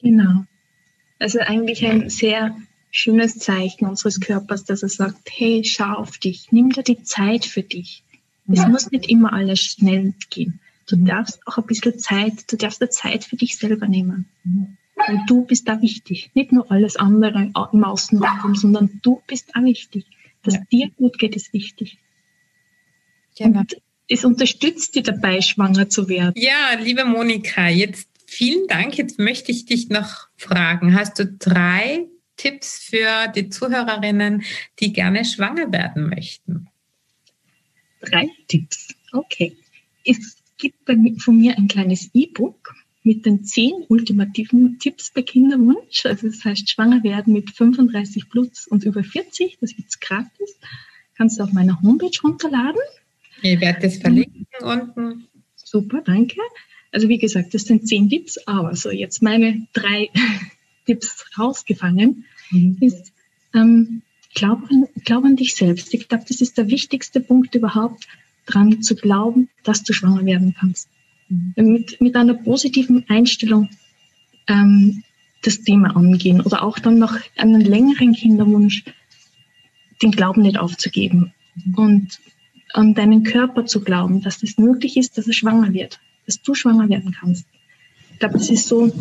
Genau. 0.00 0.44
Also 1.18 1.40
eigentlich 1.40 1.84
ein 1.84 2.08
sehr 2.10 2.54
schönes 2.90 3.38
Zeichen 3.38 3.86
unseres 3.86 4.20
Körpers, 4.20 4.64
dass 4.64 4.82
er 4.82 4.88
sagt, 4.88 5.28
hey, 5.30 5.62
schau 5.64 5.94
auf 5.94 6.18
dich, 6.18 6.48
nimm 6.50 6.70
dir 6.70 6.82
die 6.82 7.02
Zeit 7.02 7.44
für 7.44 7.62
dich. 7.62 8.02
Es 8.48 8.60
ja. 8.60 8.68
muss 8.68 8.90
nicht 8.90 9.08
immer 9.08 9.32
alles 9.32 9.60
schnell 9.60 10.14
gehen. 10.30 10.60
Du 10.88 10.96
mhm. 10.96 11.06
darfst 11.06 11.40
auch 11.46 11.58
ein 11.58 11.66
bisschen 11.66 11.98
Zeit, 11.98 12.50
du 12.50 12.56
darfst 12.56 12.80
dir 12.80 12.90
Zeit 12.90 13.24
für 13.24 13.36
dich 13.36 13.58
selber 13.58 13.88
nehmen. 13.88 14.26
Mhm. 14.44 14.76
Und 15.08 15.20
du 15.28 15.44
bist 15.44 15.68
da 15.68 15.82
wichtig. 15.82 16.30
Nicht 16.34 16.52
nur 16.52 16.70
alles 16.70 16.96
andere 16.96 17.52
im 17.72 17.84
Außen, 17.84 18.22
sondern 18.54 19.00
du 19.02 19.22
bist 19.26 19.50
da 19.54 19.62
wichtig. 19.62 20.06
Dass 20.42 20.54
ja. 20.54 20.60
dir 20.72 20.90
gut 20.96 21.18
geht, 21.18 21.36
ist 21.36 21.52
wichtig. 21.52 21.98
Genau. 23.36 23.60
Und 23.60 23.76
es 24.08 24.24
unterstützt 24.24 24.94
dir 24.94 25.02
dabei, 25.02 25.42
schwanger 25.42 25.88
zu 25.88 26.08
werden. 26.08 26.32
Ja, 26.36 26.78
liebe 26.80 27.04
Monika, 27.04 27.68
jetzt 27.68 28.08
Vielen 28.26 28.66
Dank. 28.66 28.98
Jetzt 28.98 29.18
möchte 29.18 29.52
ich 29.52 29.66
dich 29.66 29.88
noch 29.88 30.26
fragen. 30.36 30.94
Hast 30.94 31.18
du 31.18 31.26
drei 31.26 32.06
Tipps 32.36 32.78
für 32.78 33.28
die 33.34 33.48
Zuhörerinnen, 33.48 34.42
die 34.80 34.92
gerne 34.92 35.24
schwanger 35.24 35.72
werden 35.72 36.08
möchten? 36.08 36.68
Drei 38.00 38.28
Tipps. 38.48 38.94
Okay. 39.12 39.56
Es 40.04 40.36
gibt 40.58 40.88
von 41.22 41.38
mir 41.38 41.56
ein 41.56 41.68
kleines 41.68 42.10
E-Book 42.14 42.74
mit 43.02 43.24
den 43.24 43.44
zehn 43.44 43.72
ultimativen 43.88 44.78
Tipps 44.78 45.10
bei 45.12 45.22
Kinderwunsch. 45.22 46.04
Also 46.06 46.26
das 46.28 46.44
heißt 46.44 46.68
schwanger 46.68 47.02
werden 47.04 47.32
mit 47.32 47.50
35 47.50 48.28
plus 48.28 48.66
und 48.66 48.84
über 48.84 49.02
40. 49.04 49.58
Das 49.60 49.74
gibt's 49.74 50.00
gratis. 50.00 50.58
Kannst 51.16 51.38
du 51.38 51.44
auf 51.44 51.52
meiner 51.52 51.80
Homepage 51.82 52.18
runterladen. 52.22 52.80
Ich 53.42 53.60
werde 53.60 53.80
das 53.80 53.98
verlinken 53.98 54.46
unten. 54.60 55.28
Super, 55.54 56.02
danke. 56.02 56.40
Also 56.92 57.08
wie 57.08 57.18
gesagt, 57.18 57.54
das 57.54 57.62
sind 57.62 57.86
zehn 57.86 58.08
Tipps, 58.08 58.38
aber 58.46 58.74
so 58.74 58.90
jetzt 58.90 59.22
meine 59.22 59.66
drei 59.72 60.10
Tipps 60.86 61.24
rausgefangen 61.38 62.24
mhm. 62.50 62.78
ist, 62.80 63.12
ähm, 63.54 64.02
glaub, 64.34 64.62
an, 64.70 64.86
glaub 65.04 65.24
an 65.24 65.36
dich 65.36 65.54
selbst. 65.54 65.92
Ich 65.94 66.08
glaube, 66.08 66.24
das 66.26 66.40
ist 66.40 66.58
der 66.58 66.68
wichtigste 66.68 67.20
Punkt 67.20 67.54
überhaupt, 67.54 68.06
dran 68.46 68.82
zu 68.82 68.94
glauben, 68.94 69.48
dass 69.64 69.82
du 69.82 69.92
schwanger 69.92 70.24
werden 70.24 70.54
kannst. 70.58 70.88
Mhm. 71.28 71.52
Mit, 71.56 72.00
mit 72.00 72.16
einer 72.16 72.34
positiven 72.34 73.04
Einstellung 73.08 73.68
ähm, 74.46 75.02
das 75.42 75.62
Thema 75.62 75.96
angehen 75.96 76.40
oder 76.40 76.62
auch 76.62 76.78
dann 76.78 76.98
nach 76.98 77.20
einem 77.36 77.60
längeren 77.60 78.14
Kinderwunsch 78.14 78.84
den 80.02 80.12
Glauben 80.12 80.42
nicht 80.42 80.58
aufzugeben 80.58 81.32
mhm. 81.54 81.74
und 81.74 82.20
an 82.72 82.94
deinen 82.94 83.22
Körper 83.22 83.64
zu 83.64 83.80
glauben, 83.80 84.22
dass 84.22 84.42
es 84.42 84.58
möglich 84.58 84.96
ist, 84.96 85.18
dass 85.18 85.26
er 85.26 85.32
schwanger 85.32 85.72
wird 85.72 85.98
dass 86.26 86.42
du 86.42 86.54
schwanger 86.54 86.88
werden 86.88 87.12
kannst. 87.18 87.46
Ich 88.12 88.18
glaube, 88.18 88.38
das 88.38 88.50
ist 88.50 88.66
so 88.66 88.92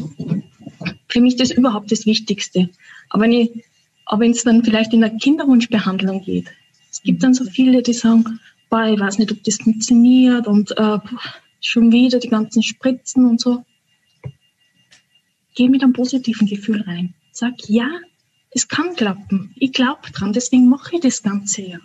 für 1.16 1.22
mich 1.22 1.38
das 1.38 1.49
überhaupt 1.49 1.93
das 1.93 2.05
Wichtigste. 2.05 2.70
Aber 3.09 3.24
wenn 3.24 3.32
ich, 3.32 3.63
aber 4.05 4.20
wenn 4.20 4.32
es 4.32 4.43
dann 4.43 4.66
vielleicht 4.66 4.91
in 4.91 4.99
der 4.99 5.11
Kinderwunschbehandlung 5.11 6.22
geht, 6.26 6.47
es 6.91 7.01
gibt 7.01 7.24
dann 7.24 7.34
so 7.34 7.45
viele, 7.45 7.82
die 7.82 7.93
sagen, 7.93 8.41
boah, 8.70 8.86
ich 8.88 8.99
weiß 8.99 9.20
nicht, 9.20 9.32
ob 9.32 9.41
das 9.45 9.55
funktioniert 9.55 10.45
und 10.45 10.78
äh, 10.78 10.97
schon 11.61 11.93
wieder 11.93 12.20
die 12.20 12.28
ganzen 12.28 12.61
Spritzen 12.63 13.26
und 13.26 13.39
so. 13.39 13.63
Geh 15.55 15.70
mit 15.70 15.84
einem 15.84 15.93
positiven 15.93 16.47
Gefühl 16.47 16.82
rein. 16.82 17.13
Sag, 17.32 17.53
ja, 17.70 17.88
es 18.51 18.68
kann 18.68 18.93
klappen. 18.95 19.53
Ich 19.55 19.72
glaube 19.72 20.11
dran, 20.11 20.34
deswegen 20.34 20.68
mache 20.68 20.95
ich 20.95 21.01
das 21.01 21.24
Ganze 21.24 21.61
ja. 21.61 21.80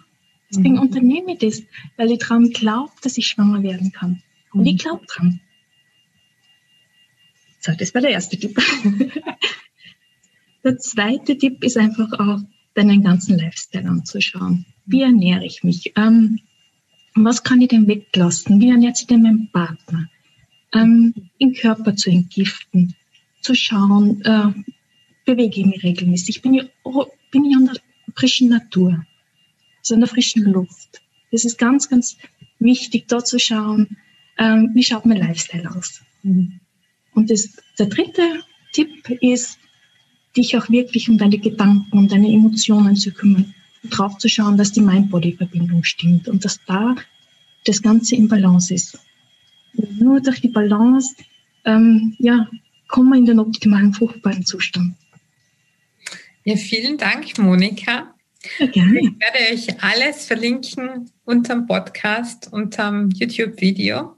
Deswegen 0.51 0.75
mhm. 0.75 0.81
unternehme 0.81 1.35
ich 1.35 1.39
das, 1.39 1.63
weil 1.97 2.11
ich 2.11 2.19
daran 2.19 2.51
glaube, 2.51 2.91
dass 3.03 3.17
ich 3.17 3.29
schwanger 3.29 3.63
werden 3.63 3.93
kann. 3.93 4.25
Und 4.53 4.67
ich 4.67 4.79
glaube 4.79 5.07
dran. 5.07 5.41
So, 7.61 7.73
das 7.79 7.95
war 7.95 8.01
der 8.01 8.11
erste 8.11 8.39
Tipp. 8.39 8.59
der 10.65 10.79
zweite 10.79 11.37
Tipp 11.37 11.63
ist 11.63 11.77
einfach 11.77 12.13
auch, 12.19 12.41
deinen 12.75 13.03
ganzen 13.03 13.37
Lifestyle 13.37 13.89
anzuschauen. 13.89 14.65
Wie 14.87 15.03
ernähre 15.03 15.45
ich 15.45 15.63
mich? 15.65 15.93
Ähm, 15.97 16.41
was 17.15 17.43
kann 17.43 17.61
ich 17.61 17.69
denn 17.69 17.89
weglassen? 17.89 18.61
Wie 18.61 18.71
ernährt 18.71 18.97
sich 18.97 19.07
denn 19.07 19.23
mein 19.23 19.51
Partner? 19.53 20.09
Ähm, 20.73 21.15
den 21.41 21.55
Körper 21.55 21.97
zu 21.97 22.11
entgiften, 22.11 22.95
zu 23.43 23.55
schauen, 23.55 24.23
äh, 24.23 24.53
bewege 25.25 25.61
ich 25.61 25.67
mich 25.67 25.83
regelmäßig? 25.83 26.43
Bin 26.43 26.55
ich, 26.55 26.71
bin 27.31 27.45
ich 27.45 27.57
an 27.57 27.67
der 27.67 27.77
frischen 28.15 28.49
Natur, 28.49 29.05
also 29.81 29.95
an 29.95 30.01
der 30.01 30.09
frischen 30.09 30.45
Luft? 30.45 31.03
Das 31.33 31.45
ist 31.45 31.59
ganz, 31.59 31.89
ganz 31.89 32.17
wichtig, 32.59 33.09
dort 33.09 33.27
zu 33.27 33.39
schauen, 33.39 33.97
ähm, 34.39 34.71
wie 34.75 34.85
schaut 34.85 35.07
mein 35.07 35.19
Lifestyle 35.19 35.71
aus. 35.71 36.03
Mhm. 36.23 36.60
Und 37.15 37.31
das, 37.31 37.51
der 37.79 37.87
dritte 37.87 38.41
Tipp 38.73 39.09
ist, 39.21 39.59
dich 40.37 40.57
auch 40.57 40.69
wirklich 40.71 41.09
um 41.09 41.19
deine 41.19 41.39
Gedanken, 41.39 41.87
um 41.91 42.09
deine 42.09 42.29
Emotionen 42.29 42.97
zu 42.97 43.11
kümmern, 43.13 43.55
drauf 43.85 44.19
zu 44.19 44.29
schauen, 44.29 44.57
dass 44.57 44.73
die 44.73 44.81
Mind-Body-Verbindung 44.81 45.85
stimmt 45.85 46.29
und 46.29 46.45
dass 46.45 46.61
da 46.67 46.95
das 47.65 47.83
Ganze 47.83 48.17
im 48.17 48.29
Balance 48.29 48.73
ist. 48.73 48.99
Nur 49.73 50.21
durch 50.21 50.41
die 50.41 50.49
Balance, 50.49 51.15
ähm, 51.65 52.15
ja, 52.19 52.49
kommen 52.89 53.11
wir 53.11 53.19
in 53.19 53.27
den 53.27 53.39
optimalen 53.39 53.93
fruchtbaren 53.93 54.45
Zustand. 54.45 54.95
Ja, 56.45 56.57
vielen 56.57 56.97
Dank, 56.97 57.39
Monika. 57.39 58.15
Ja, 58.59 58.67
gerne. 58.67 59.01
Ich 59.01 59.11
werde 59.21 59.53
euch 59.53 59.83
alles 59.83 60.25
verlinken 60.25 61.11
unterm 61.25 61.67
Podcast, 61.67 62.51
unterm 62.53 63.11
YouTube-Video. 63.11 64.17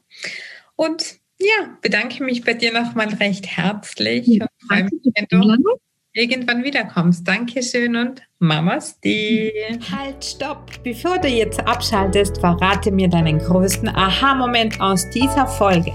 Und 0.76 1.20
ja, 1.42 1.76
bedanke 1.80 2.22
mich 2.24 2.44
bei 2.44 2.54
dir 2.54 2.72
nochmal 2.72 3.08
recht 3.08 3.46
herzlich 3.46 4.26
ja, 4.26 4.44
und 4.44 4.50
freue 4.68 4.84
mich, 4.84 5.12
wenn 5.14 5.26
du 5.28 5.78
irgendwann 6.14 6.64
wiederkommst. 6.64 7.26
Dankeschön 7.26 7.96
und 7.96 8.22
Mamas 8.38 9.00
die. 9.00 9.50
Halt, 9.90 10.22
stopp! 10.24 10.70
Bevor 10.82 11.18
du 11.18 11.28
jetzt 11.28 11.60
abschaltest, 11.60 12.38
verrate 12.38 12.90
mir 12.90 13.08
deinen 13.08 13.38
größten 13.38 13.88
Aha-Moment 13.88 14.80
aus 14.80 15.08
dieser 15.10 15.46
Folge. 15.46 15.92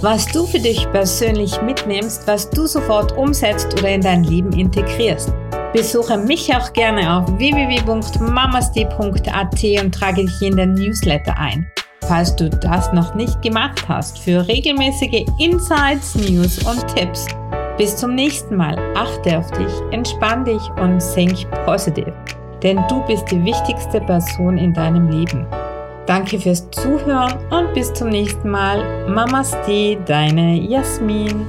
Was 0.00 0.26
du 0.26 0.46
für 0.46 0.60
dich 0.60 0.88
persönlich 0.92 1.60
mitnimmst, 1.62 2.26
was 2.26 2.48
du 2.50 2.66
sofort 2.66 3.16
umsetzt 3.16 3.72
oder 3.78 3.90
in 3.90 4.00
dein 4.00 4.24
Leben 4.24 4.52
integrierst. 4.52 5.32
Besuche 5.72 6.16
mich 6.16 6.54
auch 6.54 6.72
gerne 6.72 7.12
auf 7.12 7.26
www.mamasdi.at 7.38 9.84
und 9.84 9.94
trage 9.94 10.24
dich 10.24 10.42
in 10.42 10.56
den 10.56 10.74
Newsletter 10.74 11.36
ein. 11.36 11.70
Falls 12.06 12.34
du 12.36 12.48
das 12.48 12.92
noch 12.92 13.14
nicht 13.14 13.40
gemacht 13.42 13.86
hast, 13.88 14.18
für 14.18 14.46
regelmäßige 14.46 15.26
Insights, 15.38 16.14
News 16.14 16.58
und 16.64 16.86
Tipps. 16.94 17.26
Bis 17.76 17.96
zum 17.96 18.14
nächsten 18.14 18.56
Mal. 18.56 18.76
Achte 18.96 19.38
auf 19.38 19.50
dich, 19.52 19.72
entspann 19.92 20.44
dich 20.44 20.62
und 20.80 20.98
think 21.14 21.46
positive. 21.64 22.12
Denn 22.62 22.82
du 22.88 23.04
bist 23.06 23.30
die 23.30 23.44
wichtigste 23.44 24.00
Person 24.00 24.58
in 24.58 24.72
deinem 24.72 25.08
Leben. 25.08 25.46
Danke 26.06 26.38
fürs 26.40 26.68
Zuhören 26.70 27.34
und 27.50 27.74
bis 27.74 27.92
zum 27.92 28.08
nächsten 28.08 28.48
Mal. 28.48 29.08
Mamaste, 29.08 29.96
deine 30.06 30.56
Jasmin. 30.56 31.46